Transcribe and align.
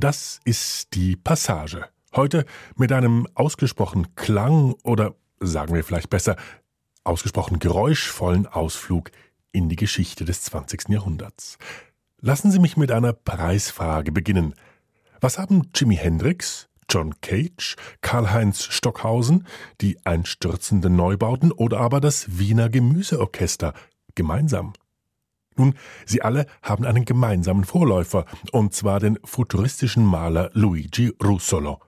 Das 0.00 0.38
ist 0.44 0.94
die 0.94 1.16
Passage. 1.16 1.88
Heute 2.14 2.44
mit 2.76 2.92
einem 2.92 3.26
ausgesprochen 3.34 4.14
klang 4.14 4.74
oder 4.84 5.16
sagen 5.40 5.74
wir 5.74 5.82
vielleicht 5.82 6.08
besser 6.08 6.36
ausgesprochen 7.02 7.58
geräuschvollen 7.58 8.46
Ausflug 8.46 9.10
in 9.50 9.68
die 9.68 9.74
Geschichte 9.74 10.24
des 10.24 10.42
20. 10.42 10.90
Jahrhunderts. 10.90 11.58
Lassen 12.20 12.52
Sie 12.52 12.60
mich 12.60 12.76
mit 12.76 12.92
einer 12.92 13.12
Preisfrage 13.12 14.12
beginnen. 14.12 14.54
Was 15.20 15.36
haben 15.36 15.68
Jimi 15.74 15.96
Hendrix, 15.96 16.68
John 16.88 17.20
Cage, 17.20 17.74
Karl-Heinz 18.00 18.62
Stockhausen, 18.62 19.48
die 19.80 19.98
einstürzenden 20.06 20.94
Neubauten 20.94 21.50
oder 21.50 21.80
aber 21.80 22.00
das 22.00 22.38
Wiener 22.38 22.68
Gemüseorchester 22.68 23.74
gemeinsam? 24.14 24.74
Nun, 25.58 25.74
sie 26.06 26.22
alle 26.22 26.46
haben 26.62 26.84
einen 26.84 27.04
gemeinsamen 27.04 27.64
Vorläufer, 27.64 28.24
und 28.52 28.74
zwar 28.74 29.00
den 29.00 29.18
futuristischen 29.24 30.04
Maler 30.04 30.50
Luigi 30.54 31.12
Russolo. 31.22 31.80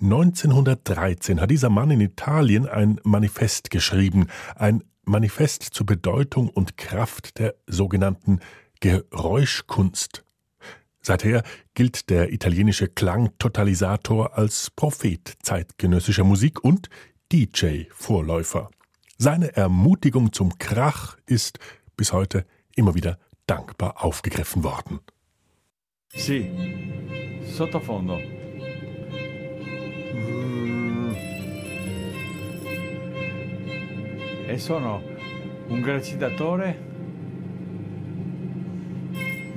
1913 0.00 1.40
hat 1.40 1.50
dieser 1.50 1.70
Mann 1.70 1.90
in 1.90 2.00
Italien 2.00 2.68
ein 2.68 3.00
Manifest 3.02 3.70
geschrieben, 3.70 4.28
ein 4.54 4.84
Manifest 5.04 5.62
zur 5.62 5.86
Bedeutung 5.86 6.48
und 6.48 6.76
Kraft 6.76 7.38
der 7.38 7.54
sogenannten 7.66 8.40
Geräuschkunst. 8.80 10.24
Seither 11.00 11.42
gilt 11.74 12.08
der 12.08 12.32
italienische 12.32 12.88
Klangtotalisator 12.88 14.38
als 14.38 14.70
Prophet 14.70 15.36
zeitgenössischer 15.42 16.24
Musik 16.24 16.64
und 16.64 16.88
DJ-Vorläufer. 17.30 18.70
Seine 19.18 19.54
Ermutigung 19.54 20.32
zum 20.32 20.58
Krach 20.58 21.18
ist 21.26 21.58
bis 21.96 22.12
heute 22.12 22.46
immer 22.76 22.94
wieder 22.94 23.18
dankbar 23.46 24.04
aufgegriffen 24.04 24.62
worden. 24.62 25.00
Sì, 26.08 26.50
sottofondo. 27.46 28.18
E 34.46 34.58
sono 34.58 35.02
un 35.68 35.80
grazitatore 35.80 36.93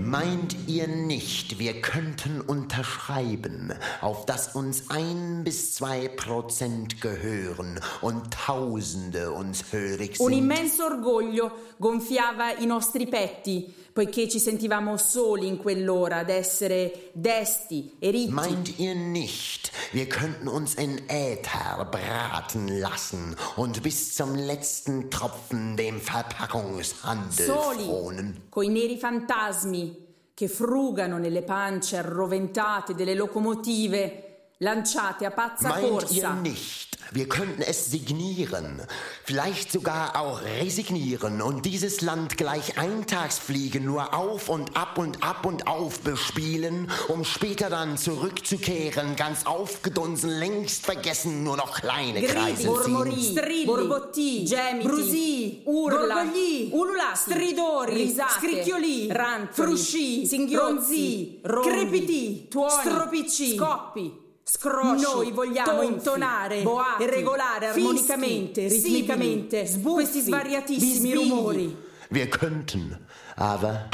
Meint 0.08 0.56
ihr 0.68 0.88
nicht, 0.88 1.60
wir 1.60 1.82
könnten 1.82 2.40
unterschreiben, 2.40 3.74
auf 4.00 4.26
dass 4.26 4.56
uns 4.56 4.90
ein 4.90 5.44
bis 5.44 5.74
zwei 5.74 6.08
Prozent 6.08 7.02
gehören 7.02 7.78
und 8.00 8.34
Tausende 8.34 9.34
uns 9.34 9.66
hörig 9.74 10.16
sind? 10.16 10.26
Un 10.26 10.32
immenso 10.32 10.86
orgoglio 10.86 11.52
gonfiava 11.78 12.54
i 12.62 12.66
nostri 12.66 13.06
petti, 13.06 13.66
poiché 13.98 14.30
ci 14.30 14.40
sentivamo 14.40 14.96
soli 14.96 15.48
in 15.48 15.58
quell'ora 15.58 16.18
ad 16.18 16.30
essere 16.30 17.10
desti 17.14 17.96
e 17.98 18.12
ricchi. 18.12 18.32
Meint 18.32 18.78
ihr 18.78 18.94
nicht, 18.94 19.72
wir 19.92 20.06
könnten 20.06 20.48
uns 20.48 20.76
in 20.76 21.02
Äther 21.08 21.84
braten 21.90 22.78
lassen 22.80 23.36
und 23.56 23.82
bis 23.82 24.14
zum 24.14 24.36
letzten 24.36 25.10
Tropfen 25.10 25.76
dem 25.76 26.00
Verpackungshandel 26.00 27.48
Soli, 27.48 27.86
fronen? 27.86 28.44
coi 28.50 28.68
neri 28.68 29.00
fantasmi 29.00 30.06
che 30.36 30.48
frugano 30.48 31.18
nelle 31.18 31.42
pance 31.42 31.98
arroventate 31.98 32.94
delle 32.94 33.16
locomotive 33.16 34.52
lanciate 34.60 35.26
a 35.26 35.32
pazza 35.32 35.70
Meint 35.70 35.90
corsa. 35.90 36.14
ihr 36.14 36.30
nicht, 36.34 36.97
wir 37.12 37.30
könnten 37.30 37.62
es 37.62 37.86
signieren, 37.90 38.82
vielleicht 39.24 39.72
sogar 39.72 40.16
auch 40.20 40.42
resignieren 40.42 41.42
und 41.42 41.66
dieses 41.66 42.02
Land 42.02 42.38
gleich 42.38 42.78
Eintagsfliegen 42.78 43.86
nur 43.86 44.14
auf 44.14 44.50
und 44.50 44.76
ab 44.76 44.98
und 44.98 45.24
ab 45.24 45.46
und 45.46 45.68
auf 45.68 46.02
bespielen, 46.02 46.92
um 47.08 47.24
später 47.24 47.70
dann 47.70 47.98
zurückzukehren, 47.98 49.16
ganz 49.16 49.46
aufgedunsen, 49.46 50.30
längst 50.30 50.86
vergessen, 50.86 51.44
nur 51.44 51.58
noch 51.58 51.80
kleine 51.82 52.22
Gridi, 52.22 52.34
Kreise 52.34 52.84
ziehen? 52.84 53.38
strilli, 53.38 53.66
borbotti, 53.66 54.46
gemiti, 54.46 54.88
brusì, 54.88 55.62
urla, 55.66 56.24
gorgogli, 56.24 56.70
ululati, 56.72 57.32
stridori, 57.32 57.94
risate, 57.94 58.34
scricchioli, 58.40 59.12
rantoli, 59.12 59.68
frusci, 59.70 60.26
singhiozzi, 60.26 61.42
crepiti, 61.44 62.48
tuoni, 62.50 62.72
stropicci, 62.82 63.56
scoppi, 63.56 64.27
scrosci, 64.50 65.04
Noi 65.04 65.32
vogliamo 65.32 65.80
tonfi, 65.80 65.94
intonare 65.94 66.62
boati, 66.62 67.04
e 67.04 67.10
regolare 67.10 67.68
fischi, 67.68 67.80
armonicamente, 67.80 68.70
sibili, 68.70 69.00
ritmicamente 69.02 69.66
sbuffi, 69.66 69.94
questi 69.94 70.22
svariatissimi 70.22 71.12
bisbigli. 71.12 71.30
rumori. 71.30 71.76
Wir 72.10 72.30
könnten, 72.30 72.98
aber 73.36 73.90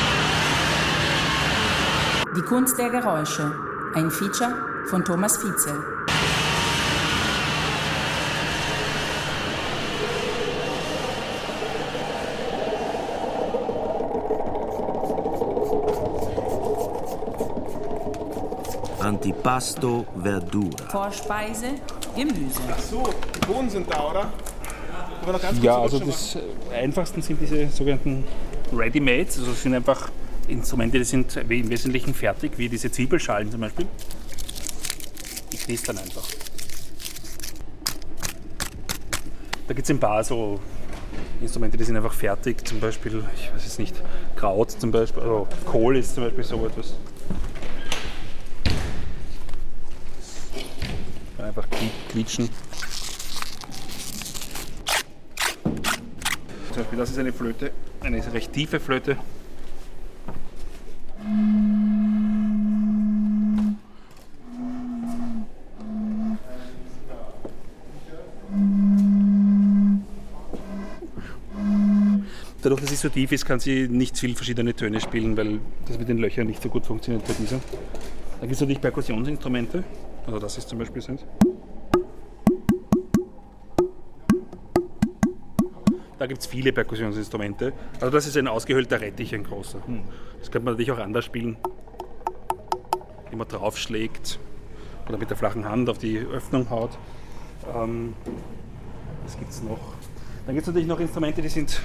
Die 2.36 2.42
Kunst 2.44 2.78
der 2.78 2.90
Geräusche. 2.90 3.52
Ein 3.96 4.10
Feature 4.12 4.56
von 4.90 5.04
Thomas 5.04 5.38
Fietzel. 5.38 6.03
Antipasto 19.44 20.06
Verdura. 20.24 20.90
Vorspeise, 20.90 21.76
Gemüse. 22.16 22.62
So, 22.90 23.04
die 23.36 23.46
Bohnen 23.46 23.70
sind 23.70 23.92
da, 23.92 24.10
oder? 24.10 24.32
Aber 25.22 25.34
noch 25.34 25.42
ganz 25.42 25.56
kurz 25.56 25.64
Ja, 25.64 25.82
also 25.82 26.00
das 26.00 26.38
einfachsten 26.74 27.22
sind 27.22 27.42
diese 27.42 27.68
sogenannten 27.68 28.24
Ready-Mates. 28.72 29.40
Also 29.40 29.52
das 29.52 29.62
sind 29.62 29.74
einfach 29.74 30.10
Instrumente, 30.48 30.98
die 30.98 31.04
sind 31.04 31.36
im 31.36 31.70
Wesentlichen 31.70 32.14
fertig, 32.14 32.54
wie 32.58 32.70
diese 32.70 32.90
Zwiebelschalen 32.90 33.52
zum 33.52 33.60
Beispiel. 33.60 33.86
Die 35.52 35.58
knistern 35.58 35.98
einfach. 35.98 36.28
Da 39.68 39.74
gibt 39.74 39.86
es 39.86 39.90
ein 39.90 40.00
paar 40.00 40.24
so 40.24 40.60
Instrumente, 41.42 41.76
die 41.78 41.84
sind 41.84 41.98
einfach 41.98 42.14
fertig. 42.14 42.66
Zum 42.66 42.80
Beispiel, 42.80 43.26
ich 43.36 43.54
weiß 43.54 43.64
jetzt 43.66 43.80
nicht, 43.80 43.96
Kraut 44.38 44.72
zum 44.72 44.92
Beispiel, 44.92 45.22
also 45.22 45.48
Kohl 45.66 45.98
ist 45.98 46.16
zum 46.16 46.24
Beispiel 46.24 46.46
so 46.46 46.66
etwas. 46.66 46.94
Einfach 51.56 51.70
quietschen. 52.10 52.50
Zum 56.70 56.78
Beispiel, 56.78 56.98
das 56.98 57.12
ist 57.12 57.20
eine 57.20 57.32
Flöte, 57.32 57.72
eine 58.02 58.34
recht 58.34 58.52
tiefe 58.54 58.80
Flöte. 58.80 59.18
Dadurch, 72.64 72.82
dass 72.82 72.90
sie 72.90 72.96
so 72.96 73.10
tief 73.10 73.32
ist, 73.32 73.46
kann 73.46 73.60
sie 73.60 73.88
nicht 73.88 74.18
viel 74.18 74.36
verschiedene 74.36 74.74
Töne 74.74 75.00
spielen, 75.00 75.38
weil 75.38 75.60
das 75.86 76.00
mit 76.00 76.10
den 76.10 76.18
Löchern 76.18 76.48
nicht 76.48 76.64
so 76.64 76.70
gut 76.70 76.88
funktioniert 76.88 77.28
bei 77.28 77.34
dieser. 77.34 77.60
Dann 78.40 78.50
gibt 78.50 78.54
es 78.54 78.60
natürlich 78.62 78.82
Perkussionsinstrumente, 78.82 79.84
also 80.26 80.40
das 80.40 80.58
ist 80.58 80.70
zum 80.70 80.80
Beispiel 80.80 81.02
sind. 81.02 81.26
Da 86.18 86.28
gibt 86.28 86.40
es 86.40 86.48
viele 86.48 86.72
Perkussionsinstrumente. 86.72 87.74
Also 88.00 88.10
das 88.10 88.28
ist 88.28 88.38
ein 88.38 88.48
ausgehöhlter 88.48 89.02
Rettich, 89.02 89.36
ein 89.36 89.44
großer. 89.44 89.80
Das 90.40 90.52
könnte 90.52 90.66
man 90.66 90.76
natürlich 90.76 90.92
auch 90.92 91.00
anders 91.00 91.26
spielen. 91.26 91.58
Man 93.36 93.48
draufschlägt 93.48 94.40
oder 95.08 95.18
mit 95.18 95.30
der 95.30 95.36
flachen 95.36 95.66
Hand 95.68 95.90
auf 95.90 95.98
die 95.98 96.20
Öffnung 96.20 96.70
haut. 96.70 96.92
Ähm, 97.76 98.14
was 99.24 99.38
gibt 99.38 99.50
es 99.50 99.64
noch? 99.64 99.80
Dann 100.46 100.56
gibt 100.56 100.64
es 100.64 100.68
natürlich 100.68 100.88
noch 100.88 101.00
Instrumente, 101.00 101.42
die 101.42 101.50
sind 101.50 101.82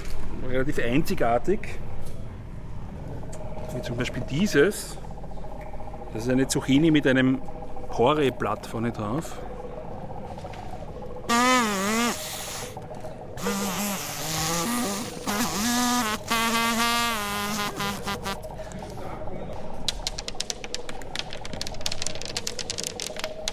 relativ 0.49 0.79
einzigartig. 0.79 1.61
Wie 3.75 3.83
zum 3.83 3.97
Beispiel 3.97 4.23
dieses. 4.31 4.99
Das 6.13 6.25
ist 6.25 6.31
eine 6.31 6.49
Zucchini 6.49 6.91
mit 6.91 7.07
einem 7.07 7.41
Porree-Blatt 7.99 8.65
vorne 8.65 8.93
drauf. 8.93 9.41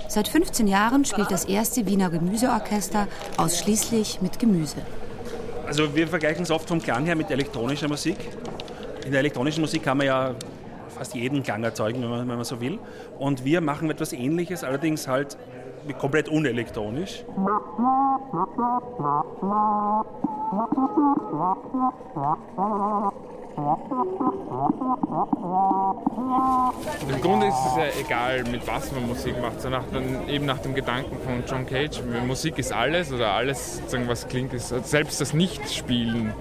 Seit 0.08 0.28
15 0.28 0.68
Jahren 0.68 1.06
spielt 1.06 1.32
das 1.32 1.46
erste 1.46 1.88
Wiener 1.88 2.12
Gemüseorchester 2.12 3.08
ausschließlich 3.38 4.22
mit 4.22 4.38
Gemüse. 4.38 4.78
Also 5.66 5.96
wir 5.96 6.08
vergleichen 6.08 6.44
es 6.44 6.52
oft 6.52 6.68
vom 6.68 6.80
Klang 6.80 7.06
her 7.06 7.16
mit 7.16 7.32
elektronischer 7.32 7.88
Musik. 7.88 8.18
In 9.06 9.12
der 9.12 9.22
elektronischen 9.22 9.62
Musik 9.62 9.82
kann 9.82 9.98
man 9.98 10.06
ja 10.06 10.36
fast 10.96 11.14
jeden 11.14 11.44
Klang 11.44 11.64
erzeugen, 11.64 12.02
wenn 12.02 12.10
man, 12.10 12.28
wenn 12.28 12.36
man 12.36 12.44
so 12.44 12.60
will. 12.62 12.80
Und 13.20 13.46
wir 13.46 13.62
machen 13.62 13.90
etwas 13.90 14.14
Ähnliches, 14.14 14.64
allerdings 14.64 15.08
halt 15.08 15.38
komplett 16.00 16.30
unelektronisch. 16.30 17.24
Im 27.08 27.22
Grunde 27.22 27.48
ist 27.48 27.56
es 27.68 27.76
ja 27.78 27.84
egal, 28.04 28.44
mit 28.52 28.68
was 28.68 28.92
man 28.92 29.08
Musik 29.08 29.40
macht, 29.42 29.62
so 29.62 29.70
nach 29.70 29.84
eben 30.28 30.46
nach 30.46 30.60
dem 30.60 30.74
Gedanken 30.74 31.18
von 31.20 31.44
John 31.48 31.66
Cage. 31.66 32.02
Musik 32.28 32.58
ist 32.58 32.74
alles 32.74 33.14
oder 33.14 33.32
alles, 33.32 33.82
was 34.08 34.28
klingt, 34.28 34.54
ist 34.54 34.70
selbst 34.88 35.22
das 35.22 35.34
Nichtspielen 35.34 36.34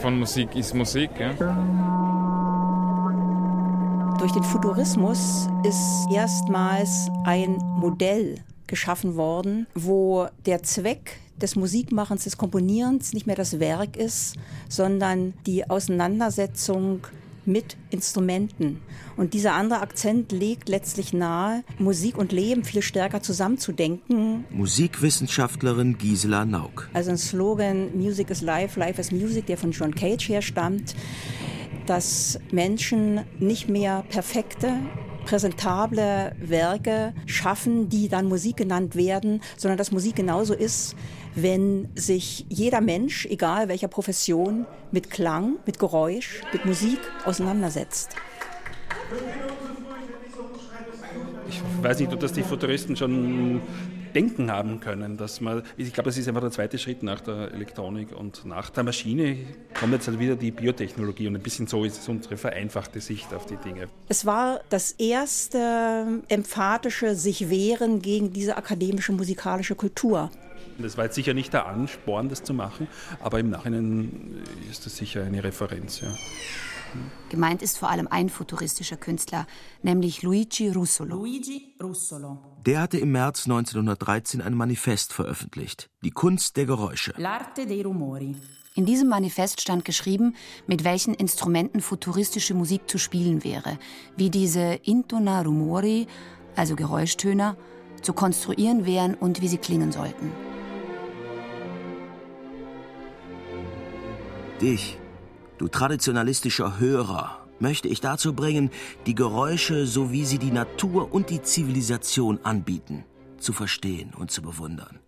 von 0.00 0.18
Musik 0.18 0.54
ist 0.54 0.74
Musik. 0.74 1.10
Ja. 1.18 1.97
Durch 4.18 4.32
den 4.32 4.42
Futurismus 4.42 5.48
ist 5.62 6.08
erstmals 6.12 7.08
ein 7.24 7.56
Modell 7.78 8.40
geschaffen 8.66 9.14
worden, 9.14 9.68
wo 9.76 10.26
der 10.44 10.64
Zweck 10.64 11.20
des 11.40 11.54
Musikmachens, 11.54 12.24
des 12.24 12.36
Komponierens 12.36 13.12
nicht 13.12 13.28
mehr 13.28 13.36
das 13.36 13.60
Werk 13.60 13.96
ist, 13.96 14.34
sondern 14.68 15.34
die 15.46 15.70
Auseinandersetzung 15.70 17.06
mit 17.48 17.76
Instrumenten. 17.90 18.80
Und 19.16 19.34
dieser 19.34 19.54
andere 19.54 19.80
Akzent 19.80 20.32
legt 20.32 20.68
letztlich 20.68 21.12
nahe, 21.12 21.62
Musik 21.78 22.18
und 22.18 22.32
Leben 22.32 22.64
viel 22.64 22.82
stärker 22.82 23.22
zusammenzudenken. 23.22 24.44
Musikwissenschaftlerin 24.50 25.96
Gisela 25.96 26.44
Nauk. 26.44 26.90
Also 26.92 27.10
ein 27.10 27.18
Slogan 27.18 27.96
Music 27.96 28.30
is 28.30 28.42
Life, 28.42 28.78
Life 28.78 29.00
is 29.00 29.12
Music, 29.12 29.46
der 29.46 29.56
von 29.56 29.70
John 29.70 29.94
Cage 29.94 30.28
herstammt, 30.28 30.94
dass 31.88 32.38
Menschen 32.50 33.20
nicht 33.38 33.68
mehr 33.68 34.04
perfekte 34.08 34.74
präsentable 35.24 36.34
Werke 36.40 37.12
schaffen, 37.26 37.88
die 37.88 38.08
dann 38.08 38.26
Musik 38.26 38.56
genannt 38.56 38.96
werden, 38.96 39.42
sondern 39.56 39.76
dass 39.76 39.92
Musik 39.92 40.16
genauso 40.16 40.54
ist, 40.54 40.96
wenn 41.34 41.88
sich 41.94 42.46
jeder 42.48 42.80
Mensch, 42.80 43.26
egal 43.26 43.68
welcher 43.68 43.88
Profession, 43.88 44.66
mit 44.90 45.10
Klang, 45.10 45.56
mit 45.66 45.78
Geräusch, 45.78 46.40
mit 46.52 46.64
Musik 46.64 46.98
auseinandersetzt. 47.26 48.16
Ich 51.48 51.62
weiß 51.82 52.00
nicht, 52.00 52.12
ob 52.12 52.20
das 52.20 52.32
die 52.32 52.42
Futuristen 52.42 52.96
schon 52.96 53.60
denken 54.14 54.50
haben 54.50 54.80
können, 54.80 55.16
dass 55.16 55.40
man, 55.40 55.62
ich 55.76 55.92
glaube, 55.92 56.08
das 56.08 56.18
ist 56.18 56.28
einfach 56.28 56.40
der 56.40 56.50
zweite 56.50 56.78
Schritt 56.78 57.02
nach 57.02 57.20
der 57.20 57.52
Elektronik 57.52 58.12
und 58.12 58.44
nach 58.44 58.70
der 58.70 58.84
Maschine 58.84 59.36
kommt 59.78 59.92
jetzt 59.92 60.08
halt 60.08 60.18
wieder 60.18 60.36
die 60.36 60.50
Biotechnologie 60.50 61.26
und 61.26 61.36
ein 61.36 61.42
bisschen 61.42 61.66
so 61.66 61.84
ist 61.84 62.08
unsere 62.08 62.36
vereinfachte 62.36 63.00
Sicht 63.00 63.32
auf 63.34 63.46
die 63.46 63.56
Dinge. 63.56 63.88
Es 64.08 64.26
war 64.26 64.60
das 64.68 64.92
erste 64.92 66.22
emphatische 66.28 67.14
sich 67.14 67.50
wehren 67.50 68.02
gegen 68.02 68.32
diese 68.32 68.56
akademische 68.56 69.12
musikalische 69.12 69.74
Kultur. 69.74 70.30
Das 70.78 70.96
war 70.96 71.04
jetzt 71.04 71.16
sicher 71.16 71.34
nicht 71.34 71.52
der 71.52 71.66
Ansporn, 71.66 72.28
das 72.28 72.44
zu 72.44 72.54
machen, 72.54 72.86
aber 73.20 73.40
im 73.40 73.50
Nachhinein 73.50 74.44
ist 74.70 74.86
das 74.86 74.96
sicher 74.96 75.24
eine 75.24 75.42
Referenz. 75.42 76.00
Ja. 76.00 76.08
Gemeint 77.28 77.62
ist 77.62 77.78
vor 77.78 77.90
allem 77.90 78.08
ein 78.08 78.28
futuristischer 78.28 78.96
Künstler, 78.96 79.46
nämlich 79.82 80.22
Luigi 80.22 80.70
Russolo. 80.70 81.16
Luigi 81.16 81.74
Russolo. 81.82 82.38
Der 82.68 82.82
hatte 82.82 82.98
im 82.98 83.12
März 83.12 83.46
1913 83.46 84.42
ein 84.42 84.52
Manifest 84.52 85.14
veröffentlicht, 85.14 85.88
Die 86.04 86.10
Kunst 86.10 86.58
der 86.58 86.66
Geräusche. 86.66 87.12
L'arte 87.12 87.64
dei 87.66 87.82
rumori. 87.82 88.36
In 88.74 88.84
diesem 88.84 89.08
Manifest 89.08 89.62
stand 89.62 89.86
geschrieben, 89.86 90.36
mit 90.66 90.84
welchen 90.84 91.14
Instrumenten 91.14 91.80
futuristische 91.80 92.52
Musik 92.52 92.82
zu 92.86 92.98
spielen 92.98 93.42
wäre, 93.42 93.78
wie 94.18 94.28
diese 94.28 94.80
Intona 94.82 95.40
Rumori, 95.40 96.08
also 96.56 96.76
Geräuschtöner, 96.76 97.56
zu 98.02 98.12
konstruieren 98.12 98.84
wären 98.84 99.14
und 99.14 99.40
wie 99.40 99.48
sie 99.48 99.56
klingen 99.56 99.90
sollten. 99.90 100.30
Dich, 104.60 104.98
du 105.56 105.68
traditionalistischer 105.68 106.78
Hörer, 106.78 107.47
möchte 107.60 107.88
ich 107.88 108.00
dazu 108.00 108.32
bringen, 108.34 108.70
die 109.06 109.14
Geräusche, 109.14 109.86
so 109.86 110.12
wie 110.12 110.24
sie 110.24 110.38
die 110.38 110.50
Natur 110.50 111.12
und 111.12 111.30
die 111.30 111.42
Zivilisation 111.42 112.40
anbieten, 112.42 113.04
zu 113.38 113.52
verstehen 113.52 114.12
und 114.14 114.30
zu 114.30 114.42
bewundern. 114.42 115.00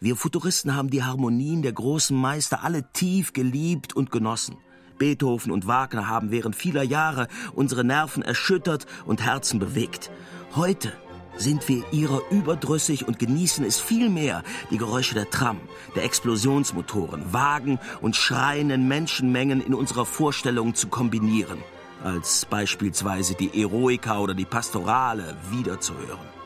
Wir 0.00 0.14
Futuristen 0.14 0.76
haben 0.76 0.90
die 0.90 1.02
Harmonien 1.02 1.62
der 1.62 1.72
großen 1.72 2.16
Meister 2.16 2.62
alle 2.62 2.84
tief 2.92 3.32
geliebt 3.32 3.96
und 3.96 4.12
genossen. 4.12 4.56
Beethoven 4.98 5.50
und 5.50 5.66
Wagner 5.66 6.08
haben 6.08 6.30
während 6.30 6.56
vieler 6.56 6.82
Jahre 6.82 7.28
unsere 7.54 7.84
Nerven 7.84 8.22
erschüttert 8.22 8.86
und 9.06 9.22
Herzen 9.22 9.58
bewegt. 9.58 10.10
Heute 10.54 10.92
sind 11.38 11.68
wir 11.68 11.84
ihrer 11.92 12.20
überdrüssig 12.30 13.06
und 13.08 13.18
genießen 13.18 13.64
es 13.64 13.80
viel 13.80 14.10
mehr, 14.10 14.42
die 14.70 14.78
Geräusche 14.78 15.14
der 15.14 15.30
Tram, 15.30 15.60
der 15.94 16.04
Explosionsmotoren, 16.04 17.32
Wagen 17.32 17.78
und 18.00 18.16
schreienden 18.16 18.88
Menschenmengen 18.88 19.60
in 19.60 19.74
unserer 19.74 20.04
Vorstellung 20.04 20.74
zu 20.74 20.88
kombinieren, 20.88 21.58
als 22.02 22.44
beispielsweise 22.44 23.34
die 23.34 23.62
Eroika 23.62 24.18
oder 24.18 24.34
die 24.34 24.44
Pastorale 24.44 25.36
wiederzuhören. 25.50 26.37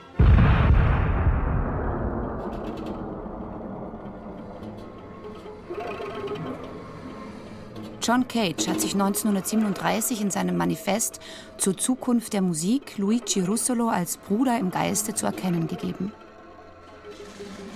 John 8.02 8.26
Cage 8.26 8.66
hat 8.66 8.81
sich 8.81 8.94
1937 8.94 10.22
in 10.22 10.31
seinem 10.32 10.56
Manifest 10.56 11.20
zur 11.56 11.76
Zukunft 11.76 12.32
der 12.32 12.43
Musik 12.43 12.99
Luigi 12.99 13.40
Russolo 13.40 13.88
als 13.88 14.16
Bruder 14.16 14.58
im 14.58 14.72
Geiste 14.72 15.14
zu 15.14 15.26
erkennen 15.26 15.69
gegeben. 15.69 16.12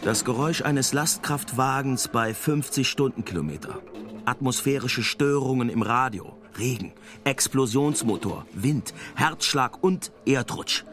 Das 0.03 0.25
Geräusch 0.25 0.63
eines 0.63 0.93
Lastkraftwagens 0.93 2.09
bei 2.09 2.35
50 2.35 2.89
Stundenkilometer. 2.89 3.79
Atmosphärische 4.25 5.05
Störungen 5.05 5.69
im 5.69 5.83
Radio, 5.83 6.37
Regen, 6.59 6.93
Explosionsmotor, 7.23 8.47
Wind, 8.53 8.95
Herzschlag 9.15 9.83
und 9.83 10.11
Erdrutsch. 10.25 10.85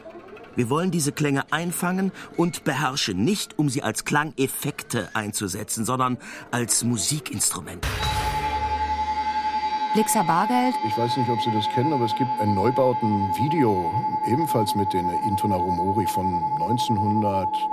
Wir 0.56 0.69
wollen 0.69 0.91
diese 0.91 1.12
Klänge 1.12 1.51
einfangen 1.51 2.12
und 2.38 2.63
beherrschen, 2.63 3.24
nicht 3.24 3.57
um 3.57 3.69
sie 3.69 3.81
als 3.81 4.06
Klangeffekte 4.06 5.09
einzusetzen, 5.15 5.86
sondern 5.86 6.19
als 6.51 6.83
Musikinstrumente. 6.83 7.88
Blixer 9.94 10.24
Bargeld. 10.24 10.74
Ich 10.84 10.98
weiß 10.98 11.18
nicht, 11.18 11.30
ob 11.30 11.40
Sie 11.40 11.51
das 11.51 11.69
kennen, 11.69 11.94
aber 11.94 12.06
es 12.06 12.16
gibt 12.16 12.42
ein 12.42 12.56
Neubauten-Video, 12.56 13.94
ebenfalls 14.25 14.74
mit 14.74 14.92
den 14.92 15.07
Intona 15.10 15.56
Rumori 15.56 16.07
von 16.07 16.44
1900, 16.54 17.69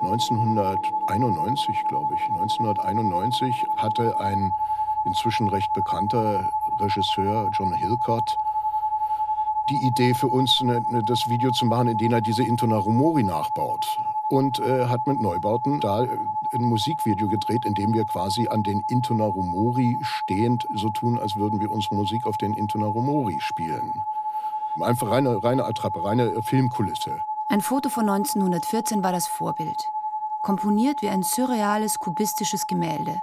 1991, 0.00 1.84
glaube 1.86 2.14
ich. 2.14 2.22
1991 2.28 3.66
hatte 3.76 4.20
ein 4.20 4.52
inzwischen 5.04 5.48
recht 5.48 5.72
bekannter 5.72 6.50
Regisseur, 6.78 7.50
John 7.52 7.72
Hillcott, 7.72 8.36
die 9.70 9.84
Idee 9.84 10.14
für 10.14 10.28
uns, 10.28 10.60
ne, 10.60 10.84
ne, 10.88 11.02
das 11.02 11.28
Video 11.28 11.50
zu 11.50 11.66
machen, 11.66 11.88
in 11.88 11.98
dem 11.98 12.12
er 12.12 12.20
diese 12.20 12.44
Intona 12.44 12.76
Rumori 12.76 13.24
nachbaut. 13.24 13.98
Und 14.30 14.60
äh, 14.60 14.86
hat 14.86 15.06
mit 15.08 15.20
Neubauten 15.20 15.80
da 15.80 16.06
ein 16.54 16.62
Musikvideo 16.62 17.26
gedreht, 17.26 17.64
in 17.64 17.74
dem 17.74 17.92
wir 17.92 18.04
quasi 18.04 18.46
an 18.46 18.62
den 18.62 18.80
Intona 18.88 19.24
Rumori 19.24 19.98
stehend 20.02 20.68
so 20.72 20.88
tun, 20.88 21.18
als 21.18 21.34
würden 21.34 21.60
wir 21.60 21.70
unsere 21.70 21.96
Musik 21.96 22.26
auf 22.26 22.36
den 22.36 22.54
Intona 22.54 22.86
Rumori 22.86 23.40
spielen. 23.40 24.02
Einfach 24.80 25.10
reine, 25.10 25.42
reine 25.42 25.64
Attrappe, 25.64 26.04
reine 26.04 26.42
Filmkulisse. 26.42 27.18
Ein 27.48 27.60
Foto 27.60 27.88
von 27.88 28.08
1914 28.08 29.02
war 29.02 29.10
das 29.10 29.26
Vorbild. 29.26 29.88
Komponiert 30.42 31.02
wie 31.02 31.08
ein 31.08 31.24
surreales, 31.24 31.98
kubistisches 31.98 32.68
Gemälde. 32.68 33.20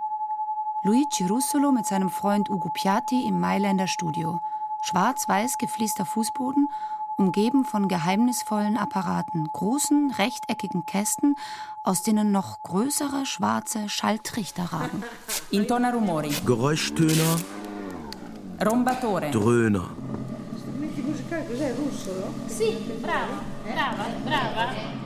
Luigi 0.83 1.25
Russolo 1.25 1.71
mit 1.71 1.85
seinem 1.85 2.09
Freund 2.09 2.49
Ugo 2.49 2.69
Piatti 2.69 3.25
im 3.25 3.39
Mailänder 3.39 3.87
Studio. 3.87 4.41
Schwarz-weiß 4.81 5.57
gefließter 5.57 6.05
Fußboden 6.05 6.67
umgeben 7.17 7.65
von 7.65 7.87
geheimnisvollen 7.87 8.77
Apparaten, 8.77 9.49
großen 9.51 10.11
rechteckigen 10.17 10.85
Kästen, 10.85 11.35
aus 11.83 12.03
denen 12.03 12.31
noch 12.31 12.61
größere 12.61 13.25
schwarze 13.25 13.89
Schalltrichter 13.89 14.65
ragen. 14.65 15.03
Intona 15.51 15.89
rumori. 15.89 16.29
Geräuschtöner. 16.45 17.37
Rombatore. 18.63 19.31
Dröhner. 19.31 19.89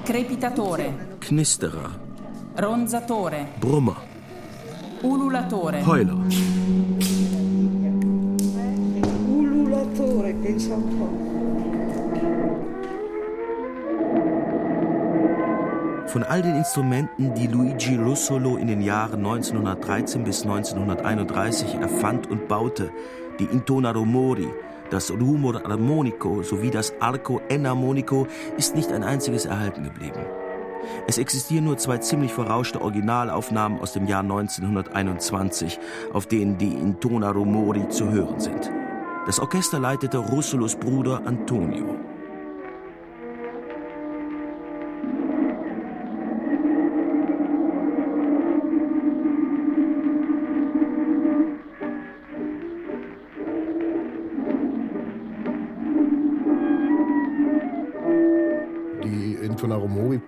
Crepitatore. 0.06 0.94
Knisterer. 1.20 1.92
Ronzatore. 2.62 3.48
Brummer. 3.60 3.98
Ululatore. 5.02 5.86
Heuler. 5.86 6.18
Ululatore, 9.28 10.34
pensa 10.34 10.76
un 10.76 10.98
po'. 10.98 11.31
Von 16.12 16.24
all 16.24 16.42
den 16.42 16.58
Instrumenten, 16.58 17.34
die 17.36 17.48
Luigi 17.48 17.96
Russolo 17.96 18.58
in 18.58 18.68
den 18.68 18.82
Jahren 18.82 19.26
1913 19.26 20.26
bis 20.26 20.42
1931 20.44 21.76
erfand 21.76 22.30
und 22.30 22.50
baute, 22.50 22.92
die 23.40 23.46
Intona 23.46 23.92
Rumori, 23.92 24.50
das 24.90 25.10
Rumor 25.10 25.66
Armonico 25.66 26.44
sowie 26.44 26.70
das 26.70 26.94
Arco 27.00 27.40
Enarmonico, 27.48 28.28
ist 28.58 28.76
nicht 28.76 28.92
ein 28.92 29.06
einziges 29.06 29.46
erhalten 29.46 29.86
geblieben. 29.86 30.20
Es 31.08 31.18
existieren 31.18 31.64
nur 31.64 31.78
zwei 31.78 32.00
ziemlich 32.00 32.34
verrauschte 32.34 32.82
Originalaufnahmen 32.82 33.80
aus 33.80 33.94
dem 33.94 34.06
Jahr 34.06 34.24
1921, 34.24 35.80
auf 36.12 36.26
denen 36.26 36.58
die 36.58 36.74
Intona 36.74 37.32
Rumori 37.32 37.88
zu 37.88 38.12
hören 38.12 38.42
sind. 38.42 38.70
Das 39.28 39.40
Orchester 39.40 39.80
leitete 39.80 40.18
Russolos 40.18 40.76
Bruder 40.76 41.22
Antonio. 41.24 42.11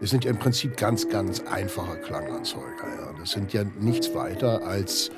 Sonaromori 0.04 0.08
sind 0.08 0.26
ja 0.26 0.32
im 0.32 0.38
Prinzip 0.38 0.78
ganz, 0.78 1.08
ganz 1.08 1.42
einfache 1.42 1.98
Klanganzeuger. 1.98 2.88
Ja. 3.00 3.14
Das 3.18 3.32
sind 3.32 3.54
ja 3.54 3.64
nichts 3.80 4.14
weiter 4.14 4.66
als 4.66 5.12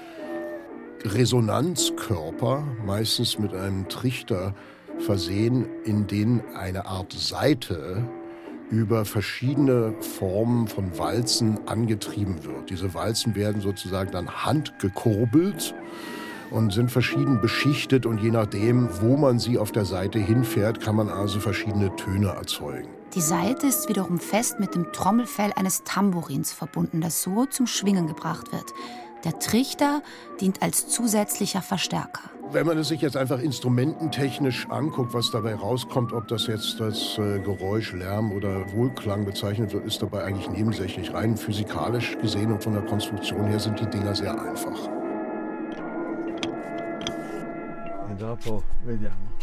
Resonanzkörper, 1.04 2.64
meistens 2.86 3.40
mit 3.40 3.54
einem 3.54 3.88
Trichter 3.90 4.54
versehen, 5.00 5.66
in 5.86 6.08
denen 6.08 6.42
eine 6.56 6.86
Art 6.86 7.14
Saite 7.14 8.08
über 8.70 9.06
verschiedene 9.06 9.94
Formen 10.02 10.68
von 10.68 10.98
Walzen 10.98 11.68
angetrieben 11.68 12.44
wird. 12.44 12.70
Diese 12.70 12.94
Walzen 12.94 13.36
werden 13.36 13.62
sozusagen 13.62 14.12
dann 14.12 14.30
handgekurbelt 14.30 15.76
und 16.52 16.74
sind 16.74 16.92
verschieden 16.92 17.42
beschichtet 17.42 18.06
und 18.06 18.22
je 18.22 18.32
nachdem, 18.32 18.90
wo 19.02 19.18
man 19.18 19.40
sie 19.40 19.58
auf 19.58 19.72
der 19.72 19.86
Seite 19.86 20.20
hinfährt, 20.20 20.80
kann 20.80 20.96
man 20.96 21.10
also 21.10 21.40
verschiedene 21.40 21.96
Töne 21.96 22.28
erzeugen. 22.30 22.90
Die 23.16 23.22
Saite 23.22 23.68
ist 23.68 23.88
wiederum 23.88 24.20
fest 24.20 24.60
mit 24.60 24.76
dem 24.76 24.92
Trommelfell 24.92 25.54
eines 25.56 25.86
Tambourins 25.86 26.52
verbunden, 26.52 27.00
das 27.00 27.24
so 27.24 27.46
zum 27.46 27.66
Schwingen 27.66 28.08
gebracht 28.08 28.52
wird. 28.52 28.74
Der 29.24 29.40
Trichter 29.40 30.04
dient 30.42 30.62
als 30.62 30.90
zusätzlicher 30.90 31.62
Verstärker. 31.62 32.30
Wenn 32.52 32.68
man 32.68 32.78
es 32.78 32.90
sich 32.90 33.00
jetzt 33.00 33.16
einfach 33.16 33.40
instrumententechnisch 33.40 34.68
anguckt, 34.70 35.14
was 35.14 35.32
dabei 35.32 35.56
rauskommt, 35.56 36.12
ob 36.12 36.28
das 36.28 36.48
jetzt 36.48 36.82
das 36.82 37.18
äh, 37.18 37.40
Geräusch, 37.40 37.94
Lärm 37.94 38.34
oder 38.34 38.70
Wohlklang 38.74 39.24
bezeichnet 39.24 39.72
wird, 39.72 39.86
ist 39.86 40.02
dabei 40.02 40.26
eigentlich 40.26 40.50
nebensächlich. 40.50 41.14
Rein 41.14 41.38
physikalisch 41.38 42.18
gesehen 42.22 42.52
und 42.52 42.62
von 42.62 42.74
der 42.74 42.84
Konstruktion 42.84 43.46
her 43.46 43.62
sind 43.62 43.80
die 43.80 43.90
Dinger 43.90 44.14
sehr 44.14 44.34
einfach. 44.34 44.90
E 48.12 48.16
dopo 48.20 48.62
vediamo. 48.84 49.36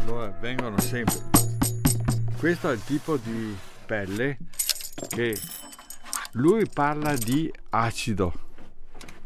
Allora 0.00 0.30
vengono 0.40 0.80
sempre. 0.80 1.16
Questo 2.38 2.70
è 2.70 2.72
il 2.72 2.82
tipo 2.84 3.16
di 3.16 3.54
pelle 3.86 4.38
che 5.08 5.38
lui 6.32 6.66
parla 6.66 7.14
di 7.16 7.52
acido. 7.70 8.32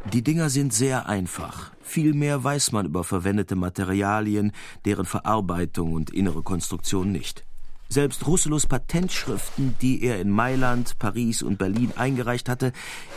Die 0.04 0.20
Dinger 0.20 0.50
sind 0.50 0.72
sehr 0.72 1.06
einfach. 1.06 1.72
Viel 1.80 2.12
mehr 2.12 2.42
weiß 2.42 2.72
man 2.72 2.86
über 2.86 3.04
verwendete 3.04 3.54
Materialien, 3.54 4.52
deren 4.84 5.06
Verarbeitung 5.06 5.92
und 5.92 6.10
innere 6.10 6.42
Konstruktion 6.42 7.12
nicht. 7.12 7.44
Selbst 7.88 8.26
Russelos 8.26 8.66
Patentschriften, 8.66 9.76
die 9.80 10.02
er 10.02 10.20
in 10.20 10.30
Mailand, 10.30 10.98
Paris 10.98 11.42
und 11.42 11.56
Berlin 11.58 11.92
eingereicht 11.94 12.48
hatte, 12.48 12.72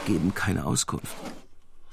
geben 0.06 0.34
keine 0.36 0.66
Auskunft. 0.66 1.16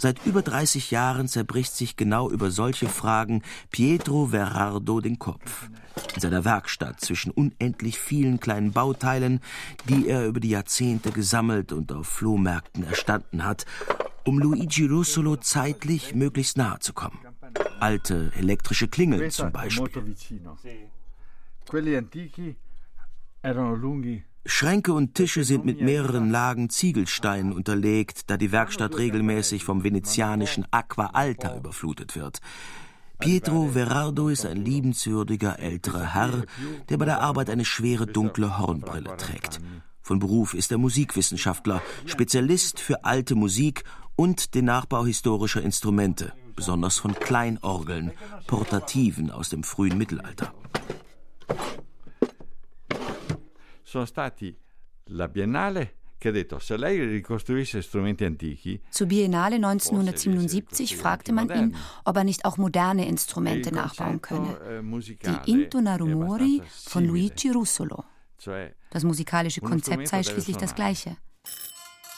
Seit 0.04 0.26
über 0.26 0.42
30 0.42 0.90
Jahren 0.90 1.28
zerbricht 1.28 1.74
sich 1.74 1.96
genau 1.96 2.28
über 2.28 2.50
solche 2.50 2.90
Fragen 2.90 3.40
Pietro 3.70 4.26
Verardo 4.26 5.00
den 5.00 5.18
Kopf. 5.18 5.70
In 6.14 6.20
seiner 6.20 6.44
Werkstatt 6.44 7.00
zwischen 7.00 7.30
unendlich 7.30 7.98
vielen 7.98 8.38
kleinen 8.38 8.72
Bauteilen, 8.72 9.40
die 9.88 10.06
er 10.08 10.26
über 10.26 10.40
die 10.40 10.50
Jahrzehnte 10.50 11.10
gesammelt 11.10 11.72
und 11.72 11.90
auf 11.90 12.06
Flohmärkten 12.06 12.84
erstanden 12.84 13.46
hat, 13.46 13.64
um 14.26 14.38
Luigi 14.38 14.84
Russolo 14.84 15.36
zeitlich 15.36 16.14
möglichst 16.14 16.58
nahe 16.58 16.80
zu 16.80 16.92
kommen. 16.92 17.18
Alte 17.80 18.30
elektrische 18.36 18.88
Klingeln 18.88 19.30
zum 19.30 19.52
Beispiel. 19.52 20.04
Schränke 24.46 24.92
und 24.92 25.14
Tische 25.14 25.42
sind 25.42 25.64
mit 25.64 25.80
mehreren 25.80 26.30
Lagen 26.30 26.68
Ziegelsteinen 26.68 27.52
unterlegt, 27.52 28.28
da 28.28 28.36
die 28.36 28.52
Werkstatt 28.52 28.98
regelmäßig 28.98 29.64
vom 29.64 29.84
venezianischen 29.84 30.66
Aqua 30.70 31.06
Alta 31.14 31.56
überflutet 31.56 32.14
wird. 32.14 32.40
Pietro 33.18 33.70
Verardo 33.72 34.28
ist 34.28 34.44
ein 34.44 34.58
liebenswürdiger 34.58 35.58
älterer 35.60 36.12
Herr, 36.12 36.44
der 36.90 36.98
bei 36.98 37.06
der 37.06 37.22
Arbeit 37.22 37.48
eine 37.48 37.64
schwere 37.64 38.06
dunkle 38.06 38.58
Hornbrille 38.58 39.16
trägt. 39.16 39.60
Von 40.02 40.18
Beruf 40.18 40.52
ist 40.52 40.70
er 40.72 40.78
Musikwissenschaftler, 40.78 41.80
Spezialist 42.04 42.80
für 42.80 43.02
alte 43.04 43.34
Musik 43.34 43.84
und 44.14 44.54
den 44.54 44.66
Nachbau 44.66 45.06
historischer 45.06 45.62
Instrumente, 45.62 46.34
besonders 46.54 46.98
von 46.98 47.14
Kleinorgeln, 47.14 48.12
Portativen 48.46 49.30
aus 49.30 49.48
dem 49.48 49.62
frühen 49.62 49.96
Mittelalter 49.96 50.52
sono 53.94 54.06
stati 54.06 54.52
la 55.10 55.28
Biennale 55.28 55.98
che 56.18 56.30
ha 56.30 56.32
detto 56.32 56.58
se 56.58 56.76
lei 56.76 56.98
ricostruisse 56.98 57.80
strumenti 57.80 58.24
antichi. 58.24 58.80
Zur 58.90 59.06
Biennale 59.06 59.54
1977 59.56 60.96
fragte 60.96 61.30
man 61.32 61.48
ihn, 61.50 61.76
ob 62.02 62.16
er 62.16 62.24
nicht 62.24 62.44
auch 62.44 62.56
moderne 62.56 63.06
Instrumente 63.06 63.70
nachbauen 63.70 64.20
könne. 64.20 64.58
Eh, 64.58 65.16
Die 65.22 65.50
Intona 65.52 65.96
Rumori 65.96 66.60
von 66.66 67.04
Luigi 67.04 67.50
Russolo. 67.50 68.04
Das 68.90 69.04
musikalische 69.04 69.60
Konzept 69.60 70.08
sei 70.08 70.24
schließlich 70.24 70.56
das 70.56 70.74
gleiche. 70.74 71.16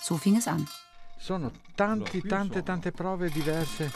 So 0.02 0.16
fing 0.16 0.36
es 0.36 0.46
an. 0.46 0.66
Sono 1.18 1.50
tanti, 1.76 2.22
tante, 2.22 2.62
tante 2.62 2.90
prove 2.90 3.28
diverse. 3.30 3.90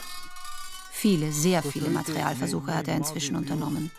Viele, 0.91 1.31
sehr 1.31 1.63
viele 1.63 1.89
Materialversuche 1.89 2.75
hat 2.75 2.87
er 2.87 2.97
inzwischen 2.97 3.35
unternommen. 3.35 3.89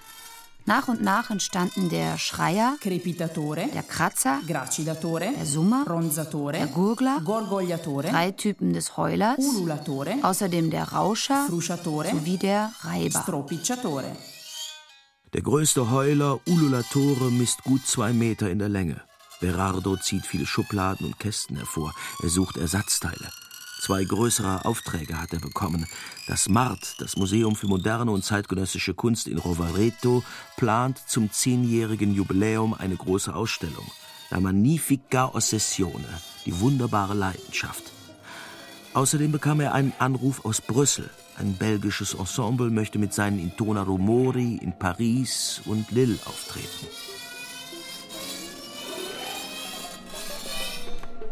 Nach 0.64 0.86
und 0.86 1.02
nach 1.02 1.30
entstanden 1.30 1.88
der 1.88 2.18
Schreier, 2.18 2.76
Crepitatore, 2.80 3.66
der 3.74 3.82
Kratzer, 3.82 4.40
Gracidatore, 4.46 5.32
der 5.36 5.44
Summer, 5.44 5.84
Ronzatore, 5.88 6.52
der 6.52 6.66
Gurgler, 6.68 7.20
Gorgogliatore, 7.24 8.08
drei 8.10 8.30
Typen 8.30 8.72
des 8.72 8.96
Heulers, 8.96 9.38
Ululatore, 9.38 10.18
außerdem 10.22 10.70
der 10.70 10.84
Rauscher 10.92 11.46
Frusciatore 11.48 12.10
sowie 12.10 12.38
der 12.38 12.70
Reiber. 12.82 13.22
Stropicciatore. 13.22 14.16
Der 15.32 15.42
größte 15.42 15.90
Heuler, 15.90 16.38
Ululatore, 16.46 17.32
misst 17.32 17.64
gut 17.64 17.84
zwei 17.86 18.12
Meter 18.12 18.48
in 18.48 18.60
der 18.60 18.68
Länge. 18.68 19.02
Berardo 19.40 19.96
zieht 19.96 20.24
viele 20.24 20.46
Schubladen 20.46 21.06
und 21.06 21.18
Kästen 21.18 21.56
hervor. 21.56 21.92
Er 22.22 22.28
sucht 22.28 22.56
Ersatzteile. 22.56 23.41
Zwei 23.82 24.04
größere 24.04 24.64
Aufträge 24.64 25.20
hat 25.20 25.32
er 25.32 25.40
bekommen. 25.40 25.88
Das 26.28 26.48
MART, 26.48 27.00
das 27.00 27.16
Museum 27.16 27.56
für 27.56 27.66
moderne 27.66 28.12
und 28.12 28.24
zeitgenössische 28.24 28.94
Kunst 28.94 29.26
in 29.26 29.38
Rovareto, 29.38 30.22
plant 30.56 31.00
zum 31.08 31.32
zehnjährigen 31.32 32.14
Jubiläum 32.14 32.74
eine 32.74 32.94
große 32.94 33.34
Ausstellung. 33.34 33.90
La 34.30 34.38
Magnifica 34.38 35.34
Ossessione, 35.34 36.06
die 36.46 36.60
wunderbare 36.60 37.14
Leidenschaft. 37.14 37.82
Außerdem 38.94 39.32
bekam 39.32 39.58
er 39.58 39.74
einen 39.74 39.94
Anruf 39.98 40.44
aus 40.44 40.60
Brüssel. 40.60 41.10
Ein 41.36 41.54
belgisches 41.54 42.14
Ensemble 42.14 42.70
möchte 42.70 43.00
mit 43.00 43.12
seinen 43.12 43.40
Intona 43.40 43.82
Rumori 43.82 44.58
in 44.62 44.78
Paris 44.78 45.60
und 45.64 45.90
Lille 45.90 46.20
auftreten. 46.24 46.86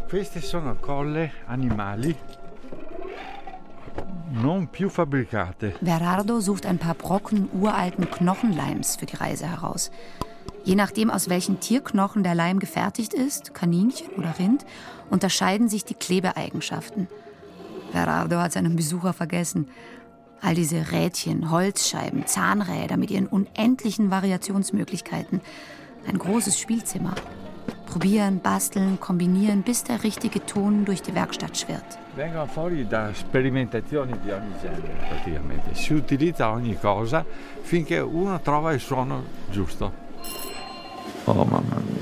Queste 0.09 0.41
sono 0.41 0.75
colle 0.75 1.31
animali. 1.47 2.17
Verardo 5.83 6.41
sucht 6.41 6.67
ein 6.67 6.79
paar 6.79 6.95
Brocken 6.95 7.49
uralten 7.53 8.11
Knochenleims 8.11 8.97
für 8.97 9.07
die 9.07 9.17
Reise 9.17 9.47
heraus. 9.49 9.93
Je 10.65 10.75
nachdem, 10.75 11.09
aus 11.09 11.29
welchen 11.29 11.61
Tierknochen 11.61 12.23
der 12.25 12.35
Leim 12.35 12.59
gefertigt 12.59 13.15
ist, 13.15 13.55
Kaninchen 13.55 14.09
oder 14.17 14.39
Rind, 14.39 14.67
unterscheiden 15.09 15.69
sich 15.69 15.85
die 15.85 15.95
Klebeeigenschaften. 15.95 17.07
Verardo 17.93 18.39
hat 18.39 18.53
seinen 18.53 18.75
Besucher 18.75 19.13
vergessen. 19.13 19.69
All 20.41 20.55
diese 20.55 20.91
Rädchen, 20.91 21.51
Holzscheiben, 21.51 22.27
Zahnräder 22.27 22.97
mit 22.97 23.11
ihren 23.13 23.29
unendlichen 23.29 24.11
Variationsmöglichkeiten. 24.11 25.41
Ein 26.09 26.19
großes 26.19 26.59
Spielzimmer. 26.59 27.15
Probieren, 27.91 28.41
basteln, 28.41 29.01
kombinieren, 29.01 29.63
bis 29.63 29.83
der 29.83 30.05
richtige 30.05 30.47
Ton 30.47 30.85
durch 30.85 31.03
die 31.03 31.13
Werkstatt 31.13 31.57
schwirrt. 31.57 31.99
Vengono 32.15 32.47
fuori 32.47 32.87
da 32.87 33.13
sperimentazioni 33.13 34.13
di 34.23 34.31
ogni 34.31 34.53
genere 34.63 34.95
praticamente. 35.09 35.75
Si 35.75 35.93
utilizza 35.93 36.51
ogni 36.51 36.79
cosa 36.79 37.25
finché 37.63 37.99
uno 37.99 38.41
trova 38.43 38.73
il 38.73 38.79
suono 38.79 39.25
giusto. 39.51 39.93
Oh 41.25 41.35
mamma 41.35 41.83
mia. 41.85 42.01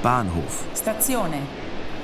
Bahnhof. 0.00 0.64
Stazione. 0.72 1.61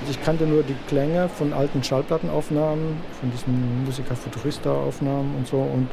Ich 0.08 0.22
kannte 0.22 0.46
nur 0.46 0.62
die 0.62 0.76
Klänge 0.86 1.28
von 1.28 1.52
alten 1.52 1.82
Schallplattenaufnahmen, 1.82 2.96
von 3.20 3.30
diesen 3.30 3.84
Musiker 3.84 4.14
Futurista-Aufnahmen 4.14 5.34
und 5.36 5.46
so 5.46 5.58
und 5.58 5.88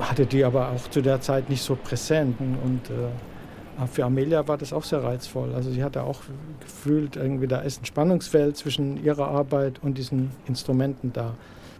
hatte 0.00 0.26
die 0.26 0.44
aber 0.44 0.70
auch 0.70 0.90
zu 0.90 1.00
der 1.00 1.20
Zeit 1.20 1.48
nicht 1.48 1.62
so 1.62 1.76
präsent. 1.76 2.38
Und 2.40 2.90
äh, 2.90 3.86
für 3.86 4.04
Amelia 4.04 4.46
war 4.46 4.58
das 4.58 4.72
auch 4.72 4.84
sehr 4.84 5.02
reizvoll. 5.02 5.54
Also 5.54 5.70
sie 5.70 5.82
hatte 5.82 6.02
auch 6.02 6.20
gefühlt, 6.60 7.16
irgendwie 7.16 7.46
da 7.46 7.60
ist 7.60 7.82
ein 7.82 7.86
Spannungsfeld 7.86 8.56
zwischen 8.56 9.02
ihrer 9.02 9.28
Arbeit 9.28 9.82
und 9.82 9.96
diesen 9.98 10.30
Instrumenten 10.46 11.12
da. 11.12 11.34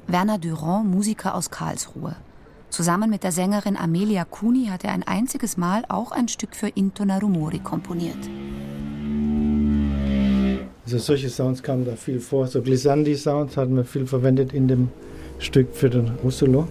Werner 0.07 0.39
Durand, 0.39 0.89
Musiker 0.89 1.35
aus 1.35 1.51
Karlsruhe. 1.51 2.17
Zusammen 2.71 3.11
mit 3.11 3.23
der 3.23 3.33
Sängerin 3.33 3.77
Amelia 3.77 4.25
Cuni 4.25 4.67
hat 4.67 4.85
er 4.85 4.93
ein 4.93 5.03
einziges 5.03 5.57
Mal 5.57 5.85
auch 5.89 6.13
ein 6.13 6.29
Stück 6.29 6.55
für 6.55 6.69
Intona 6.69 7.19
Rumori 7.19 7.61
komponiert. 7.61 8.19
Also 10.87 10.99
solche 10.99 11.29
Sounds 11.29 11.65
kamen 11.65 11.85
da 11.85 11.97
viel 11.97 12.21
vor. 12.21 12.47
So 12.47 12.63
Glissandi-Sounds 12.63 13.57
hatten 13.57 13.75
wir 13.75 13.85
viel 13.85 14.07
verwendet 14.07 14.53
in 14.53 14.69
dem 14.69 14.89
Stück 15.41 15.75
für 15.75 15.91
den 15.91 16.13
Russolo. 16.23 16.69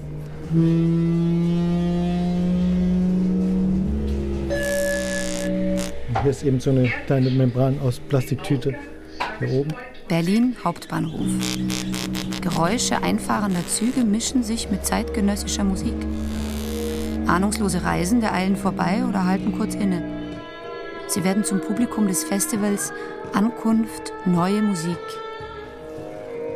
Hier 6.21 6.31
ist 6.31 6.43
eben 6.43 6.61
so 6.61 6.69
eine 6.69 6.89
kleine 7.07 7.29
Membran 7.29 7.77
aus 7.81 7.99
Plastiktüte 7.99 8.73
hier 9.39 9.51
oben. 9.51 9.73
Berlin 10.07 10.55
Hauptbahnhof. 10.63 11.27
Geräusche 12.39 13.03
einfahrender 13.03 13.67
Züge 13.67 14.05
mischen 14.05 14.43
sich 14.43 14.71
mit 14.71 14.85
zeitgenössischer 14.85 15.65
Musik. 15.65 15.95
Ahnungslose 17.27 17.83
Reisende 17.83 18.31
eilen 18.31 18.55
vorbei 18.55 19.03
oder 19.09 19.25
halten 19.25 19.57
kurz 19.57 19.75
inne. 19.75 20.14
Sie 21.15 21.23
werden 21.23 21.45
zum 21.45 21.61
Publikum 21.61 22.09
des 22.09 22.25
Festivals 22.25 22.91
Ankunft 23.31 24.11
Neue 24.25 24.61
Musik. 24.61 24.97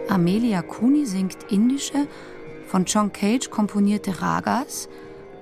Amelia 0.10 0.62
Kuni 0.64 1.06
singt 1.06 1.50
indische, 1.50 2.08
von 2.68 2.84
John 2.84 3.14
Cage 3.14 3.50
komponierte 3.50 4.22
Ragas 4.22 4.90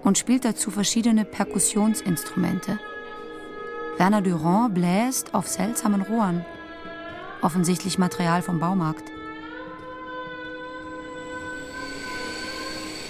und 0.03 0.19
spielt 0.19 0.45
dazu 0.45 0.69
verschiedene 0.69 1.25
Perkussionsinstrumente. 1.25 2.77
Werner 3.97 4.21
Durand 4.21 4.75
bläst 4.75 5.33
auf 5.33 5.47
seltsamen 5.47 6.03
Rohren, 6.03 6.45
offensichtlich 7.41 7.97
Material 7.97 8.43
vom 8.43 8.59
Baumarkt. 8.59 9.05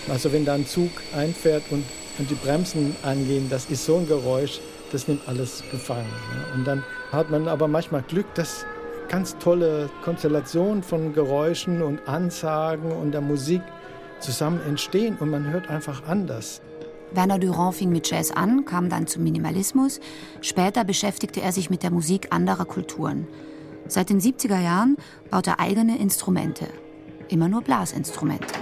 Also 0.07 0.31
wenn 0.31 0.45
da 0.45 0.53
ein 0.53 0.67
Zug 0.67 0.89
einfährt 1.13 1.63
und, 1.69 1.83
und 2.17 2.29
die 2.29 2.35
Bremsen 2.35 2.95
angehen, 3.03 3.49
das 3.49 3.65
ist 3.65 3.83
so 3.83 3.97
ein 3.97 4.07
Geräusch, 4.07 4.61
das 4.91 5.07
nimmt 5.07 5.27
alles 5.27 5.63
gefangen. 5.71 6.05
Ne? 6.05 6.55
Und 6.55 6.65
dann 6.65 6.83
hat 7.11 7.29
man 7.29 7.47
aber 7.47 7.67
manchmal 7.67 8.01
Glück, 8.03 8.33
dass 8.35 8.65
ganz 9.07 9.37
tolle 9.37 9.89
Konstellationen 10.03 10.83
von 10.83 11.13
Geräuschen 11.13 11.81
und 11.81 12.07
Ansagen 12.07 12.91
und 12.91 13.11
der 13.11 13.21
Musik 13.21 13.61
zusammen 14.19 14.59
entstehen 14.67 15.17
und 15.19 15.29
man 15.29 15.49
hört 15.49 15.69
einfach 15.69 16.07
anders. 16.07 16.61
Werner 17.11 17.39
Durand 17.39 17.75
fing 17.75 17.89
mit 17.89 18.09
Jazz 18.09 18.31
an, 18.31 18.65
kam 18.65 18.89
dann 18.89 19.07
zum 19.07 19.23
Minimalismus. 19.23 19.99
Später 20.41 20.83
beschäftigte 20.83 21.41
er 21.41 21.51
sich 21.51 21.69
mit 21.69 21.83
der 21.83 21.91
Musik 21.91 22.27
anderer 22.31 22.65
Kulturen. 22.65 23.27
Seit 23.87 24.09
den 24.09 24.19
70er 24.19 24.59
Jahren 24.59 24.97
baut 25.31 25.47
er 25.47 25.59
eigene 25.61 25.97
Instrumente. 25.97 26.67
Immer 27.29 27.47
nur 27.47 27.61
Blasinstrumente. 27.61 28.53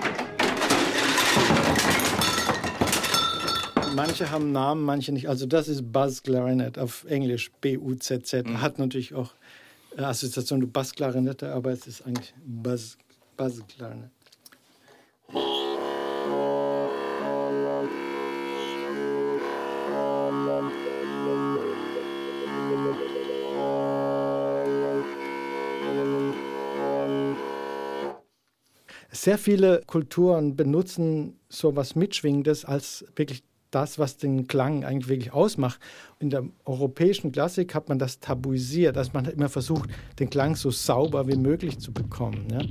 Manche 3.96 4.30
haben 4.30 4.52
Namen, 4.52 4.84
manche 4.84 5.14
nicht. 5.14 5.30
Also 5.30 5.46
das 5.46 5.70
ist 5.70 5.94
Buzz 5.94 6.22
Clarinet 6.22 6.78
auf 6.78 7.06
Englisch, 7.06 7.50
B-U-Z-Z. 7.62 8.46
Mhm. 8.46 8.62
Hat 8.62 8.78
natürlich 8.78 9.14
auch 9.14 9.32
Assoziation 9.96 10.60
zu 10.60 10.68
Bassklarinette, 10.68 11.54
aber 11.54 11.72
es 11.72 11.88
ist 11.88 12.06
eigentlich 12.06 12.34
Buzz, 12.46 12.98
Buzz 13.38 13.62
Clarinet. 13.68 14.12
Sehr 29.12 29.38
viele 29.38 29.82
Kulturen 29.88 30.58
benutzen 30.58 31.40
so 31.48 31.78
was 31.78 31.96
Mitschwingendes 31.96 32.66
als 32.66 33.06
wirklich 33.16 33.44
das, 33.76 34.00
was 34.00 34.16
den 34.18 34.48
Klang 34.48 34.86
eigentlich 34.86 35.10
wirklich 35.10 35.34
ausmacht. 35.34 35.80
In 36.20 36.30
der 36.30 36.44
europäischen 36.64 37.34
Klassik 37.34 37.76
hat 37.76 37.90
man 37.90 38.00
das 38.00 38.22
tabuisiert, 38.22 38.96
dass 38.96 39.12
man 39.12 39.26
immer 39.26 39.50
versucht, 39.50 39.90
den 40.18 40.30
Klang 40.30 40.56
so 40.56 40.72
sauber 40.72 41.28
wie 41.28 41.36
möglich 41.36 41.78
zu 41.80 41.92
bekommen. 41.92 42.48
Ja? 42.50 42.62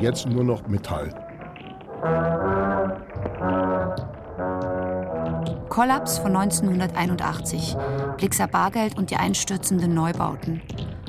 Jetzt 0.00 0.28
nur 0.28 0.44
noch 0.44 0.68
Metall. 0.68 1.08
Kollaps 5.70 6.18
von 6.18 6.36
1981, 6.36 7.76
Blixer 8.18 8.46
Bargeld 8.46 8.98
und 8.98 9.10
die 9.10 9.16
einstürzenden 9.16 9.94
Neubauten. 9.94 10.60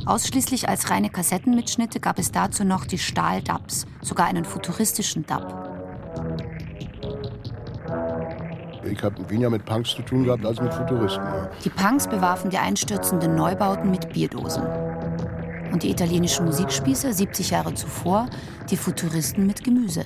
Ausschließlich 0.06 0.70
als 0.70 0.92
reine 0.92 1.10
Kassettenmitschnitte 1.10 2.00
gab 2.00 2.20
es 2.20 2.32
dazu 2.32 2.64
noch 2.64 2.86
die 2.86 3.00
Stahl-Dubs, 3.00 3.88
sogar 4.02 4.28
einen 4.28 4.46
futuristischen 4.46 5.26
Dub. 5.26 5.66
Ich 8.88 9.04
habe 9.04 9.30
weniger 9.30 9.50
mit 9.50 9.66
Punks 9.66 9.96
zu 9.96 10.04
tun 10.04 10.26
gehabt 10.26 10.46
als 10.46 10.62
mit 10.62 10.72
Futuristen. 10.72 11.24
Ja. 11.24 11.50
Die 11.64 11.70
Punks 11.70 12.08
bewarfen 12.08 12.52
die 12.52 12.58
einstürzenden 12.58 13.36
Neubauten 13.36 13.90
mit 13.90 14.14
Bierdosen. 14.14 14.64
Und 15.72 15.82
die 15.82 15.90
italienischen 15.90 16.46
Musikspießer 16.46 17.12
70 17.12 17.50
Jahre 17.50 17.74
zuvor 17.74 18.30
die 18.70 18.78
Futuristen 18.78 19.48
mit 19.48 19.64
Gemüse. 19.64 20.06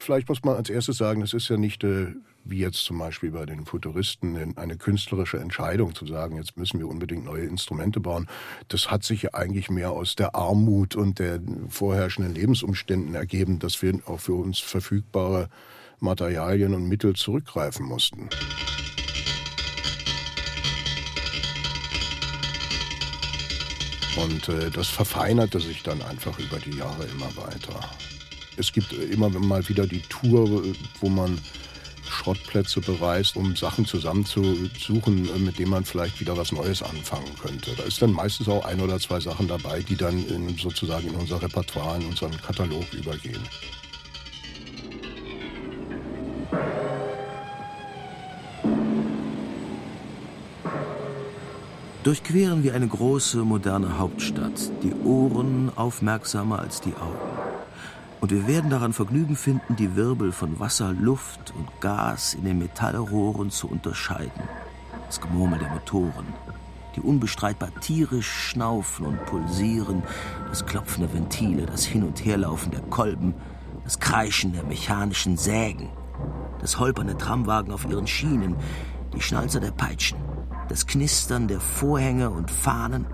Vielleicht 0.00 0.28
muss 0.30 0.42
man 0.42 0.56
als 0.56 0.70
erstes 0.70 0.96
sagen, 0.96 1.20
es 1.20 1.34
ist 1.34 1.48
ja 1.50 1.58
nicht 1.58 1.84
äh, 1.84 2.14
wie 2.48 2.58
jetzt 2.58 2.84
zum 2.84 2.98
Beispiel 2.98 3.30
bei 3.30 3.44
den 3.46 3.66
Futuristen, 3.66 4.56
eine 4.56 4.76
künstlerische 4.76 5.38
Entscheidung 5.38 5.94
zu 5.94 6.06
sagen, 6.06 6.36
jetzt 6.36 6.56
müssen 6.56 6.80
wir 6.80 6.88
unbedingt 6.88 7.24
neue 7.24 7.44
Instrumente 7.44 8.00
bauen. 8.00 8.26
Das 8.68 8.90
hat 8.90 9.04
sich 9.04 9.22
ja 9.22 9.34
eigentlich 9.34 9.70
mehr 9.70 9.90
aus 9.90 10.16
der 10.16 10.34
Armut 10.34 10.96
und 10.96 11.18
der 11.18 11.40
vorherrschenden 11.68 12.34
Lebensumständen 12.34 13.14
ergeben, 13.14 13.58
dass 13.58 13.80
wir 13.82 14.00
auch 14.06 14.20
für 14.20 14.34
uns 14.34 14.58
verfügbare 14.58 15.48
Materialien 16.00 16.74
und 16.74 16.88
Mittel 16.88 17.14
zurückgreifen 17.14 17.84
mussten. 17.84 18.28
Und 24.16 24.48
äh, 24.48 24.70
das 24.70 24.88
verfeinerte 24.88 25.60
sich 25.60 25.82
dann 25.82 26.02
einfach 26.02 26.38
über 26.38 26.58
die 26.58 26.76
Jahre 26.76 27.04
immer 27.04 27.36
weiter. 27.36 27.78
Es 28.56 28.72
gibt 28.72 28.92
immer 28.92 29.28
mal 29.28 29.68
wieder 29.68 29.86
die 29.86 30.02
Tour, 30.02 30.64
wo 31.00 31.08
man 31.08 31.38
Schrottplätze 32.18 32.80
bereist, 32.80 33.36
um 33.36 33.54
Sachen 33.54 33.86
zusammenzusuchen, 33.86 35.28
äh, 35.34 35.38
mit 35.38 35.58
denen 35.58 35.70
man 35.70 35.84
vielleicht 35.84 36.20
wieder 36.20 36.36
was 36.36 36.52
Neues 36.52 36.82
anfangen 36.82 37.32
könnte. 37.40 37.74
Da 37.76 37.84
ist 37.84 38.02
dann 38.02 38.12
meistens 38.12 38.48
auch 38.48 38.64
ein 38.64 38.80
oder 38.80 38.98
zwei 38.98 39.20
Sachen 39.20 39.46
dabei, 39.46 39.82
die 39.82 39.96
dann 39.96 40.26
in, 40.26 40.56
sozusagen 40.58 41.08
in 41.08 41.14
unser 41.14 41.40
Repertoire, 41.40 41.98
in 41.98 42.06
unseren 42.06 42.36
Katalog 42.42 42.92
übergehen. 42.92 43.42
Durchqueren 52.02 52.62
wir 52.62 52.74
eine 52.74 52.88
große, 52.88 53.38
moderne 53.38 53.98
Hauptstadt, 53.98 54.72
die 54.82 54.94
Ohren 55.04 55.70
aufmerksamer 55.76 56.58
als 56.58 56.80
die 56.80 56.94
Augen. 56.94 57.47
Und 58.20 58.32
wir 58.32 58.48
werden 58.48 58.68
daran 58.68 58.92
Vergnügen 58.92 59.36
finden, 59.36 59.76
die 59.76 59.94
Wirbel 59.94 60.32
von 60.32 60.58
Wasser, 60.58 60.92
Luft 60.92 61.54
und 61.56 61.68
Gas 61.80 62.34
in 62.34 62.44
den 62.44 62.58
Metallrohren 62.58 63.50
zu 63.50 63.68
unterscheiden. 63.68 64.42
Das 65.06 65.20
Gemurmel 65.20 65.60
der 65.60 65.68
Motoren, 65.68 66.26
die 66.96 67.00
unbestreitbar 67.00 67.70
tierisch 67.80 68.28
schnaufen 68.28 69.06
und 69.06 69.24
pulsieren, 69.26 70.02
das 70.48 70.66
Klopfen 70.66 71.02
der 71.02 71.14
Ventile, 71.14 71.64
das 71.64 71.84
Hin- 71.84 72.02
und 72.02 72.24
Herlaufen 72.24 72.72
der 72.72 72.80
Kolben, 72.82 73.34
das 73.84 74.00
Kreischen 74.00 74.52
der 74.52 74.64
mechanischen 74.64 75.36
Sägen, 75.36 75.88
das 76.60 76.80
Holpern 76.80 77.06
der 77.06 77.18
Tramwagen 77.18 77.72
auf 77.72 77.88
ihren 77.88 78.08
Schienen, 78.08 78.56
die 79.14 79.20
Schnalzer 79.20 79.60
der 79.60 79.70
Peitschen, 79.70 80.18
das 80.68 80.88
Knistern 80.88 81.46
der 81.46 81.60
Vorhänge 81.60 82.30
und 82.30 82.50
Fahnen, 82.50 83.06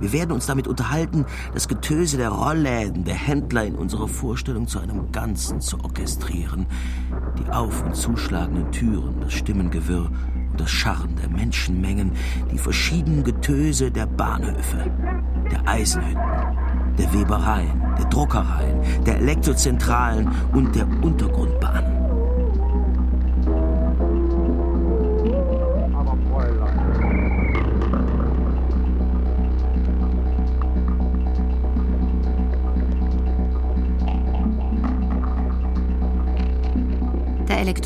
wir 0.00 0.12
werden 0.12 0.32
uns 0.32 0.46
damit 0.46 0.66
unterhalten, 0.66 1.26
das 1.52 1.68
Getöse 1.68 2.16
der 2.16 2.30
Rollläden, 2.30 3.04
der 3.04 3.14
Händler 3.14 3.64
in 3.64 3.74
unserer 3.74 4.08
Vorstellung 4.08 4.66
zu 4.66 4.78
einem 4.78 5.12
Ganzen 5.12 5.60
zu 5.60 5.78
orchestrieren. 5.84 6.66
Die 7.38 7.52
auf- 7.52 7.84
und 7.84 7.94
zuschlagenden 7.94 8.72
Türen, 8.72 9.20
das 9.20 9.32
Stimmengewirr 9.32 10.10
und 10.50 10.60
das 10.60 10.70
Scharren 10.70 11.16
der 11.16 11.28
Menschenmengen, 11.28 12.12
die 12.50 12.58
verschiedenen 12.58 13.24
Getöse 13.24 13.90
der 13.90 14.06
Bahnhöfe, 14.06 14.90
der 15.50 15.68
Eisenhütten, 15.68 16.20
der 16.98 17.12
Webereien, 17.12 17.82
der 17.98 18.06
Druckereien, 18.06 19.04
der 19.04 19.18
Elektrozentralen 19.18 20.30
und 20.52 20.74
der 20.74 20.86
Untergrundbahnen. 21.02 21.69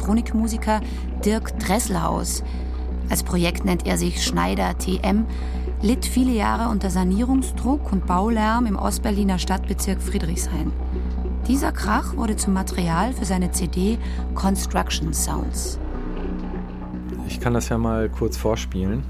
Elektronikmusiker 0.05 0.81
Dirk 1.25 1.59
Dresselhaus. 1.59 2.43
Als 3.09 3.23
Projekt 3.23 3.65
nennt 3.65 3.87
er 3.87 3.97
sich 3.97 4.23
Schneider 4.23 4.77
TM, 4.77 5.25
litt 5.81 6.05
viele 6.05 6.33
Jahre 6.33 6.71
unter 6.71 6.91
Sanierungsdruck 6.91 7.91
und 7.91 8.07
Baulärm 8.07 8.67
im 8.67 8.77
Ostberliner 8.77 9.39
Stadtbezirk 9.39 10.03
Friedrichshain. 10.03 10.73
Dieser 11.49 11.73
Krach 11.73 12.17
wurde 12.17 12.37
zum 12.37 12.53
Material 12.53 13.13
für 13.15 13.25
seine 13.25 13.51
CD 13.51 13.99
Construction 14.35 15.13
Sounds. 15.15 15.79
Ich 17.27 17.41
kann 17.41 17.55
das 17.55 17.71
ja 17.71 17.79
mal 17.79 18.11
kurz 18.11 18.37
vorspielen. 18.37 19.03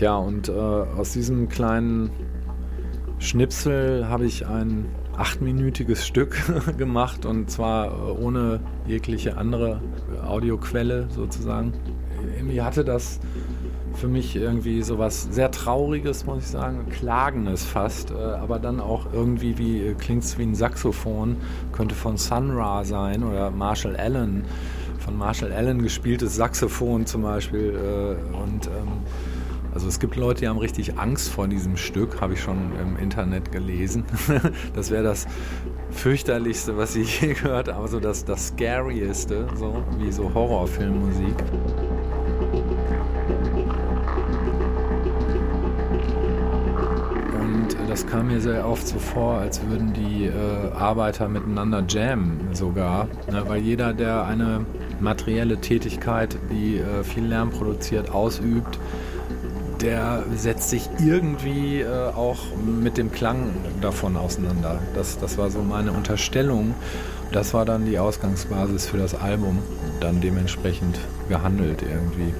Ja, 0.00 0.16
und 0.16 0.48
äh, 0.48 0.52
aus 0.52 1.12
diesem 1.12 1.48
kleinen 1.48 2.10
Schnipsel 3.18 4.08
habe 4.08 4.26
ich 4.26 4.46
ein 4.46 4.86
achtminütiges 5.16 6.06
Stück 6.06 6.36
gemacht 6.78 7.26
und 7.26 7.50
zwar 7.50 7.86
äh, 7.88 8.12
ohne 8.12 8.60
jegliche 8.86 9.36
andere 9.36 9.80
Audioquelle 10.24 11.08
sozusagen. 11.10 11.72
Irgendwie 12.36 12.62
hatte 12.62 12.84
das 12.84 13.18
für 13.94 14.06
mich 14.06 14.36
irgendwie 14.36 14.82
sowas 14.82 15.26
sehr 15.32 15.50
Trauriges, 15.50 16.26
muss 16.26 16.44
ich 16.44 16.48
sagen, 16.48 16.88
Klagendes 16.90 17.64
fast, 17.64 18.12
äh, 18.12 18.14
aber 18.14 18.60
dann 18.60 18.78
auch 18.78 19.12
irgendwie 19.12 19.58
wie 19.58 19.80
äh, 19.80 19.94
klingt 19.94 20.22
es 20.22 20.38
wie 20.38 20.44
ein 20.44 20.54
Saxophon, 20.54 21.38
könnte 21.72 21.96
von 21.96 22.16
Sun 22.16 22.52
Ra 22.52 22.84
sein 22.84 23.24
oder 23.24 23.50
Marshall 23.50 23.96
Allen, 23.96 24.44
von 25.00 25.18
Marshall 25.18 25.50
Allen 25.52 25.82
gespieltes 25.82 26.36
Saxophon 26.36 27.04
zum 27.04 27.22
Beispiel 27.22 27.76
und 28.32 28.66
ähm, 28.66 29.02
also 29.78 29.86
es 29.86 30.00
gibt 30.00 30.16
Leute, 30.16 30.40
die 30.40 30.48
haben 30.48 30.58
richtig 30.58 30.98
Angst 30.98 31.28
vor 31.28 31.46
diesem 31.46 31.76
Stück, 31.76 32.20
habe 32.20 32.32
ich 32.32 32.40
schon 32.40 32.72
im 32.80 32.96
Internet 32.96 33.52
gelesen. 33.52 34.04
Das 34.74 34.90
wäre 34.90 35.04
das 35.04 35.28
fürchterlichste, 35.90 36.76
was 36.76 36.96
ich 36.96 37.20
je 37.20 37.34
gehört 37.34 37.68
habe, 37.68 37.80
also 37.80 38.00
das, 38.00 38.24
das 38.24 38.48
Scarieste, 38.48 39.46
so 39.54 39.84
wie 39.98 40.10
so 40.10 40.34
Horrorfilmmusik. 40.34 41.36
Und 47.40 47.76
das 47.88 48.04
kam 48.04 48.26
mir 48.26 48.40
sehr 48.40 48.68
oft 48.68 48.88
so 48.88 48.98
vor, 48.98 49.38
als 49.38 49.64
würden 49.64 49.92
die 49.92 50.26
äh, 50.26 50.72
Arbeiter 50.72 51.28
miteinander 51.28 51.84
jammen 51.88 52.48
sogar, 52.52 53.06
ne? 53.30 53.44
weil 53.46 53.60
jeder, 53.60 53.92
der 53.92 54.26
eine 54.26 54.66
materielle 54.98 55.60
Tätigkeit, 55.60 56.36
die 56.50 56.78
äh, 56.78 57.04
viel 57.04 57.26
Lärm 57.26 57.50
produziert, 57.50 58.10
ausübt, 58.10 58.80
der 59.80 60.24
setzt 60.34 60.70
sich 60.70 60.88
irgendwie 60.98 61.80
äh, 61.80 62.08
auch 62.14 62.38
mit 62.66 62.98
dem 62.98 63.12
Klang 63.12 63.50
davon 63.80 64.16
auseinander. 64.16 64.80
Das, 64.94 65.18
das 65.18 65.38
war 65.38 65.50
so 65.50 65.60
meine 65.60 65.92
Unterstellung. 65.92 66.74
Das 67.32 67.52
war 67.54 67.64
dann 67.64 67.84
die 67.84 67.98
Ausgangsbasis 67.98 68.86
für 68.86 68.96
das 68.96 69.14
Album, 69.14 69.58
dann 70.00 70.20
dementsprechend 70.20 70.98
gehandelt 71.28 71.82
irgendwie. 71.82 72.32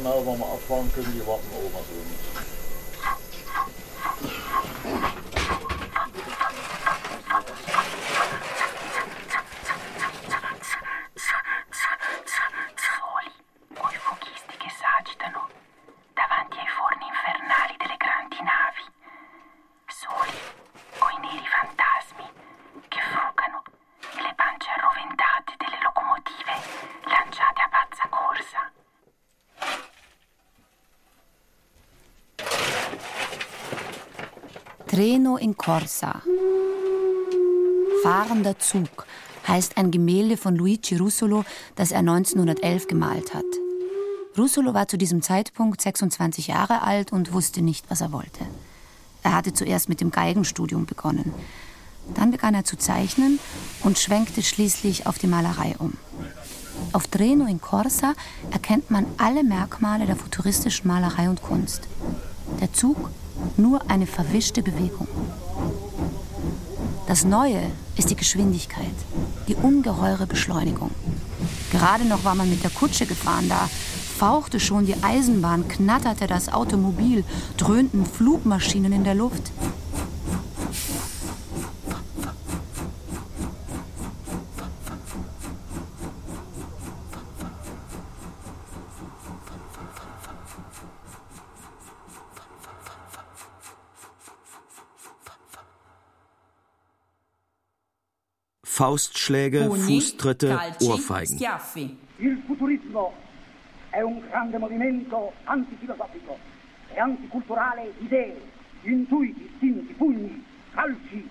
Genau, 0.00 0.22
wann 0.24 0.38
wir 0.38 0.46
abfahren 0.46 0.90
können. 0.94 1.12
Die 1.14 1.26
warten 1.26 1.46
oben 1.52 1.76
auf 1.76 1.88
Treno 34.90 35.36
in 35.36 35.56
Corsa. 35.56 36.20
Fahrender 38.02 38.58
Zug 38.58 39.06
heißt 39.46 39.76
ein 39.76 39.92
Gemälde 39.92 40.36
von 40.36 40.56
Luigi 40.56 40.96
Russolo, 40.96 41.44
das 41.76 41.92
er 41.92 42.00
1911 42.00 42.88
gemalt 42.88 43.32
hat. 43.32 43.44
Russolo 44.36 44.74
war 44.74 44.88
zu 44.88 44.98
diesem 44.98 45.22
Zeitpunkt 45.22 45.80
26 45.80 46.48
Jahre 46.48 46.82
alt 46.82 47.12
und 47.12 47.32
wusste 47.32 47.62
nicht, 47.62 47.88
was 47.88 48.00
er 48.00 48.10
wollte. 48.10 48.40
Er 49.22 49.36
hatte 49.36 49.52
zuerst 49.52 49.88
mit 49.88 50.00
dem 50.00 50.10
Geigenstudium 50.10 50.86
begonnen. 50.86 51.32
Dann 52.16 52.32
begann 52.32 52.54
er 52.54 52.64
zu 52.64 52.76
zeichnen 52.76 53.38
und 53.84 53.96
schwenkte 53.96 54.42
schließlich 54.42 55.06
auf 55.06 55.18
die 55.20 55.28
Malerei 55.28 55.76
um. 55.78 55.92
Auf 56.92 57.06
Treno 57.06 57.46
in 57.46 57.60
Corsa 57.60 58.14
erkennt 58.50 58.90
man 58.90 59.06
alle 59.18 59.44
Merkmale 59.44 60.06
der 60.06 60.16
futuristischen 60.16 60.88
Malerei 60.88 61.30
und 61.30 61.42
Kunst. 61.42 61.82
Der 62.60 62.72
Zug 62.72 63.10
nur 63.56 63.90
eine 63.90 64.06
verwischte 64.06 64.62
Bewegung. 64.62 65.08
Das 67.06 67.24
Neue 67.24 67.60
ist 67.96 68.10
die 68.10 68.16
Geschwindigkeit, 68.16 68.94
die 69.48 69.56
ungeheure 69.56 70.26
Beschleunigung. 70.26 70.90
Gerade 71.72 72.04
noch 72.04 72.24
war 72.24 72.34
man 72.34 72.48
mit 72.48 72.62
der 72.62 72.70
Kutsche 72.70 73.06
gefahren, 73.06 73.48
da 73.48 73.68
fauchte 74.18 74.60
schon 74.60 74.86
die 74.86 75.02
Eisenbahn, 75.02 75.66
knatterte 75.66 76.26
das 76.26 76.52
Automobil, 76.52 77.24
dröhnten 77.56 78.04
Flugmaschinen 78.04 78.92
in 78.92 79.02
der 79.02 79.14
Luft. 79.14 79.50
Faustschläge, 98.80 99.68
Fußtritte, 99.68 100.58
Ohrfeigen. 100.80 101.38
Il 102.16 102.42
futurismo 102.46 103.12
è 103.90 104.00
un 104.00 104.22
grande 104.26 104.56
movimento 104.56 105.32
antifilosofico 105.44 106.38
e 106.94 106.98
anticulturale 106.98 107.92
idee, 107.98 108.40
intuiti, 108.84 109.50
istinti, 109.52 109.92
pugni, 109.92 110.42
calci, 110.72 111.28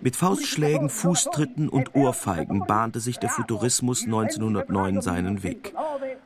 Mit 0.00 0.16
Faustschlägen, 0.16 0.88
Fußtritten 0.90 1.68
und 1.68 1.94
Ohrfeigen 1.94 2.66
bahnte 2.66 3.00
sich 3.00 3.18
der 3.18 3.30
Futurismus 3.30 4.04
1909 4.04 5.00
seinen 5.00 5.42
Weg. 5.42 5.74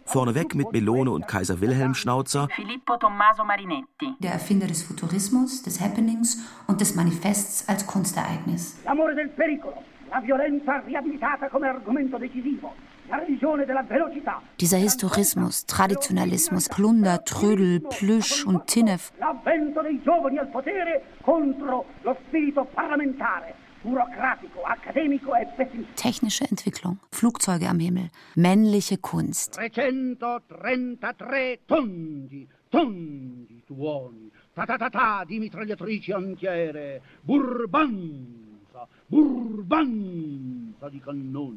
Vorneweg 0.05 0.55
mit 0.55 0.73
Melone 0.73 1.11
und 1.11 1.29
Kaiser 1.29 1.61
Wilhelm 1.61 1.95
Schnauzer. 1.95 2.49
Filippo 2.55 2.97
Tommaso 2.97 3.45
Marinetti. 3.45 4.15
Der 4.19 4.33
Erfinder 4.33 4.67
des 4.67 4.83
Futurismus, 4.83 5.63
des 5.63 5.81
Happenings 5.81 6.39
und 6.67 6.81
des 6.81 6.95
Manifests 6.95 7.69
als 7.69 7.87
Kunstereignis. 7.87 8.79
L'amore 8.87 9.15
del 9.15 9.29
pericolo, 9.29 9.83
la 10.11 10.21
violenza 10.21 10.83
riabilitata 10.87 11.49
come 11.49 11.69
argomento 11.69 12.19
decisivo. 12.19 12.73
Dieser 14.61 14.79
Historismus, 14.79 15.67
Traditionalismus, 15.67 16.69
Plunder, 16.69 17.25
Trödel, 17.25 17.81
Plüsch 17.81 18.45
und 18.45 18.67
Tinnef. 18.67 19.13
Technische 25.97 26.45
Entwicklung, 26.45 26.99
Flugzeuge 27.13 27.69
am 27.69 27.79
Himmel, 27.79 28.11
männliche 28.35 28.99
Kunst. 28.99 29.57
333 29.57 31.61
tondi, 31.67 32.49
tondi 32.71 33.63
tuoni, 33.69 34.31
ta 34.55 34.67
ta 34.67 34.77
ta 34.77 34.91
ta 34.91 35.25
di 35.25 35.39
mitragliatrici 35.39 36.13
antiere, 36.13 37.01
burbanza. 37.23 38.48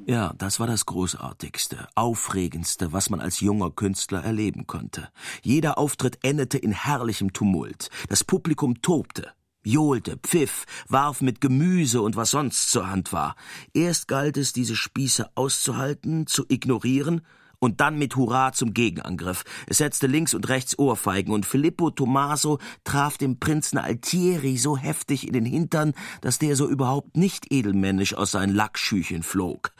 Ja, 0.06 0.34
das 0.38 0.60
war 0.60 0.68
das 0.68 0.86
Großartigste, 0.86 1.88
Aufregendste, 1.96 2.94
was 2.94 3.10
man 3.10 3.20
als 3.20 3.40
junger 3.40 3.72
Künstler 3.72 4.24
erleben 4.24 4.68
konnte. 4.68 5.10
Jeder 5.42 5.78
Auftritt 5.78 6.20
endete 6.24 6.58
in 6.58 6.72
herrlichem 6.72 7.34
Tumult. 7.34 7.90
Das 8.10 8.24
Publikum 8.24 8.82
tobte, 8.82 9.32
johlte, 9.64 10.18
pfiff, 10.18 10.66
warf 10.88 11.22
mit 11.22 11.42
Gemüse 11.42 12.02
und 12.02 12.16
was 12.16 12.32
sonst 12.32 12.72
zur 12.72 12.90
Hand 12.90 13.14
war. 13.14 13.36
Erst 13.74 14.08
galt 14.08 14.38
es, 14.38 14.54
diese 14.54 14.76
Spieße 14.76 15.30
auszuhalten, 15.36 16.28
zu 16.28 16.46
ignorieren 16.48 17.22
und 17.62 17.80
dann 17.80 17.98
mit 17.98 18.16
Hurra 18.16 18.52
zum 18.52 18.74
Gegenangriff. 18.74 19.44
Es 19.68 19.78
setzte 19.78 20.08
links 20.08 20.34
und 20.34 20.50
rechts 20.50 20.78
Ohrfeigen 20.78 21.32
und 21.34 21.46
Filippo 21.46 21.92
Tommaso 21.92 22.60
traf 22.84 23.18
dem 23.18 23.40
Prinzen 23.40 23.78
Altieri 23.78 24.58
so 24.58 24.76
heftig 24.76 25.28
in 25.28 25.34
den 25.34 25.46
Hintern, 25.46 25.94
dass 26.22 26.40
der 26.40 26.56
so 26.56 26.68
überhaupt 26.68 27.16
nicht 27.16 27.54
edelmännisch 27.54 28.16
aus 28.16 28.32
seinen 28.32 28.54
Lackschüchen 28.54 29.24
flog. 29.24 29.72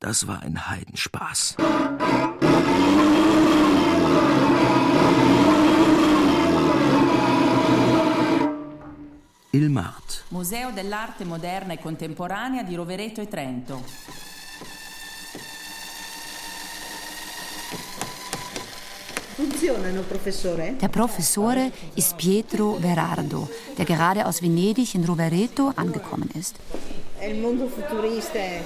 Das 0.00 0.26
war 0.26 0.42
ein 0.42 0.68
Heidenspaß. 0.68 1.56
Il 9.52 9.68
Mart. 9.68 10.24
Museo 10.30 10.70
dell'arte 10.70 11.24
moderna 11.24 11.74
e 11.74 11.78
contemporanea 11.78 12.62
di 12.62 12.76
Rovereto 12.76 13.20
e 13.20 13.28
Trento. 13.28 13.82
Der 20.80 20.88
Professore 20.88 21.72
ist 21.96 22.16
Pietro 22.18 22.78
Verardo, 22.80 23.48
der 23.78 23.84
gerade 23.84 24.26
aus 24.26 24.42
Venedig 24.42 24.94
in 24.94 25.04
Rovereto 25.04 25.72
angekommen 25.76 26.28
ist. 26.38 26.56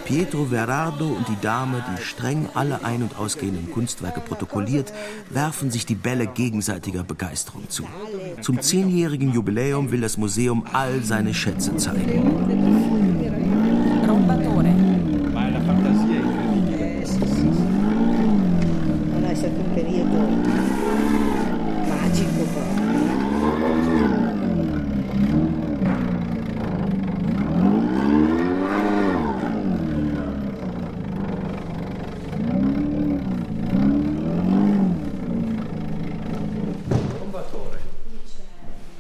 Pietro 0.05 0.45
Verardo 0.45 1.07
und 1.07 1.29
die 1.29 1.41
Dame, 1.41 1.85
die 1.91 2.03
streng 2.03 2.49
alle 2.55 2.85
ein- 2.85 3.03
und 3.03 3.19
ausgehenden 3.19 3.71
Kunstwerke 3.73 4.21
protokolliert, 4.21 4.93
werfen 5.31 5.71
sich 5.71 5.87
die 5.87 5.97
Bälle 5.97 6.27
gegenseitiger 6.27 7.05
Begeisterung 7.05 7.69
zu. 7.69 7.85
Zum 8.41 8.61
zehnjährigen 8.61 9.33
Jubiläum 9.33 9.91
will 9.91 10.01
das 10.01 10.17
Museum 10.17 10.65
all 10.73 11.03
seine 11.03 11.35
Schätze 11.35 11.77
zeigen. 11.77 12.23
Rombatore. 14.07 14.73
Ma 15.33 15.49
la 15.51 15.61
fantasia 15.61 16.15
è 16.15 16.23
incredibile. 16.23 17.13
Non 19.11 19.25
è 19.25 19.35
stato 19.35 19.61
un 19.61 19.75
periodo 19.75 20.19
magico 21.89 22.45
proprio. 22.53 22.85
Rombatore. 37.19 37.79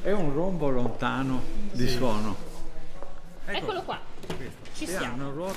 È 0.02 0.10
un 0.10 0.32
rombo 0.34 0.70
lontano 1.04 1.42
di 1.72 1.86
suono. 1.86 2.36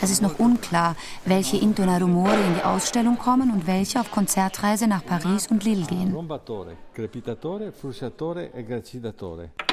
Es 0.01 0.11
ist 0.11 0.21
noch 0.21 0.37
unklar, 0.39 0.95
welche 1.25 1.57
Intona 1.57 1.97
Rumori 1.97 2.41
in 2.45 2.55
die 2.55 2.63
Ausstellung 2.63 3.17
kommen 3.17 3.49
und 3.51 3.65
welche 3.65 3.99
auf 3.99 4.11
Konzertreise 4.11 4.87
nach 4.87 5.05
Paris 5.05 5.47
und 5.47 5.63
Lille 5.63 5.85
gehen. 5.85 6.13
E. 6.13 7.07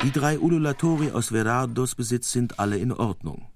Die 0.02 0.12
drei 0.12 0.38
Ululatori 0.38 1.10
aus 1.10 1.28
Verardos 1.28 1.94
Besitz 1.94 2.32
sind 2.32 2.58
alle 2.58 2.78
in 2.78 2.92
Ordnung. 2.92 3.46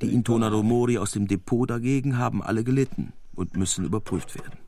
Die 0.00 0.14
Intonado 0.14 0.62
Mori 0.62 0.96
aus 0.96 1.10
dem 1.10 1.26
Depot 1.26 1.68
dagegen 1.68 2.16
haben 2.16 2.42
alle 2.42 2.64
gelitten 2.64 3.12
und 3.34 3.56
müssen 3.56 3.84
überprüft 3.84 4.34
werden. 4.36 4.63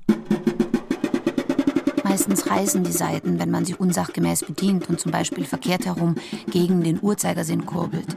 Meistens 2.16 2.46
reißen 2.50 2.82
die 2.82 2.92
Saiten, 2.92 3.38
wenn 3.38 3.50
man 3.50 3.66
sie 3.66 3.74
unsachgemäß 3.74 4.46
bedient 4.46 4.88
und 4.88 4.98
zum 4.98 5.12
Beispiel 5.12 5.44
verkehrt 5.44 5.84
herum 5.84 6.14
gegen 6.50 6.82
den 6.82 6.98
Uhrzeigersinn 7.02 7.66
kurbelt. 7.66 8.16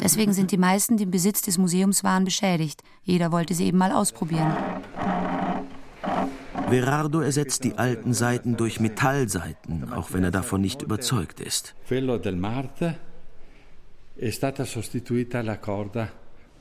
Deswegen 0.00 0.32
sind 0.32 0.52
die 0.52 0.56
meisten, 0.56 0.98
die 0.98 1.02
im 1.02 1.10
Besitz 1.10 1.42
des 1.42 1.58
Museums 1.58 2.04
waren, 2.04 2.24
beschädigt. 2.24 2.84
Jeder 3.02 3.32
wollte 3.32 3.54
sie 3.54 3.64
eben 3.66 3.78
mal 3.78 3.90
ausprobieren. 3.90 4.54
Verardo 6.68 7.22
ersetzt 7.22 7.64
die 7.64 7.76
alten 7.76 8.14
Saiten 8.14 8.56
durch 8.56 8.78
Metallsaiten, 8.78 9.92
auch 9.92 10.12
wenn 10.12 10.22
er 10.22 10.30
davon 10.30 10.60
nicht 10.60 10.82
überzeugt 10.82 11.40
ist. 11.40 11.74
Quello 11.88 12.18
del 12.18 12.36
Marte 12.36 13.00
è 14.14 14.30
stata 14.30 14.64
sostituita 14.64 15.42
la 15.42 15.58
corda 15.58 16.08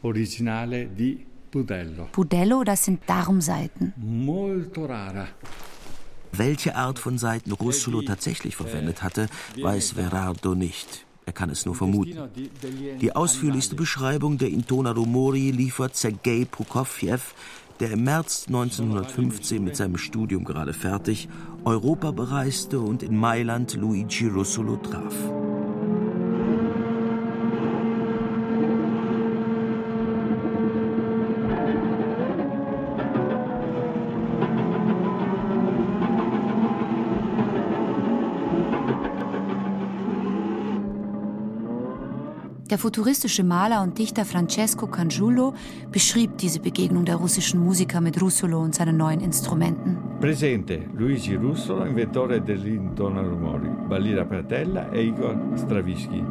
originale 0.01 0.89
di 0.91 1.23
Budello. 1.51 2.09
Budello, 2.11 2.63
das 2.63 2.83
sind 2.83 3.03
Darmsaiten. 3.05 3.93
Molto 3.97 4.87
rara. 4.87 5.27
Welche 6.35 6.75
Art 6.75 6.97
von 6.97 7.19
Saiten 7.19 7.51
Russolo 7.51 8.01
tatsächlich 8.01 8.55
verwendet 8.55 9.03
hatte, 9.03 9.27
weiß 9.61 9.91
Verardo 9.91 10.55
nicht. 10.55 11.05
Er 11.25 11.33
kann 11.33 11.49
es 11.49 11.65
nur 11.65 11.75
vermuten. 11.75 12.17
Die 12.99 13.15
ausführlichste 13.15 13.75
Beschreibung 13.75 14.37
der 14.37 14.49
Intonado 14.49 15.05
Mori 15.05 15.51
liefert 15.51 15.95
Sergei 15.95 16.45
Prokofjew, 16.49 17.19
der 17.79 17.91
im 17.91 18.03
März 18.03 18.45
1915 18.47 19.63
mit 19.63 19.75
seinem 19.75 19.97
Studium 19.97 20.43
gerade 20.43 20.73
fertig 20.73 21.29
Europa 21.65 22.11
bereiste 22.11 22.79
und 22.79 23.03
in 23.03 23.15
Mailand 23.15 23.75
Luigi 23.75 24.27
Russolo 24.27 24.77
traf. 24.77 25.13
Der 42.73 42.79
futuristische 42.79 43.43
Maler 43.43 43.83
und 43.83 43.99
Dichter 43.99 44.25
Francesco 44.25 44.87
Cangiulo 44.87 45.53
beschrieb 45.91 46.39
diese 46.39 46.59
Begegnung 46.59 47.05
der 47.05 47.17
russischen 47.17 47.63
Musiker 47.63 48.01
mit 48.01 48.19
Russolo 48.19 48.59
und 48.59 48.73
seinen 48.73 48.97
neuen 48.97 49.21
Instrumenten. 49.21 49.95
Presente 50.19 50.79
Luigi 50.97 51.35
Russolo, 51.35 51.85
inventore 51.85 52.41
dell'intonarumori, 52.41 53.69
Balira 53.87 54.25
Pratella 54.25 54.91
e 54.91 55.03
Igor 55.03 55.35
Stravinsky. 55.55 56.25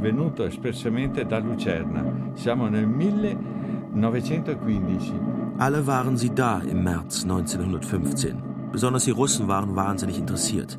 Venuto 0.00 0.44
espressamente 0.44 1.26
da 1.26 1.38
Lucerna. 1.38 2.04
Siamo 2.34 2.68
nel 2.68 2.86
1915. 2.86 5.14
Alle 5.58 5.84
waren 5.84 6.16
sie 6.16 6.32
da 6.32 6.60
im 6.60 6.84
März 6.84 7.24
1915. 7.24 8.40
Besonders 8.70 9.02
die 9.02 9.10
Russen 9.10 9.48
waren 9.48 9.74
wahnsinnig 9.74 10.16
interessiert. 10.16 10.78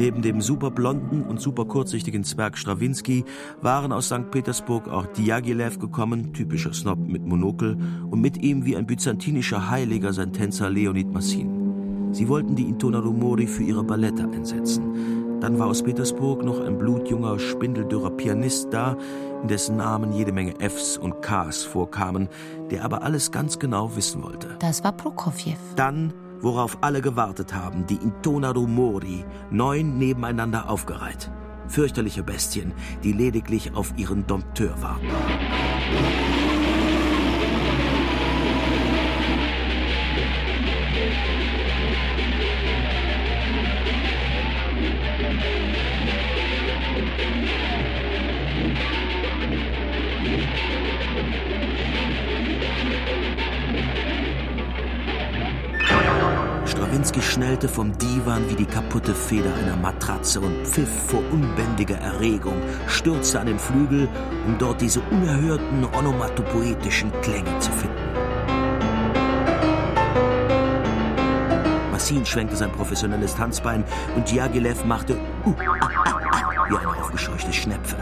Neben 0.00 0.22
dem 0.22 0.40
superblonden 0.40 1.24
und 1.24 1.42
superkurzsichtigen 1.42 2.24
Zwerg 2.24 2.56
Strawinski 2.56 3.22
waren 3.60 3.92
aus 3.92 4.06
St. 4.06 4.30
Petersburg 4.30 4.88
auch 4.88 5.04
Diaghilev 5.08 5.78
gekommen, 5.78 6.32
typischer 6.32 6.72
Snob 6.72 6.98
mit 7.06 7.26
Monokel, 7.26 7.76
und 8.10 8.18
mit 8.18 8.42
ihm 8.42 8.64
wie 8.64 8.78
ein 8.78 8.86
byzantinischer 8.86 9.68
Heiliger 9.68 10.14
sein 10.14 10.32
Tänzer 10.32 10.70
Leonid 10.70 11.12
Massin. 11.12 12.12
Sie 12.12 12.28
wollten 12.28 12.56
die 12.56 12.62
Intonado 12.62 13.12
Mori 13.12 13.46
für 13.46 13.62
ihre 13.62 13.84
Ballette 13.84 14.22
einsetzen. 14.22 15.38
Dann 15.42 15.58
war 15.58 15.66
aus 15.66 15.82
Petersburg 15.82 16.46
noch 16.46 16.60
ein 16.60 16.78
blutjunger, 16.78 17.38
spindeldürrer 17.38 18.12
Pianist 18.12 18.68
da, 18.72 18.96
in 19.42 19.48
dessen 19.48 19.76
Namen 19.76 20.14
jede 20.14 20.32
Menge 20.32 20.54
Fs 20.60 20.96
und 20.96 21.20
Ks 21.20 21.62
vorkamen, 21.62 22.30
der 22.70 22.86
aber 22.86 23.02
alles 23.02 23.32
ganz 23.32 23.58
genau 23.58 23.94
wissen 23.96 24.22
wollte. 24.22 24.56
Das 24.60 24.82
war 24.82 24.92
Prokofjew. 24.92 25.56
Dann 25.76 26.14
worauf 26.40 26.78
alle 26.80 27.00
gewartet 27.00 27.54
haben, 27.54 27.86
die 27.86 27.96
Intonado 27.96 28.66
Mori, 28.66 29.24
neun 29.50 29.98
nebeneinander 29.98 30.68
aufgereiht. 30.68 31.30
Fürchterliche 31.68 32.22
Bestien, 32.22 32.72
die 33.04 33.12
lediglich 33.12 33.74
auf 33.74 33.92
ihren 33.96 34.26
Dompteur 34.26 34.80
warten. 34.82 35.06
Schnellte 57.60 57.76
vom 57.76 57.98
Divan 57.98 58.48
wie 58.48 58.54
die 58.54 58.64
kaputte 58.64 59.14
Feder 59.14 59.54
einer 59.54 59.76
Matratze 59.76 60.40
und 60.40 60.66
pfiff 60.66 60.88
vor 61.08 61.20
unbändiger 61.30 61.96
Erregung, 61.98 62.54
stürzte 62.86 63.38
an 63.38 63.48
den 63.48 63.58
Flügel, 63.58 64.08
um 64.46 64.56
dort 64.56 64.80
diese 64.80 65.00
unerhörten 65.10 65.84
onomatopoetischen 65.84 67.12
Klänge 67.20 67.58
zu 67.58 67.70
finden. 67.72 67.96
Massin 71.92 72.24
schwenkte 72.24 72.56
sein 72.56 72.72
professionelles 72.72 73.34
Tanzbein 73.34 73.84
und 74.16 74.30
Diaghilev 74.30 74.82
machte 74.86 75.18
uh, 75.44 75.52
ah, 75.80 75.88
ah, 76.06 76.12
ah, 76.32 76.70
wie 76.70 76.76
eine 76.78 76.88
aufgescheuchte 76.88 77.52
Schnepfe. 77.52 77.96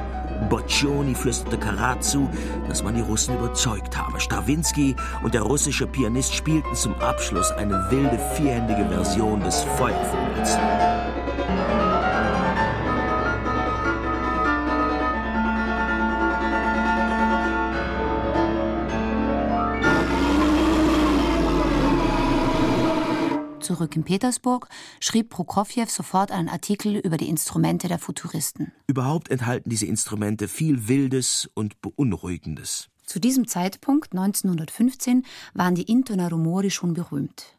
Boccioni 0.48 1.14
flüsterte 1.14 1.59
Karat 1.59 2.05
zu, 2.05 2.29
dass 2.68 2.83
man 2.83 2.94
die 2.94 3.01
Russen 3.01 3.37
überzeugt 3.37 3.96
habe. 3.96 4.20
Strawinski 4.20 4.96
und 5.22 5.35
der 5.35 5.42
russische 5.42 5.87
Pianist 5.87 6.35
spielten 6.35 6.74
zum 6.74 6.94
Abschluss 7.01 7.51
eine 7.53 7.90
wilde 7.90 8.18
vierhändige 8.35 8.87
Version 8.88 9.40
des 9.40 9.62
Feuervogels. 9.77 10.57
Zurück 23.79 23.95
in 23.95 24.03
Petersburg 24.03 24.69
schrieb 24.99 25.31
Prokofjew 25.31 25.87
sofort 25.87 26.33
einen 26.33 26.49
Artikel 26.49 26.97
über 26.97 27.17
die 27.17 27.29
Instrumente 27.29 27.87
der 27.87 28.01
Futuristen. 28.01 28.73
Überhaupt 28.88 29.31
enthalten 29.31 29.71
diese 29.71 29.87
Instrumente 29.87 30.49
viel 30.49 30.88
Wildes 30.88 31.49
und 31.55 31.81
Beunruhigendes. 31.81 32.88
Zu 33.07 33.21
diesem 33.21 33.47
Zeitpunkt, 33.47 34.14
1915, 34.14 35.25
waren 35.55 35.77
die 35.77 35.85
Intona 35.85 36.27
Rumori 36.27 36.73
schon 36.73 36.93
berühmt. 36.93 37.57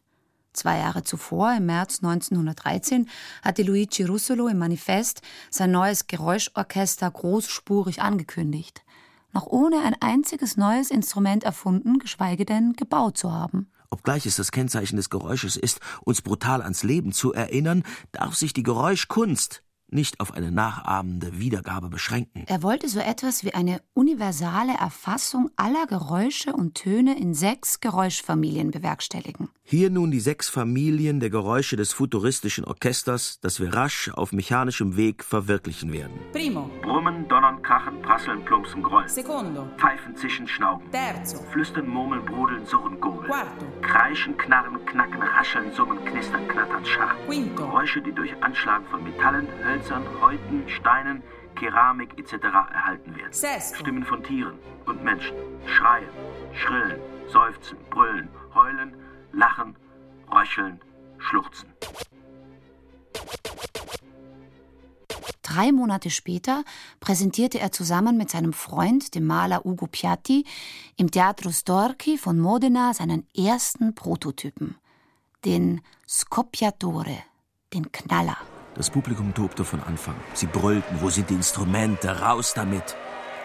Zwei 0.52 0.80
Jahre 0.80 1.04
zuvor, 1.04 1.54
im 1.56 1.68
März 1.68 2.04
1913, 2.04 3.08
hatte 3.42 3.64
Luigi 3.64 4.04
Russolo 4.04 4.50
im 4.50 4.58
Manifest 4.58 5.22
sein 5.50 5.72
neues 5.72 6.08
Geräuschorchester 6.08 7.10
großspurig 7.10 8.02
angekündigt, 8.02 8.84
noch 9.32 9.48
ohne 9.48 9.80
ein 9.86 9.96
einziges 10.02 10.58
neues 10.58 10.92
Instrument 10.92 11.46
erfunden, 11.46 11.98
geschweige 11.98 12.44
denn 12.44 12.74
gebaut 12.74 13.18
zu 13.18 13.32
haben. 13.32 13.72
Obgleich 13.92 14.26
es 14.26 14.36
das 14.36 14.52
Kennzeichen 14.52 14.98
des 14.98 15.10
Geräusches 15.10 15.56
ist, 15.56 15.80
uns 16.02 16.22
brutal 16.22 16.62
ans 16.62 16.84
Leben 16.84 17.12
zu 17.12 17.34
erinnern, 17.34 17.84
darf 18.12 18.36
sich 18.36 18.54
die 18.54 18.64
Geräuschkunst 18.64 19.64
nicht 19.92 20.20
auf 20.20 20.34
eine 20.34 20.52
nachahmende 20.52 21.40
Wiedergabe 21.40 21.90
beschränken. 21.90 22.44
Er 22.48 22.64
wollte 22.64 22.88
so 22.88 23.00
etwas 23.00 23.44
wie 23.44 23.54
eine 23.54 23.82
universale 23.94 24.74
Erfassung 24.74 25.50
aller 25.56 25.86
Geräusche 25.88 26.54
und 26.54 26.76
Töne 26.76 27.18
in 27.20 27.34
sechs 27.34 27.80
Geräuschfamilien 27.80 28.72
bewerkstelligen. 28.72 29.50
Hier 29.64 29.90
nun 29.90 30.12
die 30.12 30.20
sechs 30.20 30.50
Familien 30.50 31.20
der 31.20 31.30
Geräusche 31.30 31.76
des 31.76 31.94
futuristischen 31.94 32.66
Orchesters, 32.66 33.40
das 33.42 33.60
wir 33.60 33.74
rasch 33.74 34.10
auf 34.14 34.32
mechanischem 34.32 34.98
Weg 34.98 35.24
verwirklichen 35.24 35.94
werden. 35.94 36.20
Primo. 36.32 36.70
Brummen, 36.82 37.28
Donnern, 37.28 37.62
Krachen, 37.62 38.02
Prasseln, 38.02 38.44
Plumpsen, 38.46 38.82
Grollen. 38.82 39.10
Secondo. 39.10 39.68
Pfeifen, 39.78 40.16
Zischen, 40.16 40.48
Schnauben. 40.48 40.90
Terzo. 40.92 41.44
Flüstern, 41.52 41.88
Murmeln, 41.88 42.26
Brodeln, 42.26 42.66
Surren, 42.66 43.00
Gurgeln. 43.00 43.26
Quarto. 43.32 43.66
Kreischen, 43.82 44.38
Knarren, 44.38 44.84
Knacken, 44.86 45.22
Rascheln, 45.22 45.72
Summen, 45.74 46.04
Knistern, 46.06 46.48
Knattern, 46.48 46.86
Scharren. 46.86 47.18
Quinto. 47.28 47.64
Geräusche, 47.64 48.02
die 48.02 48.12
durch 48.12 48.32
Anschlagen 48.42 48.86
von 48.88 49.04
Metallen, 49.04 49.48
Hölzern, 49.64 49.79
Häuten, 50.22 50.68
Steinen, 50.68 51.24
Keramik 51.56 52.18
etc. 52.18 52.34
erhalten 52.44 53.16
werden. 53.16 53.34
Stimmen 53.76 54.04
von 54.04 54.24
Tieren 54.24 54.58
und 54.86 55.04
Menschen. 55.04 55.36
Schreien, 55.66 56.10
Schrillen, 56.54 57.00
Seufzen, 57.28 57.78
Brüllen, 57.90 58.30
Heulen, 58.54 58.94
Lachen, 59.32 59.76
Röcheln, 60.32 60.80
Schluchzen. 61.18 61.70
Drei 65.42 65.72
Monate 65.72 66.12
später 66.12 66.64
präsentierte 67.00 67.60
er 67.60 67.72
zusammen 67.72 68.18
mit 68.18 68.30
seinem 68.30 68.54
Freund, 68.54 69.16
dem 69.16 69.26
Maler 69.26 69.66
Ugo 69.66 69.88
Piatti, 69.88 70.46
im 70.96 71.10
Teatro 71.10 71.52
Storchi 71.52 72.18
von 72.18 72.40
Modena 72.40 72.94
seinen 72.94 73.28
ersten 73.36 73.96
Prototypen, 73.96 74.76
den 75.46 75.82
Scoppiatore, 76.08 77.18
den 77.74 77.92
Knaller. 77.92 78.38
Das 78.80 78.90
Publikum 78.90 79.34
tobte 79.34 79.66
von 79.66 79.84
Anfang. 79.84 80.16
Sie 80.34 80.46
brüllten, 80.46 81.02
wo 81.02 81.10
sind 81.10 81.30
die 81.30 81.34
Instrumente, 81.34 82.22
raus 82.22 82.54
damit. 82.56 82.96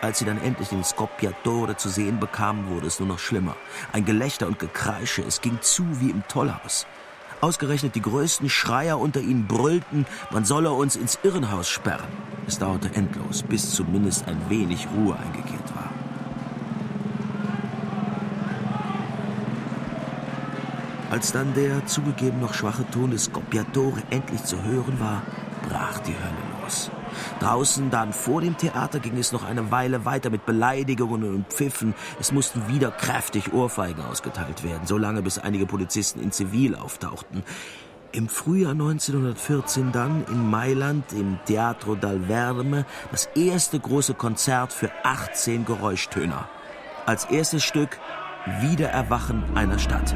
Als 0.00 0.20
sie 0.20 0.24
dann 0.24 0.40
endlich 0.40 0.68
den 0.68 0.84
Scoppiatore 0.84 1.76
zu 1.76 1.88
sehen 1.88 2.20
bekamen, 2.20 2.68
wurde 2.68 2.86
es 2.86 3.00
nur 3.00 3.08
noch 3.08 3.18
schlimmer. 3.18 3.56
Ein 3.92 4.04
Gelächter 4.04 4.46
und 4.46 4.60
Gekreische, 4.60 5.22
es 5.22 5.40
ging 5.40 5.60
zu 5.60 5.82
wie 6.00 6.10
im 6.10 6.22
Tollhaus. 6.28 6.86
Ausgerechnet 7.40 7.96
die 7.96 8.02
größten 8.02 8.48
Schreier 8.48 9.00
unter 9.00 9.18
ihnen 9.18 9.48
brüllten, 9.48 10.06
man 10.30 10.44
solle 10.44 10.70
uns 10.70 10.94
ins 10.94 11.18
Irrenhaus 11.24 11.68
sperren. 11.68 12.06
Es 12.46 12.60
dauerte 12.60 12.94
endlos, 12.94 13.42
bis 13.42 13.72
zumindest 13.72 14.28
ein 14.28 14.40
wenig 14.48 14.86
Ruhe 14.96 15.16
eingekehrt 15.16 15.74
war. 15.74 15.83
Als 21.10 21.32
dann 21.32 21.54
der 21.54 21.86
zugegeben 21.86 22.40
noch 22.40 22.54
schwache 22.54 22.88
Ton 22.90 23.10
des 23.10 23.24
Scoppiatore 23.24 24.02
endlich 24.10 24.42
zu 24.44 24.62
hören 24.62 24.98
war, 24.98 25.22
brach 25.68 25.98
die 26.00 26.14
Hölle 26.14 26.62
los. 26.62 26.90
Draußen, 27.40 27.90
dann 27.90 28.12
vor 28.12 28.40
dem 28.40 28.56
Theater, 28.56 28.98
ging 28.98 29.16
es 29.16 29.32
noch 29.32 29.44
eine 29.44 29.70
Weile 29.70 30.04
weiter 30.04 30.30
mit 30.30 30.46
Beleidigungen 30.46 31.34
und 31.34 31.52
Pfiffen. 31.52 31.94
Es 32.18 32.32
mussten 32.32 32.68
wieder 32.68 32.90
kräftig 32.90 33.52
Ohrfeigen 33.52 34.04
ausgeteilt 34.04 34.64
werden, 34.64 34.86
solange 34.86 35.22
bis 35.22 35.38
einige 35.38 35.66
Polizisten 35.66 36.20
in 36.20 36.32
Zivil 36.32 36.74
auftauchten. 36.74 37.44
Im 38.12 38.28
Frühjahr 38.28 38.72
1914 38.72 39.90
dann 39.90 40.24
in 40.26 40.48
Mailand 40.48 41.12
im 41.12 41.38
Teatro 41.46 41.96
dal 41.96 42.20
Verme 42.28 42.86
das 43.10 43.26
erste 43.34 43.80
große 43.80 44.14
Konzert 44.14 44.72
für 44.72 44.90
18 45.02 45.64
Geräuschtöner. 45.64 46.48
Als 47.06 47.24
erstes 47.24 47.64
Stück 47.64 47.98
Wiedererwachen 48.60 49.42
einer 49.56 49.78
Stadt. 49.78 50.14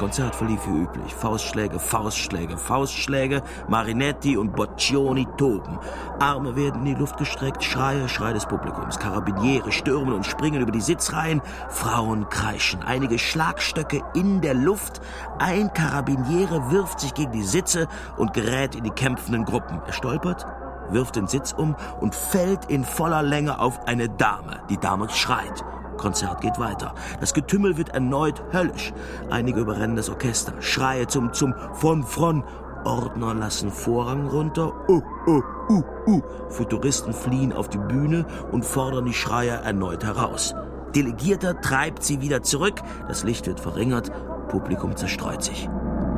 Konzert 0.00 0.34
verlief 0.34 0.66
wie 0.66 0.84
üblich. 0.84 1.14
Faustschläge, 1.14 1.78
Faustschläge, 1.78 2.56
Faustschläge, 2.56 3.42
Marinetti 3.68 4.38
und 4.38 4.56
Boccioni 4.56 5.26
toben. 5.36 5.78
Arme 6.18 6.56
werden 6.56 6.86
in 6.86 6.94
die 6.94 6.98
Luft 6.98 7.18
gestreckt, 7.18 7.62
Schreie, 7.62 8.08
Schrei 8.08 8.32
des 8.32 8.46
Publikums. 8.46 8.98
Karabiniere 8.98 9.70
stürmen 9.70 10.14
und 10.14 10.24
springen 10.24 10.62
über 10.62 10.72
die 10.72 10.80
Sitzreihen. 10.80 11.42
Frauen 11.68 12.30
kreischen. 12.30 12.82
Einige 12.82 13.18
Schlagstöcke 13.18 14.00
in 14.14 14.40
der 14.40 14.54
Luft. 14.54 15.02
Ein 15.38 15.70
Karabiniere 15.74 16.70
wirft 16.70 17.00
sich 17.00 17.12
gegen 17.12 17.32
die 17.32 17.42
Sitze 17.42 17.86
und 18.16 18.32
gerät 18.32 18.74
in 18.74 18.84
die 18.84 18.90
kämpfenden 18.90 19.44
Gruppen. 19.44 19.82
Er 19.86 19.92
stolpert, 19.92 20.46
wirft 20.88 21.16
den 21.16 21.26
Sitz 21.26 21.52
um 21.52 21.76
und 22.00 22.14
fällt 22.14 22.64
in 22.70 22.84
voller 22.84 23.22
Länge 23.22 23.58
auf 23.58 23.86
eine 23.86 24.08
Dame. 24.08 24.62
Die 24.70 24.78
Dame 24.78 25.10
schreit. 25.10 25.62
Konzert 26.00 26.40
geht 26.40 26.58
weiter. 26.58 26.94
Das 27.20 27.34
Getümmel 27.34 27.76
wird 27.76 27.90
erneut 27.90 28.42
höllisch. 28.54 28.94
Einige 29.28 29.60
überrennen 29.60 29.96
das 29.96 30.08
Orchester. 30.08 30.54
Schreie 30.60 31.06
zum 31.06 31.32
zum 31.34 31.54
von 31.74 32.02
von. 32.02 32.42
Ordner 32.84 33.34
lassen 33.34 33.70
Vorrang 33.70 34.26
runter. 34.26 34.72
Uh, 34.88 35.02
uh, 35.26 35.42
uh, 35.68 35.82
uh. 36.06 36.22
Futuristen 36.48 37.12
fliehen 37.12 37.52
auf 37.52 37.68
die 37.68 37.76
Bühne 37.76 38.24
und 38.50 38.64
fordern 38.64 39.04
die 39.04 39.12
Schreier 39.12 39.58
erneut 39.58 40.02
heraus. 40.02 40.54
Delegierter 40.96 41.60
treibt 41.60 42.02
sie 42.02 42.22
wieder 42.22 42.42
zurück. 42.42 42.80
Das 43.06 43.22
Licht 43.22 43.46
wird 43.46 43.60
verringert. 43.60 44.10
Publikum 44.48 44.96
zerstreut 44.96 45.42
sich. 45.42 45.68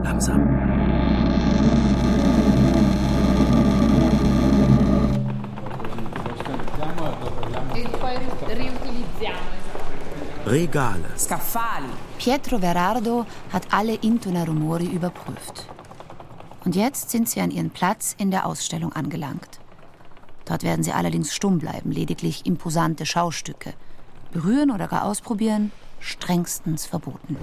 Langsam. 0.05 0.63
Riutilizziamo. 8.53 9.52
Regale. 10.47 11.05
Scaffali. 11.17 11.87
Pietro 12.19 12.59
Verardo 12.59 13.27
hat 13.53 13.73
alle 13.73 13.95
Intona 13.95 14.43
Rumori 14.43 14.87
überprüft. 14.87 15.69
Und 16.65 16.75
jetzt 16.75 17.11
sind 17.11 17.29
sie 17.29 17.41
an 17.41 17.53
ihren 17.53 17.71
Platz 17.71 18.17
in 18.19 18.33
der 18.33 18.45
Ausstellung 18.47 18.93
angelangt. 18.93 19.61
Dort 20.45 20.65
werden 20.65 20.83
sie 20.83 20.91
allerdings 20.91 21.33
stumm 21.33 21.61
bleiben, 21.61 21.93
lediglich 21.93 22.45
imposante 22.45 23.07
Schaustücke. 23.07 23.73
Berühren 24.33 24.73
oder 24.73 24.89
gar 24.89 25.05
ausprobieren, 25.05 25.71
strengstens 26.01 26.87
verboten. 26.87 27.37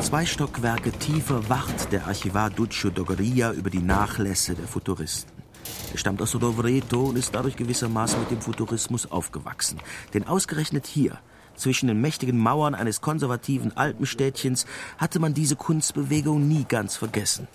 Zwei 0.00 0.26
Stockwerke 0.26 0.90
tiefer 0.90 1.48
wacht 1.48 1.92
der 1.92 2.08
Archivar 2.08 2.50
Duccio 2.50 2.90
Dogoria 2.90 3.52
über 3.52 3.70
die 3.70 3.82
Nachlässe 3.82 4.56
der 4.56 4.66
Futuristen. 4.66 5.30
Er 5.92 5.98
stammt 5.98 6.20
aus 6.20 6.34
Rovereto 6.34 7.04
und 7.04 7.16
ist 7.16 7.34
dadurch 7.34 7.56
gewissermaßen 7.56 8.18
mit 8.18 8.30
dem 8.32 8.40
Futurismus 8.40 9.10
aufgewachsen. 9.10 9.78
Denn 10.12 10.26
ausgerechnet 10.26 10.86
hier, 10.86 11.18
zwischen 11.56 11.88
den 11.88 12.00
mächtigen 12.00 12.38
Mauern 12.38 12.74
eines 12.74 13.00
konservativen 13.00 13.76
Alpenstädtchens, 13.76 14.66
hatte 14.98 15.18
man 15.18 15.34
diese 15.34 15.56
Kunstbewegung 15.56 16.46
nie 16.46 16.64
ganz 16.68 16.96
vergessen. 16.96 17.48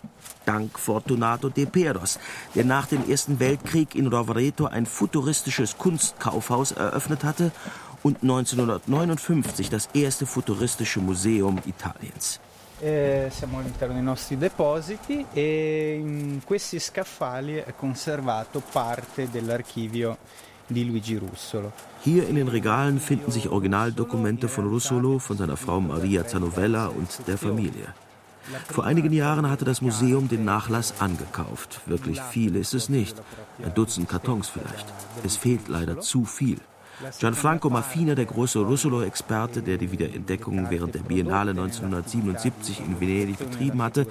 Dank 0.45 0.78
Fortunato 0.78 1.49
de 1.49 1.66
Peros, 1.66 2.20
der 2.56 2.66
nach 2.66 2.88
dem 2.88 3.10
Ersten 3.10 3.39
Weltkrieg 3.39 3.95
in 3.95 4.08
Rovereto 4.08 4.66
ein 4.66 4.86
futuristisches 4.86 5.78
Kunstkaufhaus 5.78 6.72
eröffnet 6.72 7.24
hatte 7.24 7.52
und 8.04 8.22
1959 8.24 9.70
das 9.70 9.89
erste 9.93 10.26
futuristische 10.26 10.99
Museum 10.99 11.60
Italiens. 11.66 12.39
Eh, 12.84 13.30
siamo 13.32 13.60
all'interno 13.60 13.93
dei 13.93 14.02
nostri 14.02 14.39
depositi 14.39 15.24
e 15.34 15.97
in 15.99 16.41
questi 16.43 16.80
scaffali 16.80 17.58
è 17.58 17.76
conservato 17.76 18.60
parte 18.72 19.30
dell'archivio 19.30 20.18
di 20.74 20.84
Luigi 20.84 21.18
Russolo. 21.18 21.72
Hier 22.04 22.28
in 22.28 22.36
den 22.36 22.48
Regalen 22.48 23.00
finden 23.00 23.32
sich 23.32 23.50
Originaldokumente 23.50 24.48
von 24.48 24.68
Russolo, 24.68 25.20
von 25.20 25.38
seiner 25.38 25.58
Frau 25.58 25.80
Maria 25.80 26.26
Zanovella 26.26 26.88
und 26.88 27.28
der 27.28 27.38
Familie. 27.38 27.94
Vor 28.70 28.86
einigen 28.86 29.14
Jahren 29.14 29.50
hatte 29.50 29.66
das 29.66 29.82
Museum 29.82 30.28
den 30.28 30.46
Nachlass 30.46 30.96
angekauft. 31.00 31.82
Wirklich 31.86 32.20
viel 32.22 32.56
ist 32.56 32.74
es 32.74 32.90
nicht. 32.90 33.22
Ein 33.64 33.74
Dutzend 33.74 34.10
Kartons 34.10 34.50
vielleicht. 34.50 34.86
Es 35.24 35.38
fehlt 35.38 35.68
leider 35.68 36.00
zu 36.00 36.26
viel. 36.26 36.58
Gianfranco 37.20 37.70
Maffina, 37.70 38.16
der 38.16 38.26
große 38.26 38.60
Russolo-Experte, 38.60 39.62
der 39.62 39.78
die 39.78 39.91
Wiederentdeckung 39.91 40.70
während 40.70 40.95
der 40.95 41.02
Biennale 41.02 41.52
1977 41.52 42.80
in 42.80 42.99
Venedig 42.99 43.38
betrieben 43.38 43.82
hatte, 43.82 44.08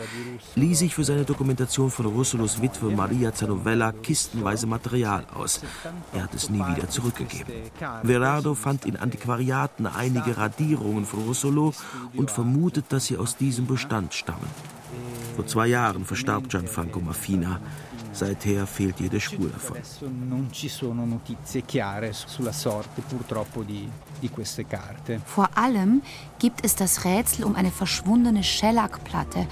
lieh 0.54 0.74
sich 0.74 0.94
für 0.94 1.04
seine 1.04 1.24
Dokumentation 1.24 1.90
von 1.90 2.06
Russolos 2.06 2.60
Witwe 2.62 2.90
Maria 2.90 3.32
Zanovella 3.32 3.92
kistenweise 3.92 4.66
Material 4.66 5.24
aus. 5.34 5.60
Er 6.12 6.24
hat 6.24 6.34
es 6.34 6.50
nie 6.50 6.58
wieder 6.60 6.88
zurückgegeben. 6.88 7.52
Verardo 8.02 8.54
fand 8.54 8.84
in 8.84 8.96
Antiquariaten 8.96 9.86
einige 9.86 10.36
Radierungen 10.36 11.06
von 11.06 11.20
Russolo 11.20 11.72
und 12.16 12.30
vermutet, 12.30 12.86
dass 12.88 13.06
sie 13.06 13.16
aus 13.16 13.36
diesem 13.36 13.66
Bestand 13.66 14.14
stammen. 14.14 14.48
Vor 15.36 15.46
zwei 15.46 15.68
Jahren 15.68 16.04
verstarb 16.04 16.48
Gianfranco 16.48 17.00
Maffina. 17.00 17.60
Seither 18.12 18.66
fehlt 18.66 18.98
jede 19.00 19.20
Spur 19.20 19.48
davon. 19.48 19.76
Vor 25.26 25.48
allem 25.56 26.02
gibt 26.38 26.64
es 26.64 26.74
das 26.74 27.04
Rätsel 27.04 27.44
um 27.44 27.54
eine 27.54 27.70
verschwundene 27.70 28.42
Schellackplatte, 28.42 29.46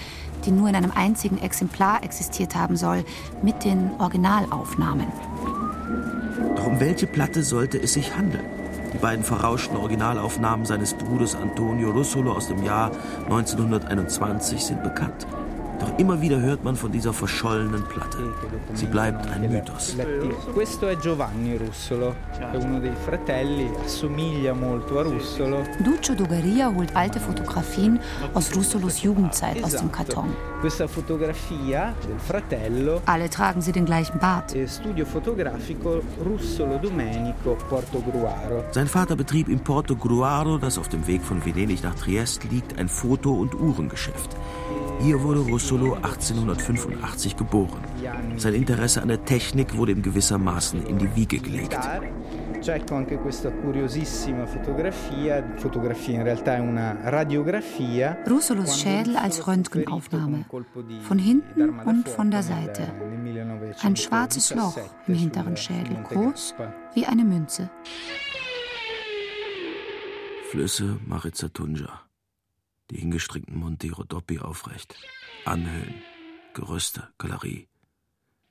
die 0.44 0.50
nur 0.50 0.68
in 0.68 0.74
einem 0.76 0.90
einzigen 0.90 1.38
Exemplar 1.38 2.02
existiert 2.02 2.54
haben 2.54 2.76
soll, 2.76 3.04
mit 3.42 3.64
den 3.64 3.90
Originalaufnahmen. 3.98 5.06
Doch 6.56 6.66
um 6.66 6.80
welche 6.80 7.06
Platte 7.06 7.42
sollte 7.42 7.80
es 7.80 7.92
sich 7.92 8.16
handeln? 8.16 8.44
Die 8.92 8.98
beiden 8.98 9.24
verrauschten 9.24 9.76
Originalaufnahmen 9.76 10.64
seines 10.64 10.94
Bruders 10.94 11.34
Antonio 11.34 11.90
Russolo 11.90 12.32
aus 12.32 12.48
dem 12.48 12.62
Jahr 12.64 12.90
1921 13.24 14.64
sind 14.64 14.82
bekannt. 14.82 15.26
Doch 15.80 15.96
immer 15.98 16.20
wieder 16.20 16.40
hört 16.40 16.64
man 16.64 16.74
von 16.76 16.90
dieser 16.90 17.12
verschollenen 17.12 17.84
Platte. 17.84 18.18
Sie 18.74 18.86
bleibt 18.86 19.26
ein 19.30 19.48
Mythos. 19.50 19.96
Questo 20.52 20.88
è 20.88 20.96
Giovanni 20.96 21.56
Russolo, 21.56 22.14
è 22.52 22.56
uno 22.56 22.80
dei 22.80 22.94
fratelli, 23.04 23.70
assomiglia 23.84 24.54
molto 24.54 24.98
a 24.98 25.02
Russolo. 25.02 25.62
Duccio 25.78 26.14
Dogaria 26.14 26.68
holt 26.68 26.94
alte 26.94 27.20
Fotografien 27.20 28.00
aus 28.32 28.52
Russolos 28.54 29.02
Jugendzeit 29.02 29.62
aus 29.62 29.74
dem 29.76 29.90
Karton. 29.90 30.34
Questa 30.60 30.88
fotografia 30.88 31.94
del 32.04 32.18
fratello 32.18 33.00
Alle 33.04 33.28
tragen 33.28 33.60
sie 33.60 33.70
den 33.70 33.84
gleichen 33.84 34.18
Bart. 34.18 34.54
è 34.54 34.66
studio 34.66 35.04
fotografico 35.04 36.02
Russolo 36.24 36.78
Domenico 36.78 37.56
Portogruaro. 37.68 38.64
Sein 38.72 38.88
Vater 38.88 39.14
betrieb 39.14 39.48
in 39.48 39.60
Porto 39.60 39.94
Gruaro, 39.94 40.58
das 40.58 40.76
auf 40.78 40.88
dem 40.88 41.06
Weg 41.06 41.22
von 41.22 41.44
Venedig 41.44 41.82
nach 41.84 41.94
Triest 41.94 42.42
liegt, 42.50 42.76
ein 42.78 42.88
Foto- 42.88 43.34
und 43.34 43.54
Uhrengeschäft. 43.54 44.36
Hier 45.00 45.22
wurde 45.22 45.40
Russolo 45.40 45.94
1885 45.94 47.36
geboren. 47.36 47.80
Sein 48.36 48.54
Interesse 48.54 49.00
an 49.00 49.08
der 49.08 49.24
Technik 49.24 49.76
wurde 49.76 49.92
ihm 49.92 50.02
gewissermaßen 50.02 50.84
in 50.86 50.98
die 50.98 51.14
Wiege 51.14 51.38
gelegt. 51.38 51.78
C'è 52.60 52.74
ecco 52.74 52.96
anche 52.96 53.16
questa 53.18 53.52
curiosissima 53.52 54.44
fotografia, 54.44 55.44
fotografia 55.58 56.14
in 56.16 56.24
realtà 56.24 56.56
è 56.56 56.58
una 56.58 56.98
radiografia. 57.04 58.18
Russolos 58.26 58.80
Schädel 58.80 59.16
als 59.16 59.46
Röntgenaufnahme. 59.46 60.44
Von 61.02 61.18
hinten 61.18 61.78
und 61.84 62.08
von 62.08 62.32
der 62.32 62.42
Seite. 62.42 62.92
Ein 63.82 63.94
schwarzes 63.94 64.52
Loch 64.54 64.76
im 65.06 65.14
hinteren 65.14 65.56
Schädel, 65.56 66.02
groß 66.02 66.56
wie 66.94 67.06
eine 67.06 67.24
Münze. 67.24 67.70
Flüsse 70.50 70.98
Maritza 71.06 71.48
Tunja. 71.48 72.07
Die 72.90 72.98
hingestrickten 72.98 73.56
Monte 73.56 73.90
Rodoppi 73.90 74.38
aufrecht. 74.38 74.94
Anhöhen, 75.44 75.94
Gerüste, 76.54 77.08
Galerie. 77.18 77.68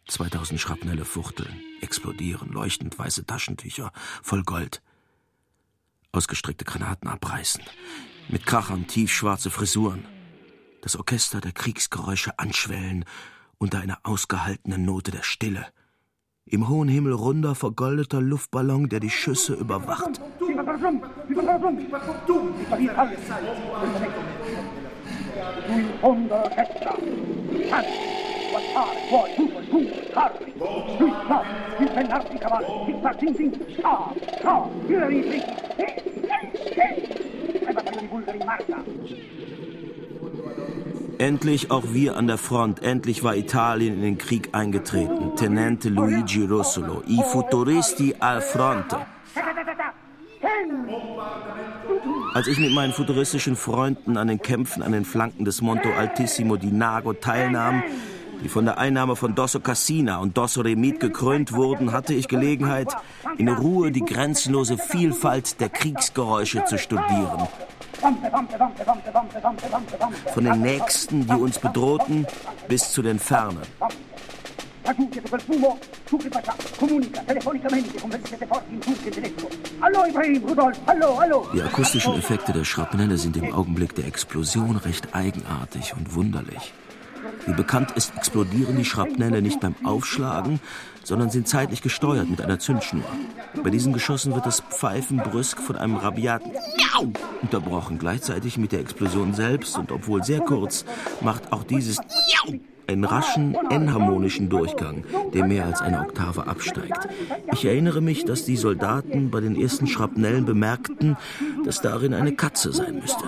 2000 0.07 0.59
Schrapnelle 0.59 1.05
fuchteln, 1.05 1.59
explodieren, 1.81 2.51
leuchtend 2.51 2.97
weiße 2.97 3.25
Taschentücher, 3.25 3.91
voll 4.21 4.43
Gold. 4.43 4.81
Ausgestreckte 6.11 6.65
Granaten 6.65 7.09
abreißen. 7.09 7.63
Mit 8.29 8.45
Krachern 8.45 8.87
tiefschwarze 8.87 9.49
Frisuren. 9.49 10.05
Das 10.81 10.95
Orchester 10.95 11.41
der 11.41 11.51
Kriegsgeräusche 11.51 12.39
anschwellen 12.39 13.05
unter 13.57 13.79
einer 13.79 13.99
ausgehaltenen 14.03 14.85
Note 14.85 15.11
der 15.11 15.23
Stille. 15.23 15.65
Im 16.45 16.69
hohen 16.69 16.87
Himmel 16.87 17.11
runder, 17.11 17.55
vergoldeter 17.55 18.21
Luftballon, 18.21 18.87
der 18.87 18.99
die 19.01 19.09
Schüsse 19.09 19.53
überwacht. 19.53 20.21
In 25.67 25.89
fondo 25.99 26.35
alla 26.35 26.49
testa. 26.49 26.95
Tanti, 27.69 27.89
guardare, 28.51 28.97
fuori, 29.09 29.33
tutto, 29.35 29.59
tu, 29.69 29.89
carri. 30.13 30.53
Lui 30.99 31.13
sta, 31.23 31.43
il 31.79 31.89
pennarsi 31.89 32.35
i 32.35 32.37
cavalli, 32.37 32.89
il 32.89 32.95
sta, 32.99 33.15
zin, 33.17 33.35
zin, 33.35 33.65
sta, 33.77 34.13
sta, 34.37 34.69
il 34.87 34.99
rifli. 35.01 35.43
E 35.77 37.73
battaglio 37.73 37.99
di 37.99 38.07
bulgari 38.07 38.37
in 38.37 38.45
marcia. 38.45 38.83
Endlich 41.17 41.71
auch 41.71 41.85
wir 41.91 42.15
an 42.15 42.27
der 42.27 42.37
Front. 42.37 42.83
Endlich 42.83 43.23
war 43.23 43.35
Italien 43.35 43.95
in 43.95 44.01
den 44.03 44.17
Krieg 44.19 44.49
eingetreten. 44.51 45.35
Tenente 45.35 45.89
Luigi 45.89 46.43
Russolo. 46.43 47.01
I 47.07 47.23
futuristi 47.23 48.13
al 48.19 48.41
fronte. 48.41 49.15
Als 52.33 52.47
ich 52.47 52.59
mit 52.59 52.71
meinen 52.71 52.93
futuristischen 52.93 53.55
Freunden 53.55 54.17
an 54.17 54.27
den 54.27 54.39
Kämpfen 54.39 54.83
an 54.83 54.91
den 54.91 55.05
Flanken 55.05 55.45
des 55.45 55.61
Monto 55.61 55.89
Altissimo 55.89 56.57
di 56.57 56.71
Nago 56.71 57.13
teilnahm, 57.13 57.83
die 58.43 58.49
von 58.49 58.65
der 58.65 58.77
Einnahme 58.77 59.15
von 59.15 59.33
Dosso 59.33 59.59
Cassina 59.59 60.19
und 60.19 60.37
Dosso 60.37 60.61
Remit 60.61 60.99
gekrönt 60.99 61.53
wurden, 61.53 61.91
hatte 61.91 62.13
ich 62.13 62.27
Gelegenheit, 62.27 62.95
in 63.37 63.49
Ruhe 63.49 63.91
die 63.91 64.05
grenzenlose 64.05 64.77
Vielfalt 64.77 65.59
der 65.59 65.69
Kriegsgeräusche 65.69 66.63
zu 66.65 66.77
studieren. 66.77 67.47
Von 70.33 70.43
den 70.43 70.61
Nächsten, 70.61 71.25
die 71.25 71.33
uns 71.33 71.57
bedrohten, 71.57 72.27
bis 72.67 72.91
zu 72.91 73.01
den 73.01 73.17
Fernen. 73.17 73.61
Laggiù 74.87 75.09
dietro 75.09 75.27
quel 75.27 75.41
fumo, 75.41 75.77
su 76.05 76.15
che 76.15 76.29
faccia, 76.29 76.55
comunica 76.77 77.21
telefonicamente 77.21 77.99
con 77.99 78.09
27 78.09 78.45
forti 78.45 78.73
in 78.73 78.79
turco 78.79 79.07
e 79.07 79.11
tedesco. 79.11 79.49
Allo 79.79 80.05
Ibrahim, 80.05 80.47
Rudolf, 80.47 80.79
allo, 80.85 81.17
allo. 81.17 81.49
Die 81.51 81.61
akustischen 81.61 82.13
Effekte 82.13 82.53
der 82.53 82.63
Schrapnelle 82.63 83.17
sind 83.17 83.35
im 83.35 83.53
Augenblick 83.53 83.95
der 83.95 84.05
Explosion 84.05 84.77
recht 84.77 85.13
eigenartig 85.13 85.93
und 85.93 86.15
wunderlich. 86.15 86.71
Wie 87.45 87.51
bekannt 87.51 87.91
ist, 87.97 88.15
explodieren 88.15 88.77
die 88.77 88.85
Schrapnelle 88.85 89.41
nicht 89.41 89.59
beim 89.59 89.75
Aufschlagen, 89.83 90.61
sondern 91.03 91.31
sind 91.31 91.49
zeitlich 91.49 91.81
gesteuert 91.81 92.29
mit 92.29 92.39
einer 92.39 92.57
Zündschnur. 92.57 93.03
Bei 93.61 93.69
diesen 93.69 93.91
Geschossen 93.91 94.35
wird 94.35 94.45
das 94.45 94.61
Pfeifen 94.61 95.17
brüsk 95.17 95.61
von 95.61 95.75
einem 95.75 95.97
rabiaten 95.97 96.53
Miau 96.53 97.11
unterbrochen. 97.41 97.97
Gleichzeitig 97.97 98.57
mit 98.57 98.71
der 98.71 98.79
Explosion 98.79 99.33
selbst 99.33 99.77
und 99.77 99.91
obwohl 99.91 100.23
sehr 100.23 100.39
kurz, 100.39 100.85
macht 101.19 101.51
auch 101.51 101.65
dieses 101.65 101.97
Miau 101.97 102.57
einen 102.87 103.03
raschen, 103.03 103.55
enharmonischen 103.69 104.49
Durchgang, 104.49 105.03
der 105.33 105.45
mehr 105.45 105.65
als 105.65 105.81
eine 105.81 105.99
Oktave 106.01 106.47
absteigt. 106.47 107.07
Ich 107.51 107.65
erinnere 107.65 108.01
mich, 108.01 108.25
dass 108.25 108.45
die 108.45 108.57
Soldaten 108.57 109.29
bei 109.29 109.41
den 109.41 109.59
ersten 109.59 109.87
Schrapnellen 109.87 110.45
bemerkten, 110.45 111.17
dass 111.65 111.81
darin 111.81 112.13
eine 112.13 112.33
Katze 112.33 112.71
sein 112.71 112.95
müsste. 112.95 113.25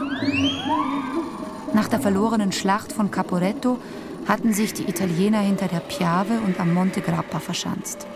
Nach 1.73 1.87
der 1.87 1.99
verlorenen 1.99 2.51
Schlacht 2.51 2.91
von 2.91 3.11
Caporetto 3.11 3.77
hatten 4.27 4.53
sich 4.53 4.73
die 4.73 4.89
Italiener 4.89 5.39
hinter 5.39 5.67
der 5.67 5.79
Piave 5.79 6.39
und 6.45 6.59
am 6.59 6.73
Monte 6.73 7.01
Grappa 7.01 7.39
verschanzt. 7.39 8.07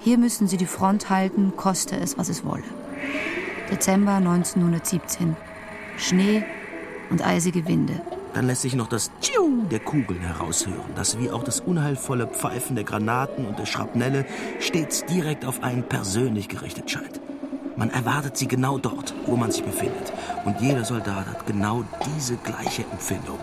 Hier 0.00 0.18
müssen 0.18 0.46
sie 0.46 0.56
die 0.56 0.66
Front 0.66 1.10
halten, 1.10 1.54
koste 1.56 1.96
es, 1.96 2.16
was 2.18 2.28
es 2.28 2.44
wolle. 2.44 2.64
Dezember 3.70 4.14
1917. 4.14 5.36
Schnee 5.96 6.44
und 7.10 7.26
eisige 7.26 7.66
Winde. 7.66 8.00
Dann 8.36 8.48
lässt 8.48 8.60
sich 8.60 8.74
noch 8.74 8.88
das 8.88 9.10
Tschiu 9.22 9.62
der 9.70 9.78
Kugeln 9.80 10.20
heraushören, 10.20 10.94
das 10.94 11.18
wie 11.18 11.30
auch 11.30 11.42
das 11.42 11.60
unheilvolle 11.60 12.26
Pfeifen 12.26 12.76
der 12.76 12.84
Granaten 12.84 13.46
und 13.46 13.58
der 13.58 13.64
Schrapnelle 13.64 14.26
stets 14.60 15.06
direkt 15.06 15.46
auf 15.46 15.62
einen 15.62 15.84
persönlich 15.84 16.46
gerichtet 16.46 16.90
scheint. 16.90 17.18
Man 17.78 17.88
erwartet 17.88 18.36
sie 18.36 18.46
genau 18.46 18.76
dort, 18.76 19.14
wo 19.24 19.36
man 19.36 19.52
sich 19.52 19.64
befindet. 19.64 20.12
Und 20.44 20.60
jeder 20.60 20.84
Soldat 20.84 21.26
hat 21.28 21.46
genau 21.46 21.84
diese 22.14 22.36
gleiche 22.36 22.82
Empfindung. 22.92 23.38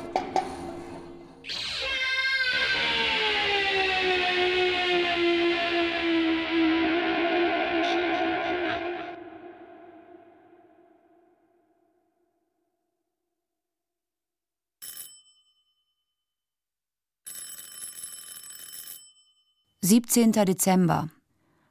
17. 19.93 20.31
Dezember. 20.31 21.09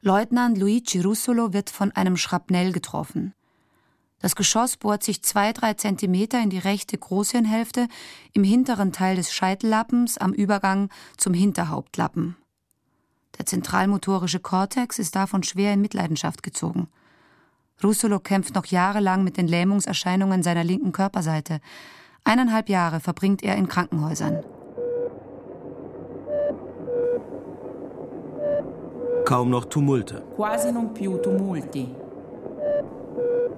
Leutnant 0.01 0.57
Luigi 0.57 1.01
Russolo 1.01 1.53
wird 1.53 1.71
von 1.71 1.91
einem 1.91 2.17
Schrapnell 2.17 2.71
getroffen. 2.71 3.35
Das 4.21 4.37
Geschoss 4.37 4.77
bohrt 4.77 5.03
sich 5.03 5.25
zwei, 5.25 5.53
drei 5.53 5.75
Zentimeter 5.75 6.41
in 6.41 6.49
die 6.49 6.61
rechte 6.61 6.97
Großhirnhälfte 6.97 7.89
im 8.33 8.45
hinteren 8.45 8.93
Teil 8.93 9.17
des 9.17 9.33
Scheitellappens 9.33 10.19
am 10.19 10.33
Übergang 10.33 10.89
zum 11.17 11.35
Hinterhauptlappen. 11.35 12.37
Der 13.39 13.47
zentralmotorische 13.47 14.39
Kortex 14.39 15.01
ist 15.01 15.17
davon 15.17 15.43
schwer 15.43 15.73
in 15.73 15.81
Mitleidenschaft 15.81 16.45
gezogen. 16.45 16.87
Russolo 17.83 18.21
kämpft 18.21 18.55
noch 18.55 18.67
jahrelang 18.67 19.25
mit 19.25 19.37
den 19.37 19.49
Lähmungserscheinungen 19.49 20.45
seiner 20.45 20.63
linken 20.63 20.93
Körperseite. 20.93 21.61
Eineinhalb 22.23 22.69
Jahre 22.69 23.01
verbringt 23.01 23.43
er 23.43 23.57
in 23.57 23.67
Krankenhäusern. 23.67 24.45
Kaum 29.33 29.49
noch 29.49 29.65
Tumulte. 29.65 30.23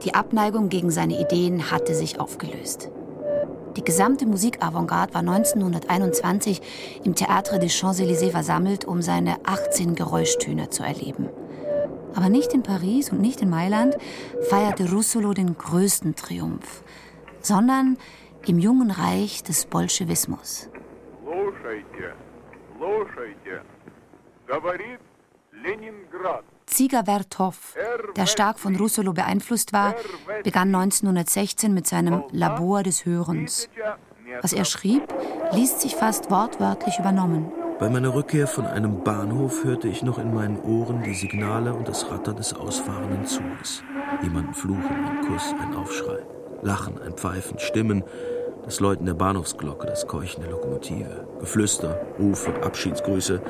Die 0.05 0.15
Abneigung 0.15 0.69
gegen 0.69 0.93
seine 0.93 1.21
Ideen 1.21 1.73
hatte 1.73 1.97
sich 1.97 2.21
aufgelöst. 2.21 2.93
Die 3.77 3.83
gesamte 3.83 4.25
Musikavantgarde 4.25 5.15
war 5.15 5.23
1921 5.23 6.63
im 7.03 7.17
Théâtre 7.17 7.59
des 7.59 7.73
Champs-Élysées 7.75 8.31
versammelt, 8.31 8.85
um 8.85 9.03
seine 9.03 9.39
18 9.47 9.97
Geräuschtöne 9.97 10.71
zu 10.71 10.85
erleben. 10.85 11.29
Aber 12.15 12.29
nicht 12.29 12.55
in 12.55 12.63
Paris 12.63 13.11
und 13.11 13.21
nicht 13.21 13.41
in 13.41 13.51
Mailand 13.51 13.97
feierte 14.49 14.89
Russolo 14.89 15.33
den 15.33 15.59
größten 15.59 16.15
Triumph, 16.15 16.85
sondern 17.41 17.99
im 18.47 18.61
jungen 18.61 18.93
Reich 18.93 19.43
des 19.43 19.67
Bolschewismus. 19.67 20.71
Ziger 26.67 27.07
Werthoff, 27.07 27.75
der 28.17 28.27
stark 28.27 28.59
von 28.59 28.77
Russolo 28.77 29.13
beeinflusst 29.13 29.73
war, 29.73 29.95
begann 30.43 30.75
1916 30.75 31.73
mit 31.73 31.87
seinem 31.87 32.25
Labor 32.31 32.83
des 32.83 33.05
Hörens. 33.05 33.69
Was 34.41 34.53
er 34.53 34.65
schrieb, 34.65 35.03
liest 35.53 35.81
sich 35.81 35.95
fast 35.95 36.31
wortwörtlich 36.31 36.99
übernommen. 36.99 37.53
Bei 37.79 37.91
meiner 37.91 38.15
Rückkehr 38.15 38.47
von 38.47 38.67
einem 38.67 39.03
Bahnhof 39.03 39.65
hörte 39.65 39.89
ich 39.89 40.03
noch 40.03 40.19
in 40.19 40.33
meinen 40.33 40.61
Ohren 40.61 41.03
die 41.03 41.15
Signale 41.15 41.75
und 41.75 41.89
das 41.89 42.11
Rattern 42.11 42.37
des 42.37 42.55
ausfahrenden 42.55 43.27
Zuges. 43.27 43.83
Jemanden 44.23 44.55
fluchen, 44.55 44.83
ein 44.85 45.27
Kuss, 45.27 45.55
ein 45.61 45.75
Aufschrei, 45.75 46.21
Lachen, 46.63 47.01
ein 47.03 47.15
Pfeifen, 47.15 47.59
Stimmen, 47.59 48.05
das 48.65 48.81
Läuten 48.81 49.07
der 49.07 49.15
Bahnhofsglocke, 49.15 49.87
das 49.87 50.07
Keuchen 50.07 50.43
der 50.43 50.53
Lokomotive, 50.53 51.27
Geflüster, 51.41 52.01
Rufe, 52.19 52.55
Abschiedsgrüße, 52.63 53.43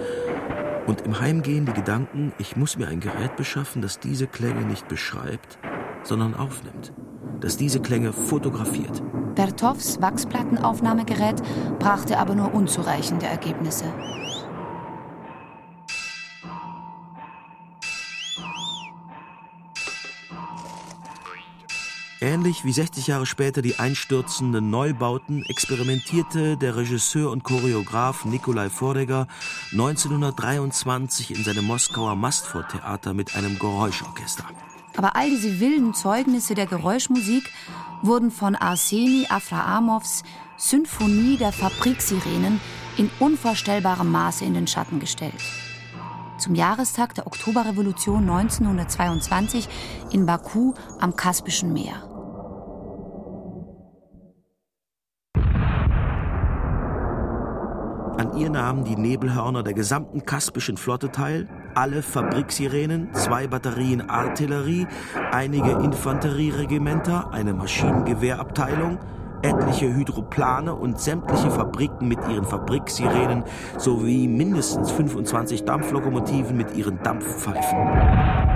und 0.87 1.01
im 1.03 1.19
Heimgehen 1.21 1.65
die 1.65 1.73
Gedanken, 1.73 2.33
ich 2.39 2.57
muss 2.57 2.77
mir 2.77 2.89
ein 2.89 3.01
Gerät 3.01 3.37
beschaffen, 3.37 3.81
das 3.81 4.01
diese 4.01 4.27
Klänge 4.27 4.67
nicht 4.67 4.87
beschreibt, 4.89 5.59
sondern 6.03 6.35
aufnimmt. 6.35 6.93
Das 7.41 7.57
diese 7.57 7.81
Klänge 7.81 8.13
fotografiert. 8.13 9.03
Bertovs 9.35 10.01
Wachsplattenaufnahmegerät 10.01 11.43
brachte 11.79 12.19
aber 12.19 12.35
nur 12.35 12.55
unzureichende 12.55 13.27
Ergebnisse. 13.27 13.87
Ähnlich 22.25 22.65
wie 22.65 22.73
60 22.73 23.09
Jahre 23.09 23.27
später 23.27 23.61
die 23.61 23.79
einstürzenden 23.79 24.71
Neubauten 24.71 25.45
experimentierte 25.45 26.57
der 26.57 26.75
Regisseur 26.75 27.31
und 27.31 27.45
Choreograf 27.45 28.25
Nikolai 28.25 28.71
Voreger 28.71 29.27
1923 29.73 31.37
in 31.37 31.45
seinem 31.45 31.67
Moskauer 31.67 32.17
Mastvortheater 32.17 33.13
mit 33.13 33.37
einem 33.37 33.59
Geräuschorchester. 33.59 34.45
Aber 34.97 35.17
all 35.17 35.29
diese 35.29 35.61
wilden 35.61 35.93
Zeugnisse 35.93 36.55
der 36.55 36.65
Geräuschmusik 36.65 37.51
wurden 38.01 38.31
von 38.31 38.55
Arseni 38.55 39.27
Afraamows 39.29 40.23
Symphonie 40.57 41.37
der 41.37 41.53
Fabriksirenen 41.53 42.59
in 42.97 43.11
unvorstellbarem 43.21 44.11
Maße 44.11 44.47
in 44.47 44.55
den 44.55 44.67
Schatten 44.67 44.99
gestellt. 44.99 45.43
Zum 46.39 46.55
Jahrestag 46.55 47.15
der 47.17 47.27
Oktoberrevolution 47.27 48.31
1922 48.31 49.69
in 50.11 50.25
Baku 50.25 50.73
am 50.99 51.17
Kaspischen 51.17 51.75
Meer. 51.75 52.14
An 58.17 58.37
ihr 58.39 58.49
nahmen 58.49 58.85
die 58.85 58.95
Nebelhörner 58.95 59.65
der 59.65 59.75
gesamten 59.75 60.25
kaspischen 60.25 60.77
Flotte 60.77 61.11
teil, 61.11 61.49
alle 61.75 62.01
Fabriksirenen, 62.01 63.13
zwei 63.13 63.49
Batterien 63.49 64.09
Artillerie, 64.09 64.87
einige 65.33 65.73
Infanterieregimenter, 65.73 67.33
eine 67.33 67.53
Maschinengewehrabteilung, 67.55 68.99
etliche 69.43 69.93
Hydroplane 69.93 70.73
und 70.75 71.01
sämtliche 71.01 71.51
Fabriken 71.51 72.07
mit 72.07 72.21
ihren 72.29 72.45
Fabriksirenen 72.45 73.43
sowie 73.79 74.29
mindestens 74.29 74.93
25 74.93 75.65
Dampflokomotiven 75.65 76.57
mit 76.57 76.77
ihren 76.77 77.03
Dampfpfeifen. 77.03 78.54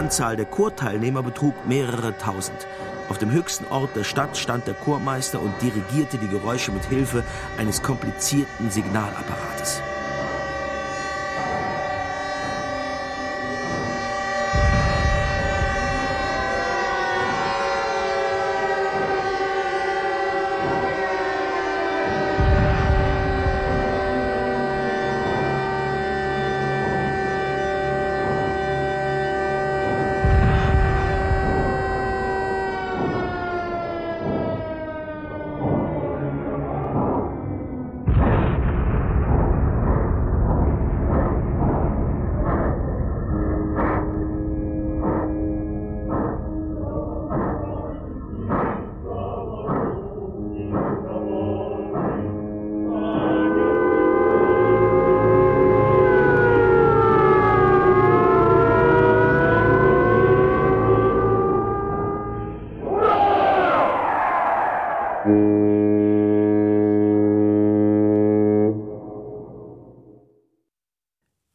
Anzahl 0.00 0.34
der 0.34 0.46
Chorteilnehmer 0.46 1.22
betrug 1.22 1.66
mehrere 1.66 2.16
tausend. 2.16 2.66
Auf 3.10 3.18
dem 3.18 3.30
höchsten 3.30 3.66
Ort 3.66 3.94
der 3.94 4.04
Stadt 4.04 4.34
stand 4.34 4.66
der 4.66 4.72
Chormeister 4.72 5.42
und 5.42 5.52
dirigierte 5.60 6.16
die 6.16 6.26
Geräusche 6.26 6.72
mit 6.72 6.86
Hilfe 6.86 7.22
eines 7.58 7.82
komplizierten 7.82 8.70
Signalapparates. 8.70 9.82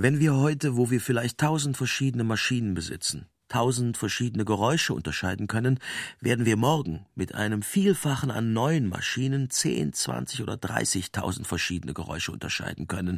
Wenn 0.06 0.20
wir 0.20 0.36
heute, 0.36 0.78
wo 0.78 0.92
wir 0.92 1.02
vielleicht 1.02 1.40
tausend 1.40 1.78
verschiedene 1.78 2.24
Maschinen 2.24 2.76
besitzen, 2.76 3.26
tausend 3.48 3.98
verschiedene 3.98 4.46
Geräusche 4.46 4.94
unterscheiden 4.94 5.48
können, 5.48 5.80
werden 6.22 6.46
wir 6.46 6.58
morgen 6.58 7.08
mit 7.16 7.34
einem 7.34 7.64
Vielfachen 7.64 8.30
an 8.30 8.54
neuen 8.54 8.88
Maschinen 8.88 9.50
zehn, 9.50 9.94
zwanzig 9.94 10.44
oder 10.44 10.58
dreißigtausend 10.58 11.48
verschiedene 11.48 11.96
Geräusche 11.96 12.32
unterscheiden 12.32 12.88
können, 12.88 13.18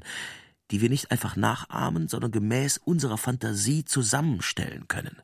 die 0.71 0.79
wir 0.79 0.89
nicht 0.89 1.11
einfach 1.11 1.35
nachahmen, 1.35 2.07
sondern 2.07 2.31
gemäß 2.31 2.77
unserer 2.77 3.17
Fantasie 3.17 3.83
zusammenstellen 3.83 4.87
können. 4.87 5.17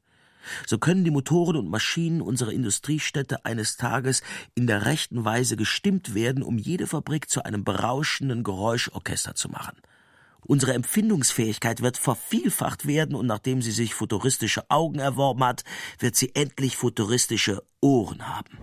So 0.68 0.78
können 0.78 1.06
die 1.06 1.12
Motoren 1.12 1.56
und 1.56 1.70
Maschinen 1.70 2.20
unserer 2.20 2.52
Industriestädte 2.52 3.46
eines 3.46 3.78
Tages 3.78 4.22
in 4.54 4.68
der 4.68 4.86
rechten 4.86 5.24
Weise 5.24 5.56
gestimmt 5.56 6.14
werden, 6.14 6.44
um 6.44 6.58
jede 6.58 6.88
Fabrik 6.88 7.30
zu 7.30 7.46
einem 7.46 7.64
berauschenden 7.64 8.44
Geräuschorchester 8.44 9.34
zu 9.36 9.48
machen. 9.48 9.78
Unsere 10.46 10.74
Empfindungsfähigkeit 10.74 11.82
wird 11.82 11.98
vervielfacht 11.98 12.86
werden 12.86 13.16
und 13.16 13.28
nachdem 13.28 13.62
sie 13.62 13.72
sich 13.72 13.94
futuristische 13.94 14.70
Augen 14.70 15.00
erworben 15.00 15.44
hat, 15.44 15.64
wird 16.00 16.16
sie 16.16 16.36
endlich 16.36 16.78
futuristische 16.78 17.64
Ohren 17.82 18.28
haben. 18.28 18.58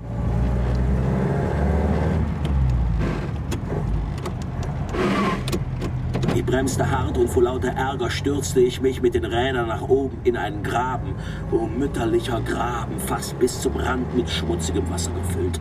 Ich 6.35 6.45
bremste 6.45 6.91
hart 6.91 7.19
und 7.19 7.29
vor 7.29 7.43
lauter 7.43 7.71
Ärger 7.73 8.11
stürzte 8.11 8.61
ich 8.61 8.81
mich 8.81 9.03
mit 9.03 9.15
den 9.15 9.25
Rädern 9.25 9.69
nach 9.69 9.83
oben 9.83 10.19
in 10.25 10.37
einen 10.37 10.63
Graben. 10.63 11.15
Oh, 11.51 11.67
mütterlicher 11.67 12.41
Graben, 12.41 12.99
fast 12.99 13.39
bis 13.39 13.61
zum 13.61 13.77
Rand 13.77 14.15
mit 14.17 14.29
schmutzigem 14.29 14.89
Wasser 14.91 15.13
gefüllt. 15.13 15.59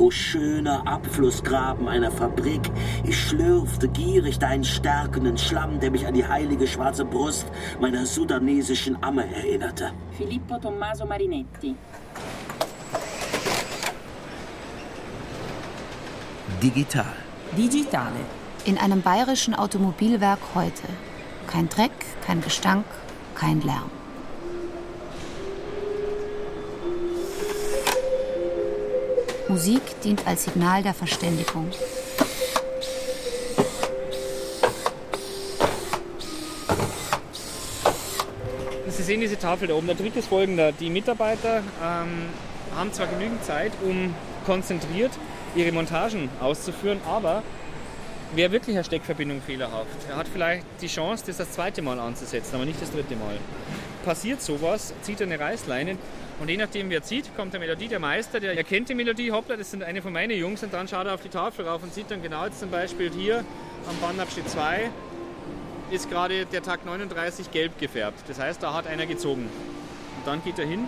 O 0.00 0.10
schöner 0.10 0.86
Abflussgraben 0.86 1.86
einer 1.86 2.10
Fabrik, 2.10 2.62
ich 3.04 3.20
schlürfte 3.22 3.86
gierig 3.86 4.38
deinen 4.38 4.64
stärkenden 4.64 5.36
Schlamm, 5.36 5.78
der 5.78 5.90
mich 5.90 6.06
an 6.06 6.14
die 6.14 6.26
heilige 6.26 6.66
schwarze 6.66 7.04
Brust 7.04 7.46
meiner 7.82 8.06
sudanesischen 8.06 9.02
Amme 9.02 9.26
erinnerte. 9.34 9.92
Filippo 10.16 10.56
Tommaso 10.56 11.04
Marinetti. 11.04 11.76
Digital. 16.62 17.12
Digitale. 17.54 18.20
In 18.64 18.78
einem 18.78 19.02
bayerischen 19.02 19.54
Automobilwerk 19.54 20.40
heute. 20.54 20.88
Kein 21.46 21.68
Dreck, 21.68 21.92
kein 22.24 22.40
Gestank, 22.40 22.86
kein 23.34 23.60
Lärm. 23.60 23.99
Musik 29.50 29.82
dient 30.04 30.24
als 30.28 30.44
Signal 30.44 30.80
der 30.84 30.94
Verständigung. 30.94 31.68
Sie 38.86 39.02
sehen 39.02 39.20
diese 39.20 39.36
Tafel 39.36 39.66
da 39.66 39.74
oben. 39.74 39.88
Der 39.88 39.98
Trick 39.98 40.14
ist 40.14 40.28
folgender. 40.28 40.70
Die 40.70 40.88
Mitarbeiter 40.88 41.64
ähm, 41.82 42.26
haben 42.76 42.92
zwar 42.92 43.08
genügend 43.08 43.44
Zeit, 43.44 43.72
um 43.82 44.14
konzentriert 44.46 45.10
ihre 45.56 45.72
Montagen 45.72 46.28
auszuführen, 46.40 47.00
aber 47.04 47.42
Wer 48.32 48.52
wirklich 48.52 48.76
eine 48.76 48.84
Steckverbindung 48.84 49.42
fehlerhaft, 49.42 49.88
er 50.08 50.14
hat 50.14 50.28
vielleicht 50.28 50.64
die 50.80 50.86
Chance, 50.86 51.24
das 51.26 51.38
das 51.38 51.50
zweite 51.50 51.82
Mal 51.82 51.98
anzusetzen, 51.98 52.54
aber 52.54 52.64
nicht 52.64 52.80
das 52.80 52.92
dritte 52.92 53.16
Mal. 53.16 53.36
Passiert 54.04 54.40
sowas, 54.40 54.94
zieht 55.02 55.20
eine 55.20 55.40
Reißleine 55.40 55.96
und 56.40 56.48
je 56.48 56.56
nachdem, 56.56 56.90
wer 56.90 57.02
zieht, 57.02 57.36
kommt 57.36 57.52
der 57.52 57.60
Melodie, 57.60 57.86
der 57.86 58.00
Meister, 58.00 58.40
der 58.40 58.56
erkennt 58.56 58.88
die 58.88 58.94
Melodie, 58.94 59.30
hoppla, 59.30 59.56
das 59.56 59.70
sind 59.70 59.82
eine 59.82 60.02
von 60.02 60.12
meinen 60.12 60.36
Jungs 60.36 60.62
und 60.62 60.74
dann 60.74 60.88
schaut 60.88 61.06
er 61.06 61.14
auf 61.14 61.20
die 61.20 61.28
Tafel 61.28 61.68
rauf 61.68 61.82
und 61.82 61.94
sieht 61.94 62.10
dann 62.10 62.22
genau 62.22 62.44
jetzt 62.44 62.60
zum 62.60 62.70
Beispiel 62.70 63.10
hier 63.10 63.44
am 63.88 63.96
Bandabschnitt 64.00 64.48
2 64.48 64.90
ist 65.90 66.08
gerade 66.08 66.46
der 66.46 66.62
Tag 66.62 66.84
39 66.86 67.50
gelb 67.50 67.78
gefärbt. 67.78 68.22
Das 68.28 68.38
heißt, 68.38 68.62
da 68.62 68.74
hat 68.74 68.86
einer 68.86 69.06
gezogen. 69.06 69.42
Und 69.42 70.26
dann 70.26 70.42
geht 70.44 70.58
er 70.58 70.66
hin 70.66 70.86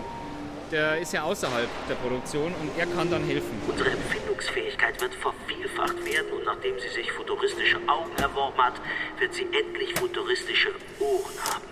der 0.73 0.97
ist 0.97 1.13
ja 1.13 1.23
außerhalb 1.23 1.69
der 1.87 1.95
Produktion 1.95 2.51
und 2.59 2.71
er 2.77 2.87
kann 2.87 3.09
dann 3.09 3.23
helfen. 3.23 3.61
Unsere 3.67 3.91
Empfindungsfähigkeit 3.91 4.99
wird 4.99 5.13
vervielfacht 5.13 6.03
werden 6.03 6.31
und 6.35 6.43
nachdem 6.45 6.73
sie 6.79 6.89
sich 6.89 7.11
futuristische 7.11 7.77
Augen 7.87 8.11
erworben 8.17 8.57
hat, 8.57 8.73
wird 9.19 9.33
sie 9.33 9.43
endlich 9.43 9.93
futuristische 9.93 10.69
Ohren 10.99 11.33
haben. 11.45 11.63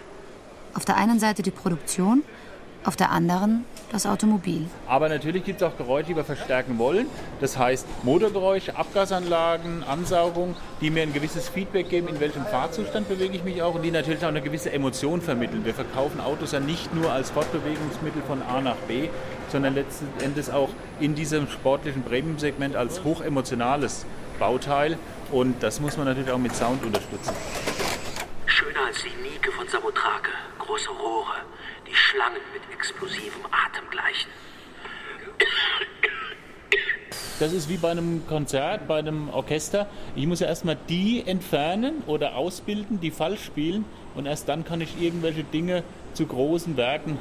Auf 0.76 0.86
der 0.86 0.98
einen 0.98 1.20
Seite 1.20 1.42
die 1.42 1.52
Produktion, 1.52 2.24
auf 2.84 2.96
der 2.96 3.12
anderen 3.12 3.66
das 3.92 4.06
Automobil. 4.06 4.66
Aber 4.88 5.10
natürlich 5.10 5.44
gibt 5.44 5.62
es 5.62 5.68
auch 5.68 5.78
Geräusche, 5.78 6.08
die 6.08 6.16
wir 6.16 6.24
verstärken 6.24 6.78
wollen. 6.80 7.08
Das 7.42 7.58
heißt 7.58 7.86
Motorgeräusche, 8.04 8.76
Abgasanlagen, 8.76 9.84
Ansaugung, 9.84 10.56
die 10.80 10.90
mir 10.90 11.04
ein 11.04 11.14
gewisses 11.14 11.50
Feedback 11.50 11.90
geben, 11.90 12.08
in 12.08 12.20
welchem 12.20 12.46
Fahrzustand 12.46 13.10
bewege 13.10 13.36
ich 13.36 13.44
mich 13.44 13.62
auch 13.62 13.76
und 13.76 13.82
die 13.82 13.92
natürlich 13.92 14.24
auch 14.24 14.30
eine 14.30 14.42
gewisse 14.42 14.72
Emotion 14.72 15.22
vermitteln. 15.22 15.66
Wir 15.66 15.74
verkaufen 15.74 16.22
Autos 16.22 16.54
ja 16.54 16.60
nicht 16.60 16.94
nur 16.94 17.12
als 17.12 17.32
Fortbewegungsmittel 17.32 18.22
von 18.24 18.42
A 18.42 18.62
nach 18.62 18.78
B, 18.88 19.10
sondern 19.52 19.76
letzten 19.76 20.08
Endes 20.24 20.50
auch 20.50 20.70
in 21.00 21.14
diesem 21.14 21.50
sportlichen 21.50 22.04
Premium-Segment 22.04 22.76
als 22.76 23.04
hochemotionales 23.04 24.06
Bauteil 24.40 24.98
und 25.32 25.62
das 25.62 25.80
muss 25.80 25.98
man 25.98 26.08
natürlich 26.08 26.32
auch 26.32 26.38
mit 26.38 26.56
Sound 26.56 26.84
unterstützen. 26.84 27.34
Schöner 28.46 28.86
als 28.88 28.98
die 29.04 29.10
Nike 29.22 29.52
von 29.52 29.68
Samotrake, 29.68 30.32
große 30.60 30.90
Rohre, 30.90 31.36
die 31.92 31.96
Schlangen 31.96 32.42
mit 32.54 32.62
explosivem 32.74 33.46
Atem 33.52 33.90
gleichen. 33.90 34.30
Das 37.40 37.54
ist 37.54 37.70
wie 37.70 37.78
bei 37.78 37.90
einem 37.90 38.26
Konzert, 38.28 38.88
bei 38.88 39.00
einem 39.00 39.30
Orchester. 39.30 39.88
Ich 40.16 40.28
muss 40.28 40.42
ja 40.42 40.48
erstmal 40.48 40.78
die 40.88 41.24
entfernen 41.26 42.04
oder 42.06 42.36
ausbilden, 42.36 43.00
die 43.00 43.10
falsch 43.10 43.44
spielen. 43.44 43.84
Und 44.16 44.28
erst 44.28 44.48
dann 44.48 44.64
kann 44.64 44.80
ich 44.80 45.02
irgendwelche 45.02 45.44
Dinge 45.44 45.84
zu 46.14 46.28
großen 46.28 46.78
Werken 46.78 47.18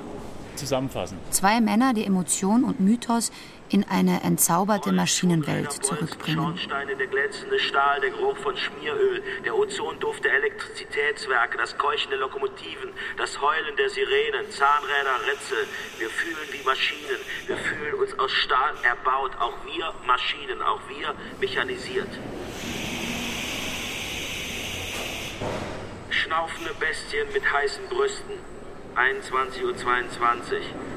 zusammenfassen. 0.56 1.16
Zwei 1.30 1.60
Männer, 1.60 1.94
die 1.94 2.04
Emotion 2.04 2.64
und 2.64 2.80
Mythos 2.80 3.32
in 3.70 3.84
eine 3.88 4.22
entzauberte 4.22 4.92
Maschinenwelt 4.92 5.72
zurückbringen. 5.72 6.58
Der 6.98 7.06
glänzende 7.06 7.58
Stahl, 7.60 8.00
der 8.00 8.10
Geruch 8.10 8.36
von 8.38 8.56
Schmieröl, 8.56 9.22
der 9.44 9.56
Ozonduft 9.56 10.24
der 10.24 10.34
Elektrizitätswerke, 10.34 11.56
das 11.56 11.78
Keuchen 11.78 12.10
der 12.10 12.18
Lokomotiven, 12.18 12.90
das 13.16 13.40
Heulen 13.40 13.76
der 13.76 13.88
Sirenen, 13.88 14.50
Zahnräder, 14.50 15.16
Rätsel. 15.26 15.66
Wir 15.98 16.10
fühlen 16.10 16.48
wie 16.50 16.64
Maschinen. 16.64 17.20
Wir 17.46 17.56
fühlen 17.56 17.94
uns 17.94 18.18
aus 18.18 18.32
Stahl 18.32 18.74
erbaut. 18.82 19.32
Auch 19.38 19.54
wir 19.64 19.94
Maschinen, 20.06 20.60
auch 20.62 20.80
wir 20.88 21.14
mechanisiert. 21.40 22.08
Schnaufende 26.10 26.74
Bestien 26.74 27.26
mit 27.32 27.50
heißen 27.50 27.88
Brüsten. 27.88 28.59
21.22 28.96 29.64
Uhr. 29.64 29.74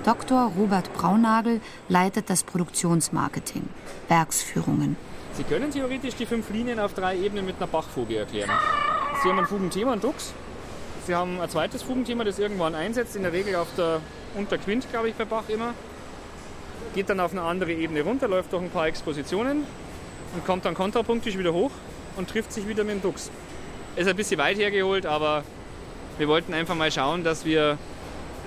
Dr. 0.04 0.52
Robert 0.58 0.94
Braunagel 0.94 1.62
leitet 1.90 2.30
das 2.30 2.44
Produktionsmarketing, 2.44 3.64
Werksführungen. 4.08 4.98
Sie 5.34 5.44
können 5.44 5.72
theoretisch 5.72 6.16
die 6.16 6.26
fünf 6.26 6.50
Linien 6.50 6.80
auf 6.80 6.94
drei 6.94 7.18
Ebenen 7.18 7.46
mit 7.46 7.58
einer 7.58 7.68
Bachfuge 7.68 8.18
erklären. 8.18 8.52
Sie 9.22 9.30
haben 9.30 9.40
ein 9.40 9.48
Fugenthema, 9.48 9.94
ein 9.94 10.02
Dux. 10.02 10.34
Sie 11.08 11.16
haben 11.16 11.42
ein 11.42 11.50
zweites 11.50 11.82
Fugenthema, 11.84 12.24
das 12.24 12.40
irgendwann 12.40 12.76
einsetzt, 12.76 13.16
in 13.16 13.24
der 13.24 13.34
Regel 13.34 13.56
auf 13.56 13.68
der 13.78 14.00
Unterquint, 14.36 14.90
glaube 14.92 15.10
ich, 15.10 15.16
bei 15.16 15.26
Bach 15.26 15.50
immer. 15.50 15.74
Geht 16.94 17.10
dann 17.10 17.20
auf 17.20 17.32
eine 17.32 17.42
andere 17.42 17.74
Ebene 17.74 18.02
runter, 18.02 18.28
läuft 18.28 18.54
durch 18.54 18.64
ein 18.64 18.70
paar 18.70 18.88
Expositionen 18.88 19.66
und 20.34 20.46
kommt 20.46 20.66
dann 20.66 20.76
kontrapunktisch 20.76 21.38
wieder 21.38 21.54
hoch 21.54 21.72
und 22.16 22.30
trifft 22.30 22.54
sich 22.54 22.68
wieder 22.68 22.84
mit 22.84 22.96
dem 22.96 23.02
Dux. 23.02 23.32
Ist 23.96 24.08
ein 24.08 24.16
bisschen 24.16 24.40
weit 24.40 24.58
hergeholt, 24.58 25.06
aber 25.06 25.44
wir 26.18 26.28
wollten 26.28 26.54
einfach 26.54 26.76
mal 26.76 26.92
schauen, 26.92 27.24
dass 27.24 27.46
wir 27.46 27.78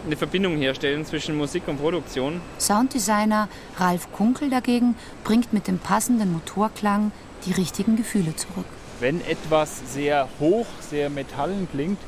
eine 0.05 0.17
Verbindung 0.17 0.57
herstellen 0.57 1.05
zwischen 1.05 1.37
Musik 1.37 1.65
und 1.67 1.79
Produktion. 1.79 2.41
Sounddesigner 2.59 3.49
Ralf 3.79 4.13
Kunkel 4.13 4.51
dagegen 4.51 4.95
bringt 5.25 5.53
mit 5.53 5.67
dem 5.67 5.79
passenden 5.79 6.33
Motorklang 6.33 7.11
die 7.45 7.53
richtigen 7.53 7.97
Gefühle 7.97 8.37
zurück. 8.37 8.67
Wenn 9.01 9.21
etwas 9.27 9.93
sehr 9.93 10.29
hoch, 10.39 10.67
sehr 10.81 11.11
metallen 11.11 11.69
klingt, 11.71 11.99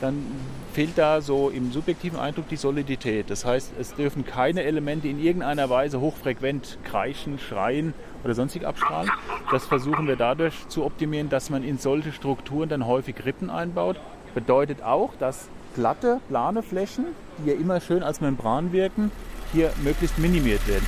dann 0.00 0.24
fehlt 0.72 0.96
da 0.96 1.20
so 1.20 1.50
im 1.50 1.72
subjektiven 1.72 2.18
Eindruck 2.18 2.48
die 2.48 2.56
Solidität. 2.56 3.28
Das 3.28 3.44
heißt, 3.44 3.72
es 3.78 3.94
dürfen 3.94 4.24
keine 4.24 4.62
Elemente 4.62 5.08
in 5.08 5.20
irgendeiner 5.20 5.68
Weise 5.68 6.00
hochfrequent 6.00 6.78
kreischen, 6.84 7.38
schreien 7.38 7.92
oder 8.24 8.34
sonstig 8.34 8.64
abstrahlen. 8.64 9.10
Das 9.50 9.66
versuchen 9.66 10.06
wir 10.06 10.16
dadurch 10.16 10.68
zu 10.68 10.84
optimieren, 10.84 11.28
dass 11.28 11.50
man 11.50 11.62
in 11.64 11.78
solche 11.78 12.12
Strukturen 12.12 12.68
dann 12.68 12.86
häufig 12.86 13.16
Rippen 13.24 13.50
einbaut. 13.50 14.00
Bedeutet 14.34 14.82
auch, 14.82 15.14
dass 15.18 15.48
glatte, 15.74 16.20
plane 16.28 16.62
Flächen, 16.62 17.06
die 17.38 17.50
ja 17.50 17.56
immer 17.56 17.80
schön 17.80 18.02
als 18.02 18.20
Membran 18.20 18.72
wirken, 18.72 19.10
hier 19.52 19.72
möglichst 19.82 20.18
minimiert 20.18 20.66
werden. 20.68 20.86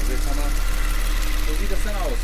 Also 0.00 0.12
jetzt 0.12 0.28
haben 0.28 0.38
wir, 0.38 0.44
so 1.46 1.60
sieht 1.60 1.72
das 1.72 1.84
dann 1.84 1.94
aus. 1.96 2.18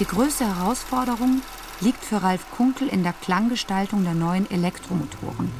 Die 0.00 0.06
größte 0.06 0.44
Herausforderung 0.44 1.40
liegt 1.80 2.04
für 2.04 2.22
Ralf 2.22 2.44
Kunkel 2.56 2.88
in 2.88 3.04
der 3.04 3.12
Klanggestaltung 3.12 4.02
der 4.02 4.14
neuen 4.14 4.50
Elektromotoren, 4.50 5.50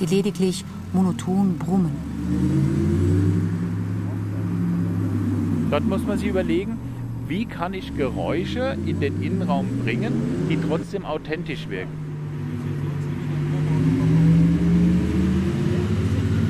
die 0.00 0.06
lediglich 0.06 0.64
monoton 0.92 1.58
brummen. 1.58 3.03
Dort 5.70 5.84
muss 5.84 6.04
man 6.06 6.18
sich 6.18 6.28
überlegen, 6.28 6.78
wie 7.26 7.46
kann 7.46 7.74
ich 7.74 7.96
Geräusche 7.96 8.76
in 8.86 9.00
den 9.00 9.22
Innenraum 9.22 9.66
bringen, 9.82 10.46
die 10.50 10.58
trotzdem 10.68 11.04
authentisch 11.04 11.68
wirken. 11.68 12.04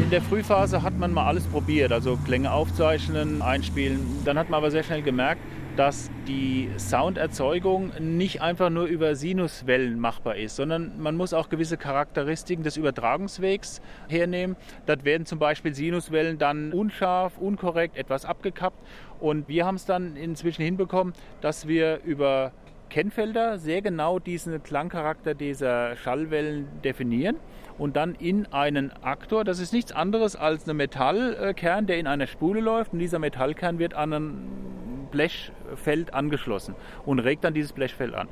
In 0.03 0.11
der 0.11 0.21
Frühphase 0.21 0.83
hat 0.83 0.99
man 0.99 1.13
mal 1.13 1.27
alles 1.27 1.45
probiert, 1.45 1.93
also 1.93 2.19
Klänge 2.25 2.53
aufzeichnen, 2.53 3.41
einspielen. 3.43 4.01
Dann 4.25 4.39
hat 4.39 4.51
man 4.51 4.59
aber 4.59 4.71
sehr 4.71 4.83
schnell 4.83 5.03
gemerkt, 5.03 5.41
dass 5.77 6.11
die 6.29 6.71
Sounderzeugung 6.79 7.93
nicht 7.99 8.41
einfach 8.41 8.71
nur 8.71 8.87
über 8.87 9.17
Sinuswellen 9.17 9.99
machbar 9.99 10.37
ist, 10.37 10.55
sondern 10.57 11.01
man 11.01 11.17
muss 11.17 11.33
auch 11.33 11.49
gewisse 11.49 11.77
Charakteristiken 11.77 12.63
des 12.63 12.77
Übertragungswegs 12.77 13.81
hernehmen. 14.09 14.57
Dort 14.87 15.05
werden 15.05 15.27
zum 15.27 15.41
Beispiel 15.41 15.75
Sinuswellen 15.75 16.39
dann 16.39 16.73
unscharf, 16.73 17.39
unkorrekt, 17.39 17.97
etwas 17.97 18.25
abgekappt. 18.25 18.79
Und 19.19 19.49
wir 19.49 19.67
haben 19.67 19.77
es 19.77 19.85
dann 19.85 20.17
inzwischen 20.17 20.63
hinbekommen, 20.63 21.13
dass 21.41 21.67
wir 21.67 22.01
über 22.05 22.53
Kennfelder 22.91 23.59
sehr 23.59 23.83
genau 23.83 24.19
diesen 24.19 24.63
Klangcharakter 24.63 25.35
dieser 25.35 25.97
Schallwellen 25.97 26.69
definieren 26.83 27.37
und 27.79 27.97
dann 27.97 28.15
in 28.15 28.47
einen 28.47 28.93
Aktor, 29.03 29.45
das 29.45 29.59
ist 29.59 29.73
nichts 29.73 29.93
anderes 29.93 30.37
als 30.37 30.69
ein 30.69 30.77
Metallkern, 30.77 31.87
der 31.87 31.99
in 31.99 32.07
einer 32.07 32.27
Spule 32.27 32.61
läuft 32.61 32.93
und 32.93 33.01
dieser 33.01 33.19
Metallkern 33.19 33.79
wird 33.79 33.95
an 33.95 34.13
ein 34.13 35.09
Blechfeld 35.11 36.15
angeschlossen 36.15 36.75
und 37.05 37.19
regt 37.21 37.45
dann 37.45 37.55
dieses 37.55 37.73
Blechfeld 37.73 38.15
an. 38.15 38.29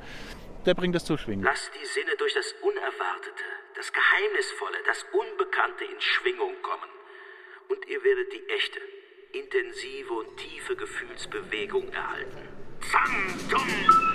Der 0.67 0.75
bringt 0.75 0.95
das 0.95 1.05
zu 1.05 1.17
schwingen. 1.17 1.45
Lasst 1.45 1.73
die 1.75 1.87
Sinne 1.87 2.13
durch 2.19 2.35
das 2.35 2.55
Unerwartete, 2.63 3.45
das 3.75 3.93
Geheimnisvolle, 3.93 4.77
das 4.87 5.05
Unbekannte 5.13 5.85
in 5.85 6.01
Schwingung 6.01 6.55
kommen. 6.63 6.93
Und 7.69 7.89
ihr 7.89 8.05
werdet 8.05 8.33
die 8.33 8.49
echte, 8.49 8.81
intensive 9.33 10.13
und 10.13 10.37
tiefe 10.37 10.77
Gefühlsbewegung 10.77 11.89
erhalten. 11.93 12.49
Zang, 12.81 13.51
dum, 13.51 14.12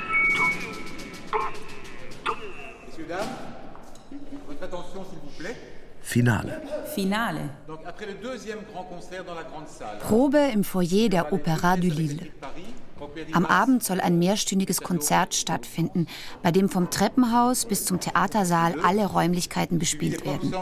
grande 9.47 9.69
salle. 9.69 9.99
Probe 9.99 10.37
im 10.53 10.63
Foyer 10.63 11.09
der 11.09 11.33
Opéra 11.33 11.77
du 11.77 11.87
Lille. 11.87 12.27
Am 13.33 13.45
Abend 13.45 13.83
soll 13.83 14.01
ein 14.01 14.17
mehrstündiges 14.17 14.81
Konzert 14.81 15.35
stattfinden, 15.35 16.07
bei 16.41 16.51
dem 16.51 16.69
vom 16.69 16.89
Treppenhaus 16.89 17.65
bis 17.65 17.85
zum 17.85 17.99
Theatersaal 17.99 18.79
alle 18.81 19.05
Räumlichkeiten 19.05 19.77
bespielt 19.79 20.25
werden. 20.25 20.53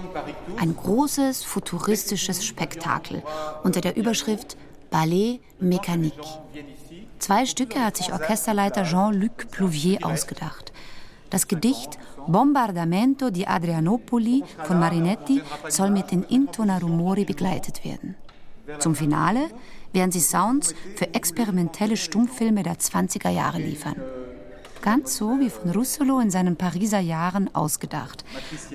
Ein 0.59 0.75
großes, 0.75 1.43
futuristisches 1.43 2.45
Spektakel 2.45 3.23
unter 3.63 3.81
der 3.81 3.95
Überschrift 3.95 4.57
Ballet 4.89 5.39
Mécanique. 5.61 6.39
Zwei 7.25 7.47
Stücke 7.47 7.83
hat 7.83 7.97
sich 7.97 8.13
Orchesterleiter 8.13 8.83
Jean-Luc 8.83 9.49
Plouvier 9.49 10.05
ausgedacht. 10.05 10.71
Das 11.31 11.47
Gedicht 11.47 11.97
Bombardamento 12.27 13.31
di 13.31 13.47
Adrianopoli 13.47 14.43
von 14.63 14.77
Marinetti 14.77 15.41
soll 15.67 15.89
mit 15.89 16.11
den 16.11 16.21
Intona 16.21 16.77
Rumori 16.77 17.25
begleitet 17.25 17.83
werden. 17.83 18.13
Zum 18.77 18.93
Finale 18.93 19.49
werden 19.91 20.11
sie 20.11 20.19
Sounds 20.19 20.75
für 20.95 21.15
experimentelle 21.15 21.97
Stummfilme 21.97 22.61
der 22.61 22.77
20er 22.77 23.31
Jahre 23.31 23.57
liefern. 23.57 23.95
Ganz 24.85 25.17
so 25.17 25.39
wie 25.39 25.49
von 25.49 25.71
Russolo 25.71 26.19
in 26.19 26.29
seinen 26.29 26.57
Pariser 26.57 26.99
Jahren 26.99 27.49
ausgedacht, 27.55 28.23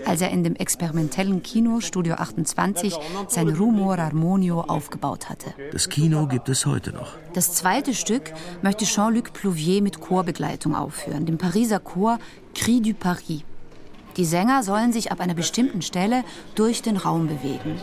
als 0.07 0.21
er 0.21 0.31
in 0.31 0.43
dem 0.43 0.57
experimentellen 0.57 1.41
Kino 1.45 1.79
Studio 1.81 2.15
28 2.15 2.99
sein 3.29 3.49
Rumor 3.49 3.97
Armonio 3.97 4.63
aufgebaut 4.63 5.29
hatte. 5.29 5.55
Das 5.71 5.89
Kino 5.89 6.27
gibt 6.27 6.49
es 6.49 6.67
heute 6.67 6.91
noch. 6.93 7.13
Das 7.33 7.55
zweite 7.55 7.95
Stück 7.95 8.33
möchte 8.61 8.87
Jean-Luc 8.87 9.33
Plouvier 9.35 9.83
mit 9.83 10.01
Chorbegleitung 10.01 10.75
aufführen, 10.75 11.27
dem 11.27 11.39
Pariser 11.39 11.79
Chor 11.79 12.19
Cri 12.57 12.81
du 12.81 12.93
Paris. 12.93 13.45
Die 14.17 14.25
Sänger 14.25 14.65
sollen 14.65 14.93
sich 14.93 15.13
ab 15.13 15.21
einer 15.21 15.35
bestimmten 15.35 15.81
Stelle 15.81 16.25
durch 16.57 16.83
den 16.83 16.97
Raum 16.97 17.29
bewegen. 17.29 17.81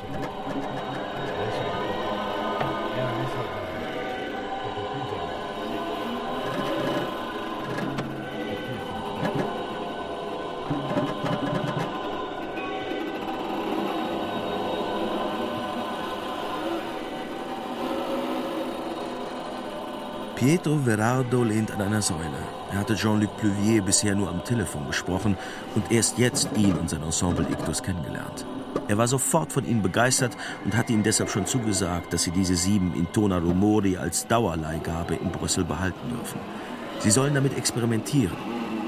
Pietro 20.47 20.77
Verardo 20.77 21.43
lehnt 21.43 21.71
an 21.71 21.81
einer 21.81 22.01
Säule. 22.01 22.39
Er 22.71 22.79
hatte 22.79 22.95
Jean-Luc 22.95 23.35
Pluvier 23.35 23.81
bisher 23.81 24.15
nur 24.15 24.29
am 24.29 24.45
Telefon 24.45 24.87
gesprochen 24.87 25.35
und 25.75 25.91
erst 25.91 26.17
jetzt 26.17 26.47
ihn 26.55 26.71
und 26.71 26.89
sein 26.89 27.03
Ensemble 27.03 27.45
Ictus 27.51 27.83
kennengelernt. 27.83 28.45
Er 28.87 28.97
war 28.97 29.09
sofort 29.09 29.51
von 29.51 29.65
ihnen 29.67 29.81
begeistert 29.81 30.37
und 30.63 30.77
hatte 30.77 30.93
ihnen 30.93 31.03
deshalb 31.03 31.29
schon 31.29 31.45
zugesagt, 31.45 32.13
dass 32.13 32.23
sie 32.23 32.31
diese 32.31 32.55
sieben 32.55 32.95
Intona 32.95 33.39
Rumori 33.39 33.97
als 33.97 34.25
Dauerleihgabe 34.27 35.15
in 35.15 35.31
Brüssel 35.31 35.65
behalten 35.65 36.11
dürfen. 36.11 36.39
Sie 36.99 37.11
sollen 37.11 37.33
damit 37.33 37.57
experimentieren. 37.57 38.37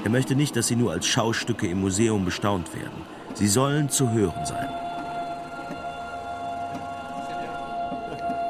Er 0.05 0.12
möchte 0.12 0.36
nicht, 0.36 0.55
dass 0.55 0.68
sie 0.68 0.78
nur 0.78 0.93
als 0.93 1.07
Schaustücke 1.07 1.68
im 1.68 1.82
Museum 1.82 2.24
bestaunt 2.24 2.74
werden. 2.74 3.01
Sie 3.34 3.49
sollen 3.49 3.89
zu 3.89 4.10
hören 4.14 4.45
sein. 4.45 4.70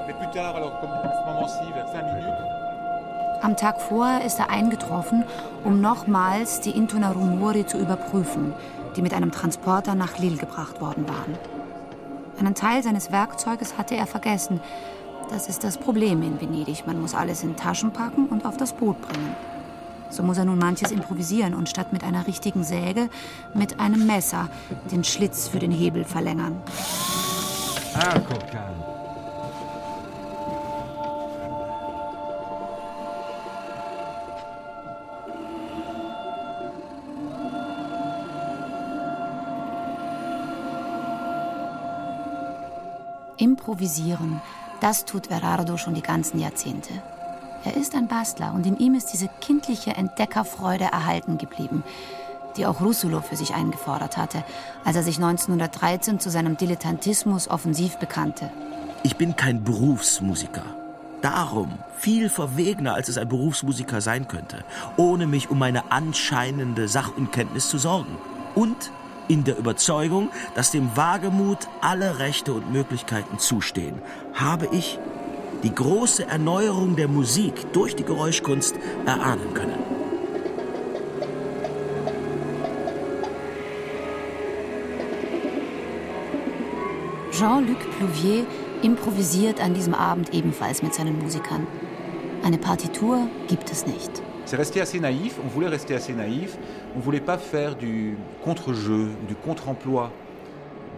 Mais 0.05 0.15
plus 0.15 0.31
tard, 0.31 0.55
alors, 0.55 0.79
comme 0.79 0.91
à 0.91 1.09
ce 1.09 1.25
moment-ci, 1.25 1.73
vers 1.73 1.91
5 1.91 2.03
minutes, 2.13 2.58
Am 3.41 3.55
Tag 3.55 3.79
vorher 3.79 4.25
ist 4.25 4.37
er 4.37 4.49
eingetroffen, 4.49 5.23
um 5.63 5.79
nochmals 5.79 6.59
die 6.59 6.71
Intona 6.71 7.11
Rumori 7.11 7.65
zu 7.65 7.77
überprüfen, 7.77 8.53
die 8.95 9.01
mit 9.01 9.13
einem 9.13 9.31
Transporter 9.31 9.95
nach 9.95 10.17
Lille 10.17 10.35
gebracht 10.35 10.81
worden 10.81 11.07
waren. 11.07 11.37
Einen 12.37 12.53
Teil 12.53 12.83
seines 12.83 13.11
Werkzeuges 13.11 13.77
hatte 13.77 13.95
er 13.95 14.07
vergessen. 14.07 14.59
Das 15.29 15.47
ist 15.47 15.63
das 15.63 15.77
Problem 15.77 16.21
in 16.21 16.41
Venedig. 16.41 16.85
Man 16.85 17.01
muss 17.01 17.15
alles 17.15 17.43
in 17.43 17.55
Taschen 17.55 17.91
packen 17.91 18.27
und 18.27 18.45
auf 18.45 18.57
das 18.57 18.73
Boot 18.73 18.99
bringen. 19.01 19.35
So 20.09 20.23
muss 20.23 20.37
er 20.37 20.45
nun 20.45 20.57
manches 20.57 20.91
improvisieren 20.91 21.53
und 21.53 21.69
statt 21.69 21.93
mit 21.93 22.03
einer 22.03 22.27
richtigen 22.27 22.63
Säge 22.63 23.09
mit 23.53 23.79
einem 23.79 24.05
Messer 24.05 24.49
den 24.91 25.03
Schlitz 25.03 25.47
für 25.47 25.59
den 25.59 25.71
Hebel 25.71 26.03
verlängern. 26.03 26.61
Ah, 27.93 28.19
guck 28.27 28.53
an. 28.53 28.88
Improvisieren, 43.69 44.41
das 44.79 45.05
tut 45.05 45.27
Verardo 45.27 45.77
schon 45.77 45.93
die 45.93 46.01
ganzen 46.01 46.39
Jahrzehnte. 46.39 46.91
Er 47.63 47.77
ist 47.77 47.93
ein 47.93 48.07
Bastler 48.07 48.51
und 48.55 48.65
in 48.65 48.79
ihm 48.79 48.95
ist 48.95 49.13
diese 49.13 49.29
kindliche 49.41 49.91
Entdeckerfreude 49.91 50.85
erhalten 50.85 51.37
geblieben, 51.37 51.83
die 52.57 52.65
auch 52.65 52.81
Russolo 52.81 53.21
für 53.21 53.35
sich 53.35 53.53
eingefordert 53.53 54.17
hatte, 54.17 54.43
als 54.83 54.95
er 54.95 55.03
sich 55.03 55.17
1913 55.17 56.19
zu 56.19 56.31
seinem 56.31 56.57
Dilettantismus 56.57 57.47
offensiv 57.47 57.97
bekannte. 57.97 58.49
Ich 59.03 59.17
bin 59.17 59.35
kein 59.35 59.63
Berufsmusiker. 59.63 60.63
Darum 61.21 61.77
viel 61.95 62.29
verwegener, 62.29 62.95
als 62.95 63.07
es 63.07 63.19
ein 63.19 63.29
Berufsmusiker 63.29 64.01
sein 64.01 64.27
könnte, 64.27 64.63
ohne 64.97 65.27
mich 65.27 65.51
um 65.51 65.59
meine 65.59 65.91
anscheinende 65.91 66.87
Sachunkenntnis 66.87 67.69
zu 67.69 67.77
sorgen. 67.77 68.17
Und 68.55 68.91
in 69.29 69.45
der 69.45 69.57
Überzeugung, 69.57 70.29
dass 70.55 70.71
dem 70.71 70.97
Wagemut 70.97 71.59
alle 71.79 72.19
Rechte 72.19 72.51
und 72.51 72.73
Möglichkeiten 72.73 73.39
zustehen, 73.39 74.01
habe 74.33 74.67
ich 74.73 74.99
die 75.63 75.73
große 75.73 76.25
Erneuerung 76.25 76.95
der 76.97 77.07
Musik 77.07 77.71
durch 77.71 77.95
die 77.95 78.03
Geräuschkunst 78.03 78.75
erahnen 79.05 79.53
können. 79.53 79.79
Jean-Luc 87.31 87.79
Plouvier 87.97 88.45
improvisiert 88.81 89.61
an 89.61 89.73
diesem 89.73 89.93
Abend 89.93 90.33
ebenfalls 90.33 90.81
mit 90.81 90.93
seinen 90.93 91.19
Musikern. 91.19 91.67
Eine 92.43 92.57
Partitur 92.57 93.27
gibt 93.47 93.71
es 93.71 93.85
nicht. 93.85 94.21
C'est 94.49 94.57
resté 94.57 94.81
assez 94.81 94.99
naïf. 94.99 95.35
On 95.45 95.47
voulait 95.47 95.67
rester 95.67 95.93
assez 95.93 96.13
naïf. 96.13 96.57
On 96.95 96.99
voulait 96.99 97.19
pas 97.19 97.37
faire 97.37 97.75
du 97.75 98.17
contre-jeu, 98.43 99.09
du 99.27 99.35
contre-emploi 99.35 100.11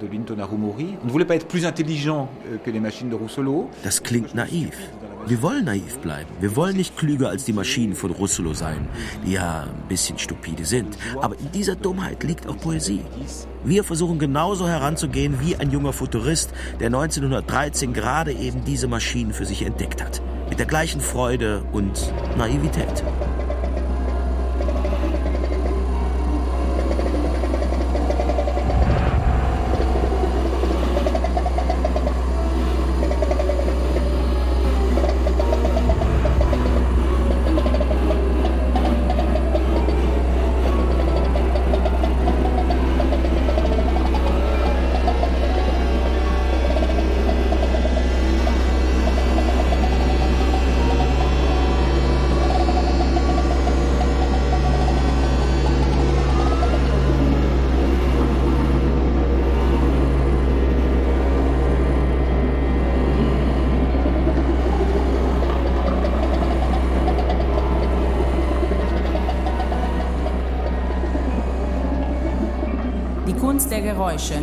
de 0.02 0.08
l'Intona 0.08 0.46
Rumori. 0.46 0.96
On 1.04 1.08
ne 1.08 1.12
voulait 1.12 1.26
pas 1.26 1.36
être 1.36 1.48
plus 1.48 1.66
intelligent 1.66 2.30
euh, 2.48 2.58
que 2.58 2.72
les 2.72 2.80
machines 2.80 3.10
de 3.10 3.16
Russolo. 3.16 3.70
Das 3.84 4.02
klingt 4.02 4.34
naiv. 4.34 4.78
Wir 5.28 5.42
wollen 5.44 5.66
naiv 5.66 6.00
bleiben. 6.00 6.30
Wir 6.40 6.56
wollen 6.56 6.78
nicht 6.78 6.98
klüger 6.98 7.30
als 7.30 7.44
die 7.44 7.54
Maschinen 7.54 7.94
von 7.94 8.12
Russolo 8.12 8.54
sein, 8.54 8.88
die 9.26 9.34
ja 9.34 9.64
ein 9.64 9.88
bisschen 9.88 10.18
stupide 10.18 10.66
sind. 10.66 10.98
Aber 11.22 11.38
in 11.38 11.52
dieser 11.52 11.76
Dummheit 11.76 12.24
liegt 12.24 12.48
auch 12.48 12.58
Poesie. 12.58 13.02
Wir 13.64 13.84
versuchen 13.84 14.18
genauso 14.18 14.68
heranzugehen 14.68 15.40
wie 15.40 15.58
ein 15.58 15.70
junger 15.70 15.94
Futurist, 15.94 16.52
der 16.80 16.88
1913 16.88 17.94
gerade 17.94 18.32
eben 18.32 18.64
diese 18.64 18.88
Maschinen 18.88 19.34
für 19.34 19.46
sich 19.46 19.62
entdeckt 19.62 20.04
hat. 20.04 20.22
Mit 20.50 20.58
der 20.58 20.66
gleichen 20.66 21.02
Freude 21.02 21.64
und 21.72 22.12
Naivität. 22.38 23.04
Kunst 73.62 73.74
der 73.74 73.82
Geräusche. 73.82 74.34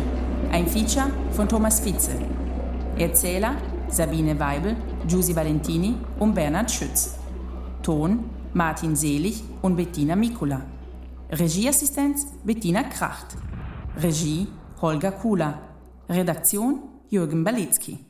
Ein 0.49 0.65
Feature 0.65 1.11
von 1.31 1.49
Thomas 1.49 1.81
Fitze. 1.81 2.11
Erzähler 2.97 3.57
Sabine 3.89 4.39
Weibel, 4.39 4.77
Giusy 5.09 5.35
Valentini 5.35 5.95
und 6.19 6.33
Bernhard 6.33 6.71
Schütz. 6.71 7.17
Ton 7.83 8.29
Martin 8.53 8.95
Selig 8.95 9.43
und 9.61 9.75
Bettina 9.75 10.15
Mikula. 10.15 10.61
Regieassistenz 11.31 12.27
Bettina 12.45 12.83
Kracht. 12.83 13.35
Regie 13.97 14.47
Holger 14.81 15.11
Kula. 15.11 15.59
Redaktion 16.07 16.83
Jürgen 17.09 17.43
Balitzky. 17.43 18.08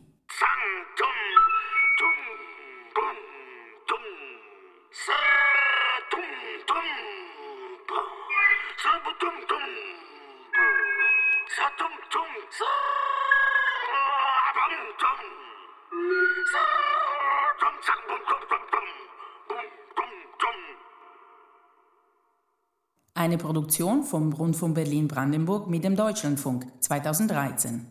Eine 23.19 23.37
Produktion 23.37 24.03
vom 24.03 24.31
Rundfunk 24.31 24.75
Berlin-Brandenburg 24.75 25.67
mit 25.67 25.83
dem 25.83 25.97
Deutschlandfunk 25.97 26.65
2013. 26.79 27.85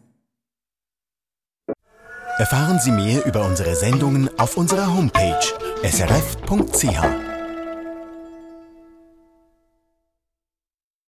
Erfahren 2.38 2.78
Sie 2.78 2.90
mehr 2.90 3.26
über 3.26 3.44
unsere 3.44 3.76
Sendungen 3.76 4.30
auf 4.38 4.56
unserer 4.56 4.86
Homepage 4.86 5.38
srf.ch. 5.82 7.27